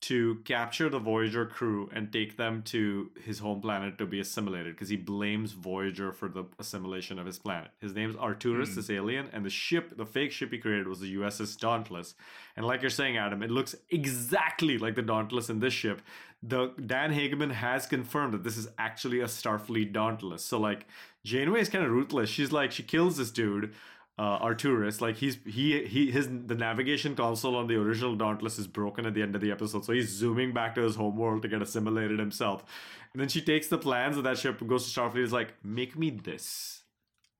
to 0.00 0.36
capture 0.44 0.88
the 0.88 0.98
Voyager 0.98 1.44
crew 1.44 1.90
and 1.92 2.12
take 2.12 2.36
them 2.36 2.62
to 2.62 3.10
his 3.24 3.40
home 3.40 3.60
planet 3.60 3.98
to 3.98 4.06
be 4.06 4.20
assimilated 4.20 4.74
because 4.74 4.88
he 4.88 4.96
blames 4.96 5.52
Voyager 5.52 6.12
for 6.12 6.28
the 6.28 6.44
assimilation 6.58 7.18
of 7.18 7.26
his 7.26 7.38
planet. 7.38 7.70
His 7.80 7.94
name's 7.94 8.14
Arturis, 8.14 8.68
hmm. 8.68 8.74
this 8.76 8.90
alien, 8.90 9.28
and 9.32 9.44
the 9.44 9.50
ship, 9.50 9.96
the 9.96 10.06
fake 10.06 10.30
ship 10.30 10.52
he 10.52 10.58
created 10.58 10.86
was 10.86 11.00
the 11.00 11.16
USS 11.16 11.58
Dauntless. 11.58 12.14
And 12.56 12.64
like 12.64 12.80
you're 12.80 12.90
saying, 12.90 13.16
Adam, 13.16 13.42
it 13.42 13.50
looks 13.50 13.74
exactly 13.90 14.78
like 14.78 14.94
the 14.94 15.02
Dauntless 15.02 15.50
in 15.50 15.58
this 15.58 15.74
ship. 15.74 16.00
The 16.42 16.72
Dan 16.86 17.12
Hageman 17.12 17.50
has 17.50 17.86
confirmed 17.86 18.34
that 18.34 18.44
this 18.44 18.56
is 18.56 18.68
actually 18.78 19.20
a 19.20 19.26
Starfleet 19.26 19.92
Dauntless. 19.92 20.44
So 20.44 20.60
like 20.60 20.86
Janeway 21.24 21.60
is 21.60 21.68
kind 21.68 21.84
of 21.84 21.90
ruthless. 21.90 22.30
She's 22.30 22.52
like 22.52 22.70
she 22.70 22.84
kills 22.84 23.16
this 23.16 23.32
dude 23.32 23.74
uh, 24.18 24.38
Arturis. 24.44 25.00
Like 25.00 25.16
he's 25.16 25.38
he 25.46 25.84
he 25.86 26.10
his 26.10 26.28
the 26.46 26.54
navigation 26.54 27.14
console 27.16 27.56
on 27.56 27.66
the 27.68 27.76
original 27.76 28.16
Dauntless 28.16 28.58
is 28.58 28.66
broken 28.66 29.06
at 29.06 29.14
the 29.14 29.22
end 29.22 29.34
of 29.34 29.40
the 29.40 29.50
episode, 29.50 29.84
so 29.84 29.92
he's 29.92 30.08
zooming 30.10 30.52
back 30.52 30.74
to 30.74 30.82
his 30.82 30.96
homeworld 30.96 31.42
to 31.42 31.48
get 31.48 31.62
assimilated 31.62 32.18
himself. 32.18 32.64
And 33.12 33.20
then 33.20 33.28
she 33.28 33.40
takes 33.40 33.68
the 33.68 33.78
plans 33.78 34.16
of 34.16 34.24
that 34.24 34.38
ship 34.38 34.64
goes 34.66 34.92
to 34.92 35.00
Starfleet. 35.00 35.22
Is 35.24 35.32
like, 35.32 35.54
make 35.64 35.96
me 35.96 36.10
this. 36.10 36.82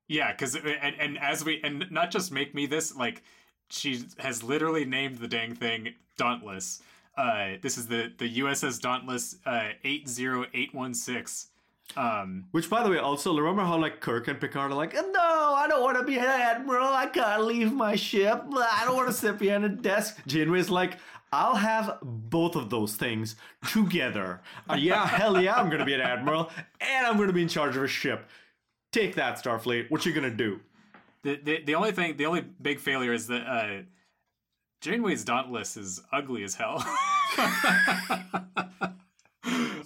yeah, 0.09 0.33
because 0.33 0.55
and, 0.55 0.95
and 0.99 1.19
as 1.19 1.45
we 1.45 1.61
and 1.63 1.91
not 1.91 2.11
just 2.11 2.33
make 2.33 2.55
me 2.55 2.67
this 2.67 2.97
like 2.97 3.23
she 3.71 4.05
has 4.19 4.43
literally 4.43 4.85
named 4.85 5.19
the 5.19 5.29
dang 5.29 5.55
thing 5.55 5.95
Dauntless. 6.17 6.81
Uh, 7.17 7.57
this 7.63 7.77
is 7.77 7.89
the 7.89 8.13
the 8.19 8.39
USS 8.41 8.81
Dauntless 8.81 9.37
uh, 9.45 9.71
eight 9.85 10.09
zero 10.09 10.47
eight 10.55 10.75
one 10.75 10.95
six. 10.95 11.48
Um, 11.97 12.45
Which, 12.51 12.69
by 12.69 12.83
the 12.83 12.91
way, 12.91 12.99
also 12.99 13.37
remember 13.37 13.63
how 13.63 13.79
like 13.79 14.01
Kirk 14.01 14.29
and 14.29 14.41
Picard 14.41 14.71
are 14.73 14.75
like, 14.75 14.95
no, 14.95 15.55
I 15.57 15.67
don't 15.69 15.83
want 15.83 15.99
to 15.99 16.05
be 16.05 16.17
an 16.17 16.25
admiral. 16.25 16.89
I 16.89 17.07
can't 17.07 17.45
leave 17.45 17.73
my 17.73 17.97
ship. 17.97 18.43
I 18.53 18.83
don't 18.85 18.95
want 18.95 19.09
to 19.09 19.15
sit 19.15 19.39
behind 19.39 19.65
a 19.65 19.69
desk. 19.69 20.19
Janeway's 20.27 20.71
like, 20.71 20.99
I'll 21.33 21.57
have 21.57 21.99
both 22.03 22.57
of 22.57 22.71
those 22.71 22.95
things 22.97 23.37
together. 23.71 24.41
Uh, 24.69 24.75
yeah, 24.75 25.07
hell 25.19 25.41
yeah, 25.41 25.57
I'm 25.57 25.71
gonna 25.71 25.85
be 25.85 25.95
an 25.95 26.01
admiral, 26.01 26.51
and 26.81 27.07
I'm 27.07 27.17
gonna 27.19 27.33
be 27.33 27.43
in 27.43 27.49
charge 27.49 27.77
of 27.77 27.83
a 27.83 27.89
ship. 27.89 28.29
Take 28.93 29.15
that, 29.17 29.43
Starfleet. 29.43 29.91
What 29.91 30.07
you 30.07 30.13
gonna 30.13 30.31
do? 30.31 30.61
The, 31.23 31.37
the 31.43 31.63
the 31.65 31.75
only 31.75 31.93
thing, 31.93 32.17
the 32.17 32.27
only 32.27 32.43
big 32.63 32.81
failure 32.81 33.13
is 33.13 33.27
that 33.27 33.43
uh, 33.47 33.83
Janeway's 34.81 35.25
Dauntless 35.25 35.77
is 35.77 36.01
ugly 36.13 36.45
as 36.45 36.55
hell. 36.55 36.83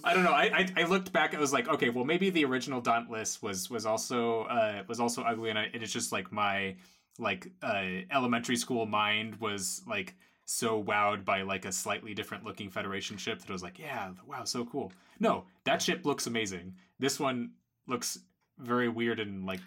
I 0.03 0.13
don't 0.13 0.23
know. 0.23 0.31
I, 0.31 0.43
I 0.43 0.81
I 0.81 0.83
looked 0.85 1.13
back. 1.13 1.33
It 1.33 1.39
was 1.39 1.53
like, 1.53 1.67
okay, 1.67 1.89
well, 1.89 2.03
maybe 2.03 2.29
the 2.29 2.45
original 2.45 2.81
Dauntless 2.81 3.41
was 3.41 3.69
was 3.69 3.85
also 3.85 4.43
uh, 4.43 4.83
was 4.87 4.99
also 4.99 5.23
ugly, 5.23 5.49
and, 5.49 5.59
I, 5.59 5.69
and 5.73 5.81
it's 5.81 5.93
just 5.93 6.11
like 6.11 6.31
my 6.31 6.75
like 7.19 7.51
uh, 7.61 7.85
elementary 8.11 8.55
school 8.55 8.85
mind 8.85 9.35
was 9.39 9.81
like 9.87 10.15
so 10.45 10.83
wowed 10.83 11.23
by 11.23 11.41
like 11.41 11.65
a 11.65 11.71
slightly 11.71 12.13
different 12.13 12.43
looking 12.43 12.69
Federation 12.69 13.17
ship 13.17 13.39
that 13.39 13.49
I 13.49 13.53
was 13.53 13.63
like, 13.63 13.79
yeah, 13.79 14.11
wow, 14.27 14.43
so 14.43 14.65
cool. 14.65 14.91
No, 15.19 15.45
that 15.63 15.81
ship 15.81 16.05
looks 16.05 16.27
amazing. 16.27 16.75
This 16.99 17.19
one 17.19 17.51
looks 17.87 18.19
very 18.59 18.89
weird 18.89 19.19
and 19.19 19.45
like 19.45 19.59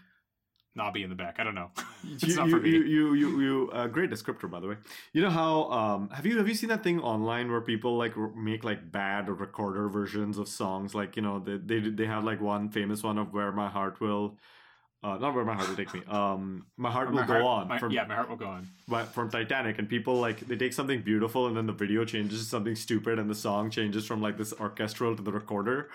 knobby 0.77 1.03
in 1.03 1.11
the 1.11 1.17
back. 1.17 1.37
I 1.39 1.45
don't 1.45 1.55
know. 1.55 1.71
it's 2.13 2.23
you, 2.25 2.37
not 2.37 2.47
you, 2.47 2.57
for 2.57 2.61
me. 2.61 2.71
you, 2.71 3.15
you, 3.15 3.41
you, 3.41 3.71
uh, 3.73 3.87
great 3.87 4.11
descriptor, 4.11 4.51
by 4.51 4.61
the 4.61 4.69
way. 4.69 4.77
You 5.13 5.23
know 5.23 5.31
how 5.31 5.71
um, 5.71 6.11
have 6.11 6.27
you 6.27 6.39
have 6.39 6.49
you 6.49 6.55
seen 6.55 6.69
that 6.69 6.83
thing 6.83 7.01
online 7.01 7.51
where 7.51 7.61
people 7.61 7.97
like 7.97 8.17
make 8.37 8.65
like 8.65 8.91
bad 8.93 9.29
recorder 9.29 9.89
versions 9.89 10.39
of 10.39 10.49
songs? 10.49 10.95
Like 10.95 11.17
you 11.17 11.23
know 11.23 11.39
they 11.39 11.57
they 11.57 11.89
they 11.91 12.07
have 12.07 12.25
like 12.25 12.41
one 12.41 12.69
famous 12.69 13.03
one 13.03 13.19
of 13.19 13.33
"Where 13.33 13.53
My 13.53 13.69
Heart 13.69 14.01
Will." 14.01 14.37
Uh, 15.07 15.17
not 15.19 15.35
where 15.37 15.45
my 15.45 15.55
heart 15.55 15.69
will 15.69 15.77
take 15.77 15.95
me. 15.95 16.03
Um, 16.09 16.67
my 16.77 16.91
heart 16.91 17.09
will 17.11 17.21
My 17.21 17.27
go 17.27 17.35
heart- 17.35 17.45
on. 17.45 17.69
my- 17.69 17.79
from, 17.79 17.93
yeah, 17.93 18.07
my 18.07 18.17
heart 18.17 18.29
will 18.29 18.37
go 18.37 18.49
on. 18.49 18.67
by- 18.89 19.05
from 19.05 19.31
Titanic, 19.31 19.79
and 19.79 19.89
people 19.89 20.17
like 20.27 20.41
they 20.41 20.57
take 20.57 20.73
something 20.73 21.01
beautiful, 21.03 21.47
and 21.47 21.57
then 21.57 21.67
the 21.67 21.73
video 21.85 22.05
changes 22.05 22.41
to 22.41 22.45
something 22.47 22.75
stupid, 22.75 23.21
and 23.21 23.31
the 23.31 23.35
song 23.35 23.71
changes 23.71 24.05
from 24.05 24.21
like 24.21 24.37
this 24.37 24.53
orchestral 24.55 25.15
to 25.15 25.23
the 25.23 25.31
recorder. 25.31 25.91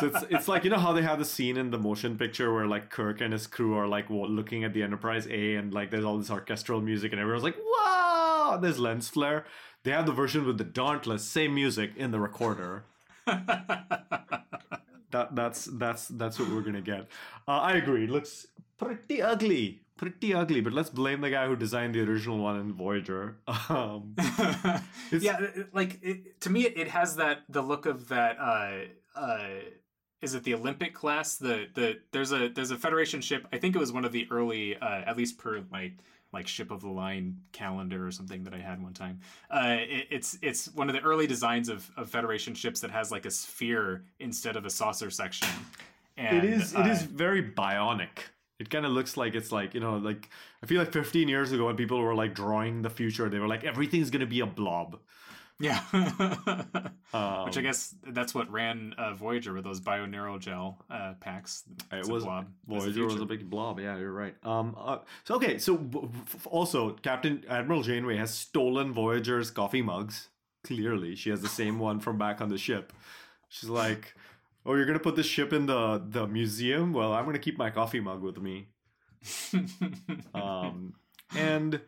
So 0.00 0.06
it's 0.08 0.24
it's 0.28 0.48
like 0.48 0.64
you 0.64 0.70
know 0.70 0.78
how 0.86 0.92
they 0.92 1.02
have 1.02 1.20
the 1.20 1.24
scene 1.24 1.56
in 1.56 1.70
the 1.70 1.78
motion 1.78 2.18
picture 2.18 2.52
where 2.52 2.66
like 2.66 2.90
Kirk 2.90 3.20
and 3.20 3.32
his 3.32 3.46
crew 3.46 3.76
are 3.78 3.86
like 3.86 4.06
looking 4.10 4.64
at 4.64 4.72
the 4.74 4.82
Enterprise 4.82 5.28
A, 5.30 5.54
and 5.54 5.72
like 5.72 5.92
there's 5.92 6.04
all 6.04 6.18
this 6.18 6.30
orchestral 6.30 6.80
music, 6.80 7.12
and 7.12 7.20
everyone's 7.20 7.44
like, 7.44 7.58
"Wow!" 7.76 8.58
There's 8.60 8.80
lens 8.80 9.08
flare. 9.08 9.44
They 9.84 9.92
have 9.92 10.04
the 10.06 10.12
version 10.12 10.44
with 10.44 10.58
the 10.58 10.64
Dauntless, 10.64 11.22
same 11.22 11.54
music 11.54 11.92
in 11.96 12.10
the 12.10 12.18
recorder. 12.18 12.82
that 15.10 15.34
that's 15.34 15.64
that's 15.64 16.08
that's 16.08 16.38
what 16.38 16.50
we're 16.50 16.62
gonna 16.62 16.80
get. 16.80 17.08
Uh, 17.46 17.58
I 17.58 17.72
agree. 17.72 18.04
It 18.04 18.10
looks 18.10 18.46
pretty 18.78 19.22
ugly, 19.22 19.82
pretty 19.96 20.34
ugly. 20.34 20.60
But 20.60 20.72
let's 20.72 20.90
blame 20.90 21.20
the 21.20 21.30
guy 21.30 21.46
who 21.46 21.56
designed 21.56 21.94
the 21.94 22.02
original 22.02 22.38
one 22.38 22.58
in 22.60 22.72
Voyager. 22.72 23.38
Um, 23.68 24.14
yeah, 25.12 25.38
like 25.72 25.98
it, 26.02 26.40
to 26.42 26.50
me, 26.50 26.62
it 26.62 26.88
has 26.88 27.16
that 27.16 27.42
the 27.48 27.62
look 27.62 27.86
of 27.86 28.08
that. 28.08 28.38
Uh, 28.38 29.18
uh, 29.18 29.48
is 30.20 30.34
it 30.34 30.42
the 30.42 30.54
Olympic 30.54 30.94
class? 30.94 31.36
The 31.36 31.66
the 31.74 31.98
there's 32.12 32.32
a 32.32 32.48
there's 32.48 32.70
a 32.70 32.76
Federation 32.76 33.20
ship. 33.20 33.46
I 33.52 33.58
think 33.58 33.76
it 33.76 33.78
was 33.78 33.92
one 33.92 34.04
of 34.04 34.12
the 34.12 34.26
early, 34.30 34.76
uh, 34.76 35.02
at 35.06 35.16
least 35.16 35.38
per 35.38 35.62
my 35.70 35.92
like 36.32 36.46
ship 36.46 36.70
of 36.70 36.80
the 36.80 36.88
line 36.88 37.36
calendar 37.52 38.06
or 38.06 38.10
something 38.10 38.44
that 38.44 38.52
I 38.52 38.58
had 38.58 38.82
one 38.82 38.92
time. 38.92 39.20
Uh, 39.50 39.76
it, 39.78 40.08
it's 40.10 40.38
it's 40.42 40.72
one 40.74 40.88
of 40.88 40.94
the 40.94 41.00
early 41.00 41.26
designs 41.26 41.68
of, 41.68 41.90
of 41.96 42.10
Federation 42.10 42.54
ships 42.54 42.80
that 42.80 42.90
has 42.90 43.10
like 43.10 43.26
a 43.26 43.30
sphere 43.30 44.04
instead 44.20 44.56
of 44.56 44.66
a 44.66 44.70
saucer 44.70 45.10
section. 45.10 45.48
And, 46.16 46.38
it 46.38 46.44
is 46.44 46.74
it 46.74 46.86
is 46.86 47.02
uh, 47.02 47.06
very 47.10 47.42
bionic. 47.42 48.08
It 48.58 48.70
kind 48.70 48.84
of 48.84 48.92
looks 48.92 49.16
like 49.16 49.34
it's 49.34 49.52
like 49.52 49.74
you 49.74 49.80
know 49.80 49.96
like 49.96 50.28
I 50.62 50.66
feel 50.66 50.80
like 50.80 50.92
15 50.92 51.28
years 51.28 51.52
ago 51.52 51.66
when 51.66 51.76
people 51.76 52.00
were 52.00 52.14
like 52.14 52.34
drawing 52.34 52.82
the 52.82 52.90
future, 52.90 53.28
they 53.28 53.38
were 53.38 53.48
like 53.48 53.64
everything's 53.64 54.10
gonna 54.10 54.26
be 54.26 54.40
a 54.40 54.46
blob. 54.46 54.98
Yeah. 55.60 55.80
Um, 57.12 57.44
Which 57.46 57.56
I 57.58 57.62
guess 57.62 57.94
that's 58.06 58.34
what 58.34 58.50
ran 58.50 58.94
uh, 58.98 59.14
Voyager 59.14 59.52
with 59.54 59.64
those 59.64 59.80
bioneural 59.80 60.38
gel 60.38 60.84
uh, 60.90 61.14
packs. 61.20 61.64
It 61.92 61.96
It's 61.98 62.08
was 62.08 62.24
blob. 62.24 62.48
Voyager 62.66 63.06
was 63.06 63.20
a 63.20 63.26
big 63.26 63.48
blob. 63.48 63.80
Yeah, 63.80 63.96
you're 63.98 64.12
right. 64.12 64.34
Um, 64.44 64.76
uh, 64.78 64.98
so 65.24 65.34
okay, 65.36 65.58
so 65.58 65.88
also 66.44 66.90
Captain 66.92 67.44
Admiral 67.48 67.82
Janeway 67.82 68.16
has 68.16 68.32
stolen 68.32 68.92
Voyager's 68.92 69.50
coffee 69.50 69.82
mugs. 69.82 70.28
clearly 70.64 71.14
she 71.14 71.30
has 71.30 71.40
the 71.40 71.48
same 71.48 71.78
one 71.88 72.00
from 72.00 72.18
back 72.18 72.40
on 72.40 72.48
the 72.48 72.58
ship. 72.58 72.92
She's 73.48 73.70
like, 73.70 74.14
"Oh, 74.66 74.74
you're 74.74 74.86
gonna 74.86 74.98
put 74.98 75.16
this 75.16 75.26
ship 75.26 75.52
in 75.52 75.66
the 75.66 76.02
the 76.06 76.26
museum? 76.26 76.92
Well, 76.92 77.12
I'm 77.14 77.24
gonna 77.24 77.38
keep 77.38 77.56
my 77.58 77.70
coffee 77.70 78.00
mug 78.00 78.22
with 78.22 78.38
me." 78.40 78.68
um, 80.34 80.94
and 81.34 81.80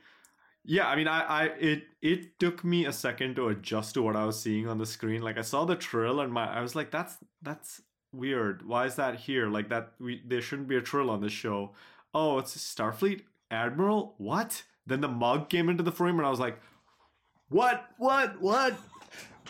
yeah, 0.65 0.89
I 0.89 0.97
mean, 0.97 1.09
I, 1.09 1.21
I 1.23 1.45
it 1.59 1.85
it 2.03 2.39
took 2.39 2.65
me 2.65 2.87
a 2.87 2.93
second 2.93 3.37
to 3.37 3.49
adjust 3.49 3.95
to 3.95 4.03
what 4.03 4.17
I 4.17 4.25
was 4.25 4.41
seeing 4.41 4.69
on 4.69 4.79
the 4.79 4.87
screen. 4.87 5.23
Like 5.23 5.39
I 5.39 5.43
saw 5.43 5.65
the 5.65 5.77
trill 5.77 6.21
and 6.21 6.33
my 6.33 6.47
I 6.49 6.61
was 6.61 6.75
like, 6.75 6.91
"That's 6.91 7.17
that's 7.43 7.83
weird. 8.13 8.67
Why 8.67 8.87
is 8.87 8.97
that 8.97 9.15
here? 9.17 9.49
Like 9.49 9.69
that 9.71 9.93
we 9.99 10.23
there 10.27 10.43
shouldn't 10.43 10.69
be 10.69 10.77
a 10.77 10.83
trill 10.83 11.11
on 11.11 11.21
this 11.23 11.33
show." 11.33 11.75
Oh, 12.13 12.39
it's 12.39 12.57
Starfleet 12.57 13.23
Admiral. 13.51 14.15
What? 14.19 14.65
Then 14.87 15.01
the 15.01 15.09
mug 15.09 15.49
came 15.49 15.69
into 15.69 15.83
the 15.83 15.93
frame, 15.93 16.19
and 16.19 16.27
I 16.27 16.31
was 16.31 16.41
like, 16.41 16.61
"What? 17.49 17.87
What? 17.99 18.41
What?" 18.41 18.75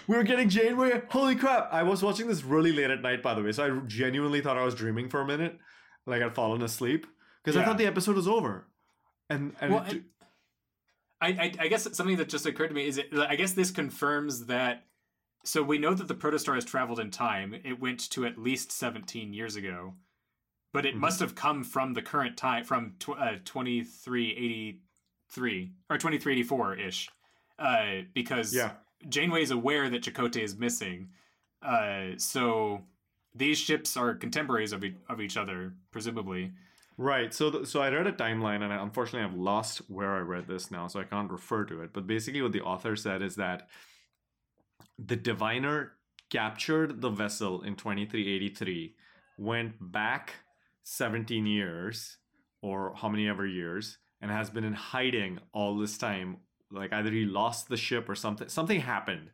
We 0.06 0.16
were 0.16 0.22
getting 0.24 0.48
Janeway. 0.48 1.02
Holy 1.10 1.36
crap! 1.36 1.68
I 1.72 1.82
was 1.82 2.02
watching 2.02 2.26
this 2.26 2.42
really 2.42 2.72
late 2.72 2.90
at 2.90 3.02
night, 3.02 3.22
by 3.22 3.34
the 3.34 3.42
way, 3.42 3.52
so 3.52 3.64
I 3.64 3.86
genuinely 3.86 4.40
thought 4.40 4.56
I 4.58 4.64
was 4.64 4.74
dreaming 4.74 5.08
for 5.08 5.20
a 5.20 5.26
minute, 5.26 5.58
like 6.06 6.22
I'd 6.22 6.34
fallen 6.34 6.62
asleep 6.62 7.06
because 7.44 7.56
I 7.56 7.64
thought 7.64 7.78
the 7.78 7.86
episode 7.86 8.16
was 8.16 8.26
over. 8.28 8.66
And 9.28 9.54
and 9.60 9.72
Well, 9.74 9.84
it- 9.84 9.92
and- 9.92 10.04
I, 11.20 11.28
I 11.28 11.52
I 11.60 11.68
guess 11.68 11.86
something 11.96 12.16
that 12.16 12.28
just 12.28 12.46
occurred 12.46 12.68
to 12.68 12.74
me 12.74 12.86
is 12.86 12.98
it, 12.98 13.08
I 13.14 13.36
guess 13.36 13.52
this 13.52 13.70
confirms 13.70 14.46
that. 14.46 14.84
So 15.44 15.62
we 15.62 15.78
know 15.78 15.94
that 15.94 16.06
the 16.08 16.14
protostar 16.14 16.54
has 16.54 16.64
traveled 16.66 17.00
in 17.00 17.10
time. 17.10 17.54
It 17.64 17.80
went 17.80 18.10
to 18.10 18.26
at 18.26 18.36
least 18.36 18.70
17 18.72 19.32
years 19.32 19.56
ago, 19.56 19.94
but 20.72 20.84
it 20.84 20.94
Mhm. 20.94 20.98
must 21.00 21.18
have 21.20 21.34
come 21.34 21.64
from 21.64 21.94
the 21.94 22.02
current 22.02 22.36
time 22.36 22.64
from 22.64 22.94
tw- 22.98 23.16
uh, 23.18 23.36
2383 23.44 25.72
or 25.88 25.96
2384 25.98 26.74
ish, 26.76 27.08
uh, 27.58 28.02
because 28.12 28.54
yeah, 28.54 28.72
Janeway 29.08 29.40
is 29.42 29.50
aware 29.50 29.88
that 29.88 30.02
Chakotay 30.02 30.42
is 30.42 30.56
missing. 30.56 31.10
Uh, 31.62 32.10
so 32.18 32.84
these 33.34 33.56
ships 33.58 33.96
are 33.96 34.14
contemporaries 34.14 34.72
of, 34.72 34.84
e- 34.84 34.96
of 35.08 35.20
each 35.22 35.36
other, 35.38 35.72
presumably. 35.90 36.52
Right. 37.00 37.32
So, 37.32 37.50
th- 37.50 37.66
so 37.66 37.80
I 37.80 37.88
read 37.88 38.06
a 38.06 38.12
timeline, 38.12 38.62
and 38.62 38.70
I, 38.74 38.82
unfortunately, 38.82 39.26
I've 39.26 39.34
lost 39.34 39.78
where 39.88 40.14
I 40.16 40.18
read 40.18 40.46
this 40.46 40.70
now, 40.70 40.86
so 40.86 41.00
I 41.00 41.04
can't 41.04 41.32
refer 41.32 41.64
to 41.64 41.80
it. 41.80 41.94
But 41.94 42.06
basically, 42.06 42.42
what 42.42 42.52
the 42.52 42.60
author 42.60 42.94
said 42.94 43.22
is 43.22 43.36
that 43.36 43.68
the 44.98 45.16
diviner 45.16 45.92
captured 46.28 47.00
the 47.00 47.08
vessel 47.08 47.62
in 47.62 47.74
2383, 47.76 48.96
went 49.38 49.76
back 49.80 50.34
17 50.82 51.46
years, 51.46 52.18
or 52.60 52.92
how 52.94 53.08
many 53.08 53.26
ever 53.26 53.46
years, 53.46 53.96
and 54.20 54.30
has 54.30 54.50
been 54.50 54.64
in 54.64 54.74
hiding 54.74 55.38
all 55.54 55.78
this 55.78 55.96
time. 55.96 56.36
Like 56.70 56.92
either 56.92 57.10
he 57.10 57.24
lost 57.24 57.70
the 57.70 57.78
ship 57.78 58.10
or 58.10 58.14
something. 58.14 58.50
Something 58.50 58.82
happened. 58.82 59.30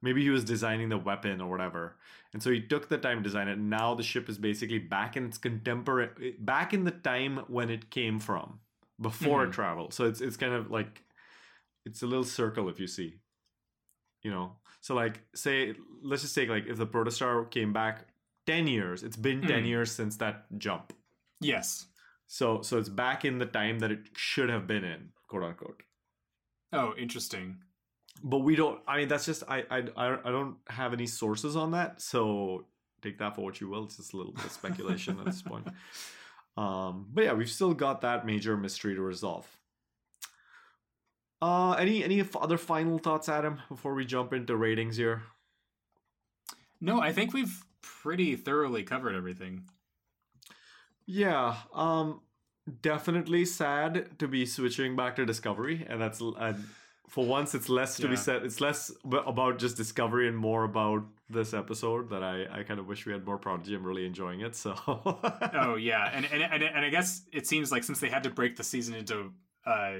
Maybe 0.00 0.22
he 0.22 0.30
was 0.30 0.44
designing 0.44 0.88
the 0.90 0.98
weapon 0.98 1.40
or 1.40 1.50
whatever. 1.50 1.96
And 2.32 2.42
so 2.42 2.50
he 2.50 2.60
took 2.60 2.88
the 2.88 2.98
time 2.98 3.18
to 3.18 3.22
design 3.22 3.48
it. 3.48 3.58
Now 3.58 3.94
the 3.94 4.02
ship 4.02 4.28
is 4.28 4.38
basically 4.38 4.78
back 4.78 5.16
in 5.16 5.26
its 5.26 5.38
contemporary, 5.38 6.36
back 6.38 6.72
in 6.72 6.84
the 6.84 6.90
time 6.92 7.38
when 7.48 7.68
it 7.70 7.90
came 7.90 8.20
from, 8.20 8.60
before 9.00 9.44
Mhm. 9.44 9.48
it 9.48 9.52
traveled. 9.52 9.92
So 9.94 10.04
it's 10.04 10.20
it's 10.20 10.36
kind 10.36 10.52
of 10.54 10.70
like, 10.70 11.02
it's 11.84 12.02
a 12.02 12.06
little 12.06 12.24
circle 12.24 12.68
if 12.68 12.78
you 12.78 12.86
see, 12.86 13.18
you 14.22 14.30
know. 14.30 14.56
So 14.80 14.94
like, 14.94 15.20
say, 15.34 15.74
let's 16.02 16.22
just 16.22 16.34
take 16.34 16.48
like 16.48 16.66
if 16.66 16.76
the 16.76 16.86
protostar 16.86 17.50
came 17.50 17.72
back 17.72 18.06
ten 18.46 18.66
years, 18.68 19.02
it's 19.02 19.16
been 19.16 19.40
ten 19.42 19.64
Mhm. 19.64 19.68
years 19.68 19.90
since 19.90 20.16
that 20.18 20.46
jump. 20.58 20.92
Yes. 21.40 21.88
So 22.26 22.62
so 22.62 22.78
it's 22.78 22.88
back 22.90 23.24
in 23.24 23.38
the 23.38 23.46
time 23.46 23.78
that 23.80 23.90
it 23.90 24.10
should 24.16 24.48
have 24.50 24.66
been 24.68 24.84
in, 24.84 25.12
quote 25.26 25.42
unquote. 25.42 25.82
Oh, 26.72 26.94
interesting. 26.96 27.64
But 28.22 28.38
we 28.38 28.56
don't. 28.56 28.80
I 28.86 28.98
mean, 28.98 29.08
that's 29.08 29.26
just 29.26 29.44
I 29.48 29.64
I 29.70 29.82
I 29.96 30.30
don't 30.30 30.56
have 30.68 30.92
any 30.92 31.06
sources 31.06 31.56
on 31.56 31.72
that. 31.72 32.00
So 32.02 32.66
take 33.02 33.18
that 33.18 33.34
for 33.36 33.42
what 33.42 33.60
you 33.60 33.68
will. 33.68 33.84
It's 33.84 33.96
just 33.96 34.12
a 34.12 34.16
little 34.16 34.32
bit 34.32 34.44
of 34.44 34.52
speculation 34.52 35.18
at 35.18 35.26
this 35.26 35.42
point. 35.42 35.68
Um, 36.56 37.06
but 37.14 37.22
yeah, 37.22 37.34
we've 37.34 37.48
still 37.48 37.72
got 37.72 38.00
that 38.00 38.26
major 38.26 38.56
mystery 38.56 38.96
to 38.96 39.00
resolve. 39.00 39.46
Uh, 41.40 41.74
any 41.74 42.02
any 42.02 42.24
other 42.34 42.58
final 42.58 42.98
thoughts, 42.98 43.28
Adam, 43.28 43.60
before 43.68 43.94
we 43.94 44.04
jump 44.04 44.32
into 44.32 44.56
ratings 44.56 44.96
here? 44.96 45.22
No, 46.80 47.00
I 47.00 47.12
think 47.12 47.32
we've 47.32 47.62
pretty 47.80 48.34
thoroughly 48.34 48.82
covered 48.82 49.14
everything. 49.14 49.66
Yeah, 51.06 51.56
um, 51.72 52.22
definitely 52.82 53.44
sad 53.44 54.18
to 54.18 54.26
be 54.26 54.44
switching 54.44 54.96
back 54.96 55.14
to 55.16 55.24
Discovery, 55.24 55.86
and 55.88 56.00
that's 56.00 56.20
uh, 56.20 56.54
for 57.08 57.24
once 57.24 57.54
it's 57.54 57.68
less 57.68 57.96
to 57.96 58.08
be 58.08 58.16
said. 58.16 58.44
It's 58.44 58.60
less 58.60 58.92
about 59.04 59.58
just 59.58 59.76
Discovery 59.76 60.28
and 60.28 60.36
more 60.36 60.64
about 60.64 61.04
this 61.30 61.54
episode. 61.54 62.10
That 62.10 62.22
I 62.22 62.46
I 62.50 62.62
kind 62.62 62.78
of 62.78 62.86
wish 62.86 63.06
we 63.06 63.12
had 63.12 63.24
more 63.24 63.38
Prodigy. 63.38 63.74
I'm 63.74 63.84
really 63.84 64.06
enjoying 64.06 64.40
it. 64.40 64.54
So 64.54 64.74
Oh 64.86 65.76
yeah, 65.80 66.10
and 66.12 66.26
and 66.26 66.42
and, 66.42 66.62
and 66.62 66.84
I 66.84 66.90
guess 66.90 67.22
it 67.32 67.46
seems 67.46 67.72
like 67.72 67.84
since 67.84 68.00
they 68.00 68.08
had 68.08 68.22
to 68.24 68.30
break 68.30 68.56
the 68.56 68.64
season 68.64 68.94
into 68.94 69.32
uh 69.66 69.94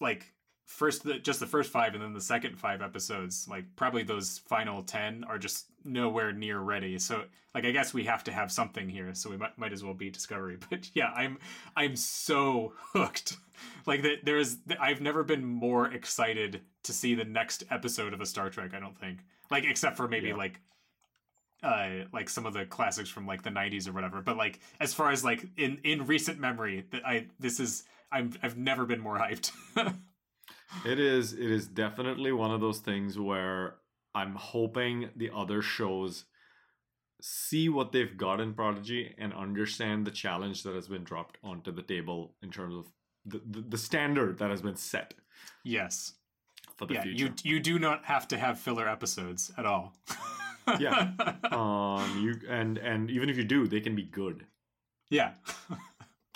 like 0.00 0.32
first 0.70 1.02
the, 1.04 1.18
just 1.18 1.40
the 1.40 1.46
first 1.46 1.70
five 1.70 1.94
and 1.94 2.02
then 2.02 2.12
the 2.14 2.20
second 2.20 2.58
five 2.58 2.80
episodes, 2.80 3.46
like 3.50 3.64
probably 3.76 4.02
those 4.02 4.38
final 4.48 4.82
ten 4.82 5.24
are 5.24 5.38
just 5.38 5.66
nowhere 5.84 6.32
near 6.32 6.60
ready. 6.60 6.98
So 6.98 7.24
like 7.54 7.64
I 7.64 7.72
guess 7.72 7.92
we 7.92 8.04
have 8.04 8.22
to 8.24 8.32
have 8.32 8.52
something 8.52 8.88
here. 8.88 9.12
So 9.14 9.28
we 9.30 9.36
might 9.36 9.58
might 9.58 9.72
as 9.72 9.82
well 9.84 9.94
be 9.94 10.10
Discovery. 10.10 10.56
But 10.70 10.88
yeah, 10.94 11.10
I'm 11.14 11.38
I'm 11.76 11.96
so 11.96 12.72
hooked. 12.92 13.36
Like 13.86 14.02
that 14.02 14.24
there 14.24 14.38
is 14.38 14.58
I've 14.80 15.00
never 15.00 15.24
been 15.24 15.44
more 15.44 15.92
excited 15.92 16.62
to 16.84 16.92
see 16.92 17.14
the 17.14 17.24
next 17.24 17.64
episode 17.70 18.14
of 18.14 18.20
a 18.20 18.26
Star 18.26 18.48
Trek. 18.50 18.72
I 18.74 18.80
don't 18.80 18.98
think 18.98 19.18
like 19.50 19.64
except 19.64 19.96
for 19.96 20.06
maybe 20.08 20.28
Yeah. 20.28 20.36
like 20.36 20.60
uh 21.62 22.04
like 22.12 22.28
some 22.30 22.46
of 22.46 22.54
the 22.54 22.64
classics 22.64 23.10
from 23.10 23.26
like 23.26 23.42
the 23.42 23.50
90s 23.50 23.86
or 23.86 23.92
whatever 23.92 24.22
but 24.22 24.34
like 24.38 24.60
as 24.80 24.94
far 24.94 25.10
as 25.10 25.22
like 25.22 25.44
in 25.58 25.78
in 25.84 26.06
recent 26.06 26.38
memory 26.40 26.86
that 26.90 27.06
i 27.06 27.26
this 27.38 27.60
is 27.60 27.82
i'm 28.10 28.32
i've 28.42 28.56
never 28.56 28.86
been 28.86 28.98
more 29.00 29.18
hyped 29.18 29.52
it 30.84 30.98
is 31.00 31.32
it 31.32 31.50
is 31.50 31.66
definitely 31.66 32.32
one 32.32 32.50
of 32.50 32.60
those 32.60 32.78
things 32.78 33.18
where 33.18 33.74
I'm 34.14 34.34
hoping 34.34 35.10
the 35.16 35.30
other 35.34 35.62
shows 35.62 36.24
see 37.22 37.68
what 37.68 37.92
they've 37.92 38.16
got 38.16 38.40
in 38.40 38.54
Prodigy 38.54 39.14
and 39.18 39.32
understand 39.34 40.06
the 40.06 40.10
challenge 40.10 40.62
that 40.62 40.74
has 40.74 40.88
been 40.88 41.04
dropped 41.04 41.36
onto 41.44 41.70
the 41.70 41.82
table 41.82 42.34
in 42.42 42.50
terms 42.50 42.74
of 42.74 42.86
the, 43.26 43.40
the, 43.50 43.60
the 43.68 43.78
standard 43.78 44.38
that 44.38 44.48
has 44.50 44.62
been 44.62 44.76
set 44.76 45.14
yes 45.64 46.14
for 46.76 46.86
the 46.86 46.94
yeah 46.94 47.02
future. 47.02 47.24
you 47.26 47.54
you 47.54 47.60
do 47.60 47.78
not 47.78 48.04
have 48.04 48.26
to 48.28 48.38
have 48.38 48.58
filler 48.58 48.88
episodes 48.88 49.50
at 49.58 49.66
all 49.66 49.94
Yeah. 50.78 51.10
um 51.50 52.22
you 52.22 52.40
and 52.48 52.78
and 52.78 53.10
even 53.10 53.28
if 53.28 53.36
you 53.36 53.44
do 53.44 53.66
they 53.66 53.80
can 53.80 53.94
be 53.94 54.04
good 54.04 54.46
yeah 55.10 55.32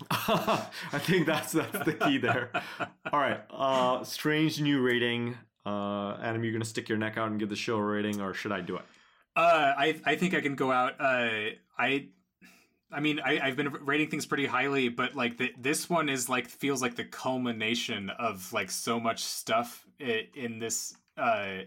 i 0.11 0.99
think 0.99 1.25
that's 1.27 1.53
that's 1.53 1.85
the 1.85 1.93
key 1.93 2.19
there 2.19 2.51
all 3.13 3.21
right 3.21 3.41
uh 3.51 4.03
strange 4.03 4.61
new 4.61 4.81
rating 4.83 5.37
uh 5.67 6.15
adam 6.21 6.43
you're 6.43 6.53
gonna 6.53 6.65
stick 6.65 6.89
your 6.89 6.99
neck 6.99 7.17
out 7.17 7.31
and 7.31 7.39
give 7.39 7.49
the 7.49 7.57
show 7.57 7.77
a 7.77 7.83
rating 7.83 8.21
or 8.21 8.35
should 8.35 8.53
i 8.53 8.61
do 8.61 8.77
it 8.77 8.83
Uh, 9.37 9.73
I 9.77 10.01
I 10.05 10.15
think 10.17 10.33
I 10.35 10.41
can 10.41 10.55
go 10.55 10.71
out. 10.71 10.93
Uh, 11.01 11.51
I, 11.77 12.07
I 12.93 13.01
mean, 13.01 13.19
I, 13.19 13.41
I've 13.41 13.57
been 13.57 13.73
rating 13.85 14.09
things 14.09 14.27
pretty 14.27 14.47
highly, 14.47 14.89
but 14.89 15.17
like 15.17 15.39
the, 15.39 15.51
this 15.59 15.91
one 15.91 16.09
is 16.09 16.29
like 16.29 16.47
feels 16.49 16.81
like 16.81 16.95
the 16.95 17.05
culmination 17.05 18.11
of 18.11 18.53
like 18.53 18.71
so 18.71 19.01
much 19.01 19.25
stuff 19.25 19.85
i- 20.01 20.29
in 20.37 20.61
this 20.61 20.95
uh, 21.17 21.67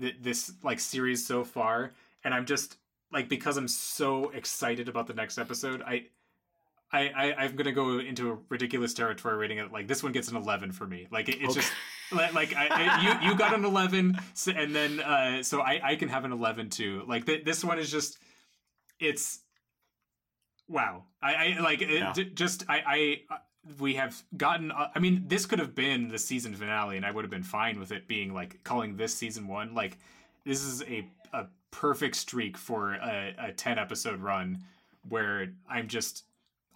th- 0.00 0.16
this 0.22 0.52
like 0.62 0.80
series 0.80 1.26
so 1.26 1.44
far, 1.44 1.92
and 2.24 2.32
I'm 2.32 2.46
just 2.46 2.78
like 3.12 3.28
because 3.28 3.58
I'm 3.58 3.68
so 3.68 4.30
excited 4.30 4.88
about 4.88 5.06
the 5.06 5.14
next 5.14 5.36
episode, 5.38 5.82
I. 5.82 6.06
I, 6.94 7.00
I, 7.16 7.34
I'm 7.44 7.56
gonna 7.56 7.72
go 7.72 7.98
into 7.98 8.30
a 8.32 8.38
ridiculous 8.48 8.94
territory 8.94 9.36
rating 9.36 9.58
it 9.58 9.72
like 9.72 9.88
this 9.88 10.02
one 10.02 10.12
gets 10.12 10.28
an 10.28 10.36
11 10.36 10.72
for 10.72 10.86
me 10.86 11.06
like 11.10 11.28
it, 11.28 11.36
it's 11.40 11.50
Okay. 11.56 11.60
just 11.60 11.72
like 12.34 12.54
I, 12.56 12.68
I- 12.70 13.02
you 13.22 13.30
you 13.30 13.36
got 13.36 13.52
an 13.54 13.64
11 13.64 14.18
so, 14.34 14.52
and 14.52 14.74
then 14.74 15.00
uh 15.00 15.42
so 15.42 15.60
I 15.60 15.80
I 15.82 15.96
can 15.96 16.08
have 16.08 16.24
an 16.24 16.32
11 16.32 16.70
too 16.70 17.02
like 17.08 17.26
th- 17.26 17.44
this 17.44 17.64
one 17.64 17.78
is 17.78 17.90
just 17.90 18.18
it's 19.00 19.40
wow 20.68 21.04
I 21.22 21.34
I 21.34 21.60
like 21.60 21.82
it, 21.82 21.90
Yeah. 21.90 22.12
j- 22.12 22.30
just 22.30 22.64
I 22.68 22.82
I 22.86 23.38
we 23.78 23.94
have 23.94 24.22
gotten 24.36 24.70
uh, 24.70 24.88
I 24.94 24.98
mean 24.98 25.24
this 25.26 25.46
could 25.46 25.58
have 25.58 25.74
been 25.74 26.08
the 26.08 26.18
season 26.18 26.54
finale 26.54 26.96
and 26.96 27.04
I 27.06 27.10
would 27.10 27.24
have 27.24 27.30
been 27.30 27.42
fine 27.42 27.78
with 27.78 27.92
it 27.92 28.06
being 28.06 28.32
like 28.34 28.62
calling 28.64 28.96
this 28.96 29.14
season 29.14 29.48
1 29.48 29.74
like 29.74 29.98
this 30.44 30.62
is 30.62 30.82
a 30.82 31.06
a 31.32 31.46
perfect 31.70 32.14
streak 32.16 32.56
for 32.56 32.92
a, 32.94 33.34
a 33.38 33.52
10 33.52 33.78
episode 33.78 34.20
run 34.20 34.58
where 35.08 35.48
I'm 35.68 35.88
just 35.88 36.24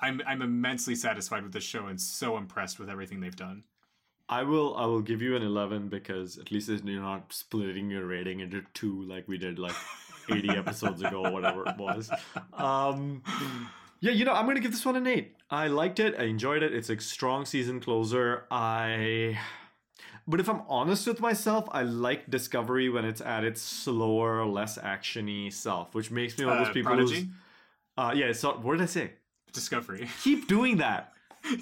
I'm 0.00 0.22
I'm 0.26 0.42
immensely 0.42 0.94
satisfied 0.94 1.42
with 1.42 1.52
the 1.52 1.60
show 1.60 1.86
and 1.86 2.00
so 2.00 2.36
impressed 2.36 2.78
with 2.78 2.88
everything 2.88 3.20
they've 3.20 3.34
done. 3.34 3.64
I 4.28 4.42
will 4.42 4.76
I 4.76 4.84
will 4.86 5.00
give 5.00 5.22
you 5.22 5.36
an 5.36 5.42
11 5.42 5.88
because 5.88 6.38
at 6.38 6.50
least 6.50 6.68
you're 6.68 7.00
not 7.02 7.32
splitting 7.32 7.90
your 7.90 8.06
rating 8.06 8.40
into 8.40 8.62
two 8.74 9.02
like 9.04 9.26
we 9.26 9.38
did 9.38 9.58
like 9.58 9.74
80 10.30 10.50
episodes 10.50 11.00
ago 11.02 11.24
or 11.24 11.32
whatever 11.32 11.66
it 11.66 11.76
was. 11.78 12.10
Um 12.52 13.22
yeah, 14.00 14.12
you 14.12 14.24
know, 14.24 14.32
I'm 14.32 14.44
going 14.44 14.54
to 14.54 14.62
give 14.62 14.70
this 14.70 14.86
one 14.86 14.94
an 14.94 15.08
8. 15.08 15.34
I 15.50 15.66
liked 15.66 15.98
it. 15.98 16.14
I 16.16 16.24
enjoyed 16.24 16.62
it. 16.62 16.72
It's 16.72 16.88
a 16.88 17.00
strong 17.00 17.44
season 17.44 17.80
closer. 17.80 18.44
I 18.48 19.36
But 20.28 20.38
if 20.38 20.48
I'm 20.48 20.62
honest 20.68 21.06
with 21.06 21.20
myself, 21.20 21.66
I 21.72 21.82
like 21.82 22.30
Discovery 22.30 22.88
when 22.90 23.04
it's 23.04 23.20
at 23.20 23.42
its 23.42 23.60
slower, 23.60 24.44
less 24.46 24.78
actiony 24.78 25.52
self, 25.52 25.94
which 25.96 26.12
makes 26.12 26.38
me 26.38 26.44
one 26.44 26.58
of 26.58 26.60
those 26.60 26.68
Uh, 26.70 26.74
people 26.74 26.92
Prodigy? 26.92 27.14
who's. 27.22 27.26
Uh, 27.96 28.12
yeah, 28.14 28.32
so 28.32 28.52
what 28.58 28.74
did 28.74 28.82
I 28.82 28.86
say? 28.86 29.12
Discovery. 29.58 30.08
Keep 30.22 30.48
doing 30.48 30.76
that. 30.78 31.12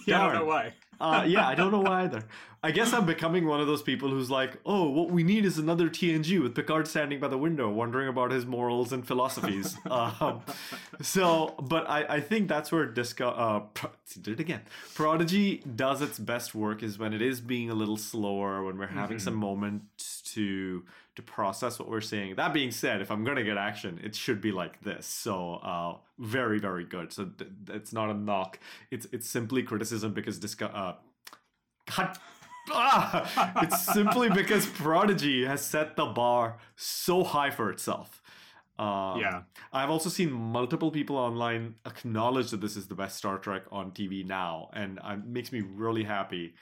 yeah, 0.07 0.21
I 0.21 0.25
don't 0.27 0.35
know 0.35 0.45
why. 0.45 0.73
Uh, 1.01 1.25
yeah, 1.27 1.47
I 1.47 1.55
don't 1.55 1.71
know 1.71 1.81
why 1.81 2.05
either. 2.05 2.23
I 2.63 2.71
guess 2.73 2.93
I'm 2.93 3.07
becoming 3.07 3.47
one 3.47 3.61
of 3.61 3.67
those 3.67 3.83
people 3.83 4.09
who's 4.09 4.31
like, 4.31 4.59
oh, 4.67 4.89
what 4.89 5.11
we 5.11 5.23
need 5.23 5.45
is 5.45 5.59
another 5.59 5.89
TNG 5.89 6.43
with 6.43 6.55
Picard 6.55 6.89
standing 6.89 7.21
by 7.21 7.29
the 7.29 7.39
window, 7.39 7.71
wondering 7.71 8.09
about 8.09 8.33
his 8.33 8.45
morals 8.45 8.93
and 8.93 9.07
philosophies. 9.07 9.77
um, 9.91 10.43
so, 11.01 11.55
but 11.63 11.89
I, 11.89 12.17
I 12.17 12.21
think 12.21 12.49
that's 12.49 12.73
where 12.73 12.87
Disco, 12.87 13.29
uh, 13.29 13.61
Pro- 13.75 13.93
did 14.21 14.29
it 14.29 14.41
again. 14.41 14.63
Prodigy 14.95 15.59
does 15.77 16.03
its 16.03 16.19
best 16.19 16.55
work 16.55 16.83
is 16.83 16.99
when 16.99 17.13
it 17.13 17.23
is 17.23 17.41
being 17.41 17.71
a 17.71 17.75
little 17.75 17.99
slower, 17.99 18.65
when 18.65 18.79
we're 18.79 18.87
having 18.89 19.19
some 19.19 19.35
moments 19.35 20.23
to 20.33 20.83
to 21.17 21.23
process 21.23 21.79
what 21.79 21.89
we're 21.89 22.01
seeing. 22.01 22.37
That 22.37 22.53
being 22.53 22.71
said, 22.71 23.01
if 23.01 23.11
I'm 23.11 23.25
gonna 23.25 23.43
get 23.43 23.57
action, 23.57 24.01
it 24.05 24.15
should 24.15 24.41
be 24.41 24.53
like 24.53 24.83
this. 24.83 25.07
So, 25.07 25.55
uh, 25.57 25.97
very, 26.19 26.59
very 26.59 26.85
good. 26.85 27.13
So 27.13 27.27
th- 27.27 27.51
it's 27.69 27.93
not 27.93 28.11
a 28.11 28.15
knock. 28.15 28.59
It's 28.91 29.07
it's 29.13 29.29
simply 29.29 29.63
criticism 29.63 30.13
because 30.13 30.39
Disco, 30.39 30.67
uh, 30.67 30.95
God. 31.97 32.19
Ah! 32.69 33.53
it's 33.63 33.81
simply 33.81 34.29
because 34.29 34.67
Prodigy 34.67 35.45
has 35.45 35.65
set 35.65 35.95
the 35.95 36.07
bar 36.07 36.59
so 36.75 37.23
high 37.23 37.51
for 37.51 37.71
itself. 37.71 38.21
Um, 38.79 39.21
Yeah. 39.21 39.43
I've 39.73 39.89
also 39.89 40.09
seen 40.11 40.33
multiple 40.33 40.91
people 40.91 41.17
online 41.17 41.77
acknowledge 41.87 42.51
that 42.51 42.61
this 42.61 42.77
is 42.77 42.89
the 42.89 42.95
best 42.97 43.17
Star 43.17 43.39
Trek 43.39 43.63
on 43.71 43.93
TV 43.93 44.27
now, 44.27 44.71
and 44.73 44.99
uh, 44.99 45.13
it 45.13 45.25
makes 45.25 45.53
me 45.53 45.61
really 45.61 46.03
happy. 46.03 46.55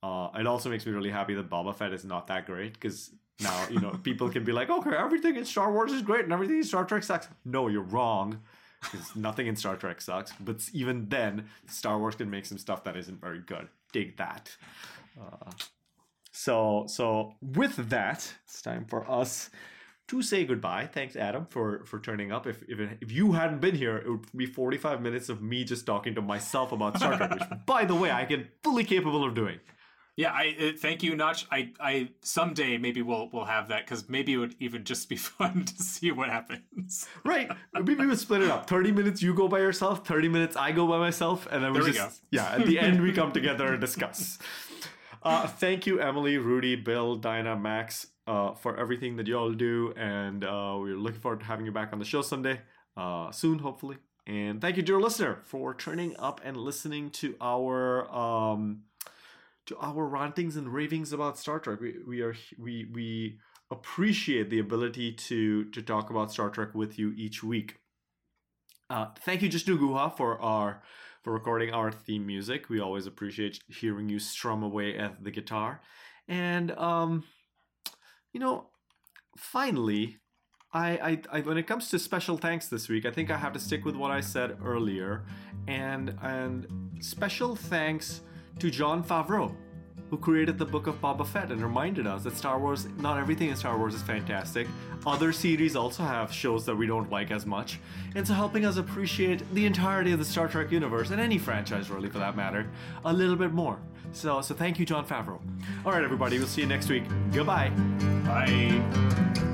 Uh, 0.00 0.28
it 0.38 0.46
also 0.46 0.70
makes 0.70 0.86
me 0.86 0.92
really 0.92 1.10
happy 1.10 1.34
that 1.34 1.50
Boba 1.50 1.74
Fett 1.74 1.92
is 1.92 2.04
not 2.04 2.28
that 2.28 2.46
great 2.46 2.72
because 2.74 3.10
now 3.40 3.66
you 3.70 3.80
know 3.80 3.98
people 4.02 4.28
can 4.28 4.44
be 4.44 4.52
like, 4.52 4.70
okay, 4.70 4.96
everything 4.96 5.36
in 5.36 5.44
Star 5.44 5.72
Wars 5.72 5.92
is 5.92 6.02
great 6.02 6.24
and 6.24 6.32
everything 6.32 6.56
in 6.56 6.64
Star 6.64 6.84
Trek 6.84 7.02
sucks. 7.02 7.28
No, 7.44 7.68
you're 7.68 7.82
wrong. 7.82 8.40
Because 8.80 9.16
nothing 9.16 9.48
in 9.48 9.56
Star 9.56 9.74
Trek 9.76 10.00
sucks. 10.00 10.32
But 10.38 10.68
even 10.72 11.08
then, 11.08 11.48
Star 11.66 11.98
Wars 11.98 12.14
can 12.14 12.30
make 12.30 12.46
some 12.46 12.58
stuff 12.58 12.84
that 12.84 12.96
isn't 12.96 13.20
very 13.20 13.40
good. 13.40 13.66
Dig 13.92 14.16
that. 14.18 14.56
Uh, 15.20 15.50
so 16.32 16.84
so 16.86 17.34
with 17.42 17.76
that, 17.90 18.32
it's 18.44 18.62
time 18.62 18.84
for 18.84 19.08
us 19.10 19.50
to 20.08 20.22
say 20.22 20.44
goodbye. 20.44 20.86
Thanks, 20.86 21.16
Adam, 21.16 21.46
for 21.46 21.84
for 21.84 21.98
turning 21.98 22.32
up. 22.32 22.46
If 22.46 22.62
if, 22.68 22.78
it, 22.80 22.98
if 23.00 23.12
you 23.12 23.32
hadn't 23.32 23.60
been 23.60 23.74
here, 23.74 23.98
it 23.98 24.08
would 24.08 24.36
be 24.36 24.46
forty 24.46 24.76
five 24.76 25.02
minutes 25.02 25.28
of 25.28 25.42
me 25.42 25.64
just 25.64 25.86
talking 25.86 26.14
to 26.14 26.22
myself 26.22 26.72
about 26.72 26.96
Star 26.96 27.16
Trek, 27.16 27.34
which, 27.34 27.42
by 27.66 27.84
the 27.84 27.94
way, 27.94 28.10
I 28.10 28.24
can 28.24 28.48
fully 28.62 28.84
capable 28.84 29.24
of 29.24 29.34
doing. 29.34 29.58
Yeah, 30.18 30.32
I 30.32 30.56
uh, 30.60 30.72
thank 30.76 31.04
you, 31.04 31.14
Notch. 31.14 31.46
I, 31.48 31.70
I 31.78 32.08
someday 32.22 32.76
maybe 32.76 33.02
we'll 33.02 33.30
we'll 33.32 33.44
have 33.44 33.68
that 33.68 33.84
because 33.84 34.08
maybe 34.08 34.32
it 34.32 34.38
would 34.38 34.56
even 34.58 34.82
just 34.82 35.08
be 35.08 35.14
fun 35.38 35.64
to 35.64 35.80
see 35.80 36.10
what 36.10 36.28
happens. 36.28 37.06
Right? 37.24 37.48
Maybe 37.72 37.94
we 37.94 38.08
would 38.08 38.18
split 38.18 38.42
it 38.42 38.50
up. 38.50 38.68
Thirty 38.68 38.90
minutes 38.90 39.22
you 39.22 39.32
go 39.32 39.46
by 39.46 39.60
yourself, 39.60 40.04
thirty 40.04 40.28
minutes 40.28 40.56
I 40.56 40.72
go 40.72 40.88
by 40.88 40.98
myself, 40.98 41.46
and 41.52 41.62
then 41.62 41.72
we 41.72 41.82
There 41.82 41.92
just 41.92 42.22
yeah. 42.32 42.50
At 42.50 42.66
the 42.66 42.80
end, 42.80 43.00
we 43.00 43.12
come 43.12 43.30
together 43.30 43.68
and 43.68 43.80
discuss. 43.80 44.40
Uh, 45.22 45.46
thank 45.46 45.86
you, 45.86 46.00
Emily, 46.00 46.36
Rudy, 46.36 46.74
Bill, 46.74 47.14
Dinah, 47.14 47.56
Max, 47.56 48.08
uh, 48.26 48.54
for 48.54 48.76
everything 48.76 49.14
that 49.18 49.28
you 49.28 49.38
all 49.38 49.52
do, 49.52 49.92
and 49.96 50.44
uh, 50.44 50.76
we're 50.80 50.96
looking 50.96 51.20
forward 51.20 51.40
to 51.40 51.46
having 51.46 51.64
you 51.64 51.70
back 51.72 51.92
on 51.92 52.00
the 52.00 52.04
show 52.04 52.22
someday, 52.22 52.60
uh, 52.96 53.30
soon, 53.30 53.60
hopefully. 53.60 53.98
And 54.26 54.60
thank 54.60 54.76
you, 54.76 54.82
dear 54.82 55.00
listener, 55.00 55.38
for 55.44 55.74
turning 55.74 56.16
up 56.18 56.40
and 56.44 56.56
listening 56.56 57.10
to 57.10 57.36
our 57.40 58.12
um, 58.12 58.82
to 59.68 59.76
our 59.80 60.06
rantings 60.06 60.56
and 60.56 60.72
ravings 60.72 61.12
about 61.12 61.38
Star 61.38 61.60
Trek. 61.60 61.80
We, 61.80 61.96
we 62.06 62.22
are 62.22 62.34
we 62.58 62.86
we 62.92 63.38
appreciate 63.70 64.50
the 64.50 64.58
ability 64.58 65.12
to 65.12 65.64
to 65.66 65.82
talk 65.82 66.10
about 66.10 66.32
Star 66.32 66.50
Trek 66.50 66.74
with 66.74 66.98
you 66.98 67.12
each 67.16 67.42
week. 67.42 67.76
Uh, 68.90 69.08
thank 69.20 69.42
you, 69.42 69.48
Jishnu 69.48 69.78
Guha, 69.78 70.16
for 70.16 70.40
our 70.40 70.82
for 71.22 71.32
recording 71.32 71.70
our 71.72 71.92
theme 71.92 72.26
music. 72.26 72.70
We 72.70 72.80
always 72.80 73.06
appreciate 73.06 73.60
hearing 73.68 74.08
you 74.08 74.18
strum 74.18 74.62
away 74.62 74.96
at 74.96 75.22
the 75.22 75.30
guitar. 75.30 75.82
And 76.26 76.70
um, 76.72 77.24
you 78.32 78.40
know, 78.40 78.68
finally, 79.36 80.16
I, 80.72 81.20
I, 81.30 81.38
I 81.38 81.40
when 81.42 81.58
it 81.58 81.66
comes 81.66 81.90
to 81.90 81.98
special 81.98 82.38
thanks 82.38 82.68
this 82.68 82.88
week, 82.88 83.04
I 83.04 83.10
think 83.10 83.30
I 83.30 83.36
have 83.36 83.52
to 83.52 83.60
stick 83.60 83.84
with 83.84 83.96
what 83.96 84.10
I 84.10 84.22
said 84.22 84.56
earlier, 84.64 85.26
and 85.66 86.16
and 86.22 86.66
special 87.00 87.54
thanks 87.54 88.22
to 88.58 88.70
Jon 88.70 89.02
Favreau, 89.02 89.54
who 90.10 90.16
created 90.16 90.58
the 90.58 90.64
book 90.64 90.86
of 90.86 91.00
Boba 91.00 91.26
Fett 91.26 91.50
and 91.52 91.62
reminded 91.62 92.06
us 92.06 92.22
that 92.24 92.36
Star 92.36 92.58
Wars, 92.58 92.86
not 92.98 93.18
everything 93.18 93.50
in 93.50 93.56
Star 93.56 93.78
Wars 93.78 93.94
is 93.94 94.02
fantastic. 94.02 94.66
Other 95.06 95.32
series 95.32 95.76
also 95.76 96.02
have 96.02 96.32
shows 96.32 96.66
that 96.66 96.74
we 96.74 96.86
don't 96.86 97.10
like 97.10 97.30
as 97.30 97.46
much, 97.46 97.78
and 98.14 98.26
so 98.26 98.34
helping 98.34 98.64
us 98.64 98.76
appreciate 98.76 99.42
the 99.54 99.64
entirety 99.64 100.12
of 100.12 100.18
the 100.18 100.24
Star 100.24 100.48
Trek 100.48 100.70
universe 100.70 101.10
and 101.10 101.20
any 101.20 101.38
franchise 101.38 101.90
really 101.90 102.08
for 102.10 102.18
that 102.18 102.36
matter 102.36 102.68
a 103.04 103.12
little 103.12 103.36
bit 103.36 103.52
more. 103.52 103.78
So 104.12 104.40
so 104.40 104.54
thank 104.54 104.78
you, 104.78 104.86
Jon 104.86 105.06
Favreau. 105.06 105.40
All 105.84 105.92
right, 105.92 106.02
everybody, 106.02 106.38
we'll 106.38 106.48
see 106.48 106.62
you 106.62 106.66
next 106.66 106.88
week. 106.88 107.04
Goodbye. 107.32 107.70
Bye. 108.24 109.44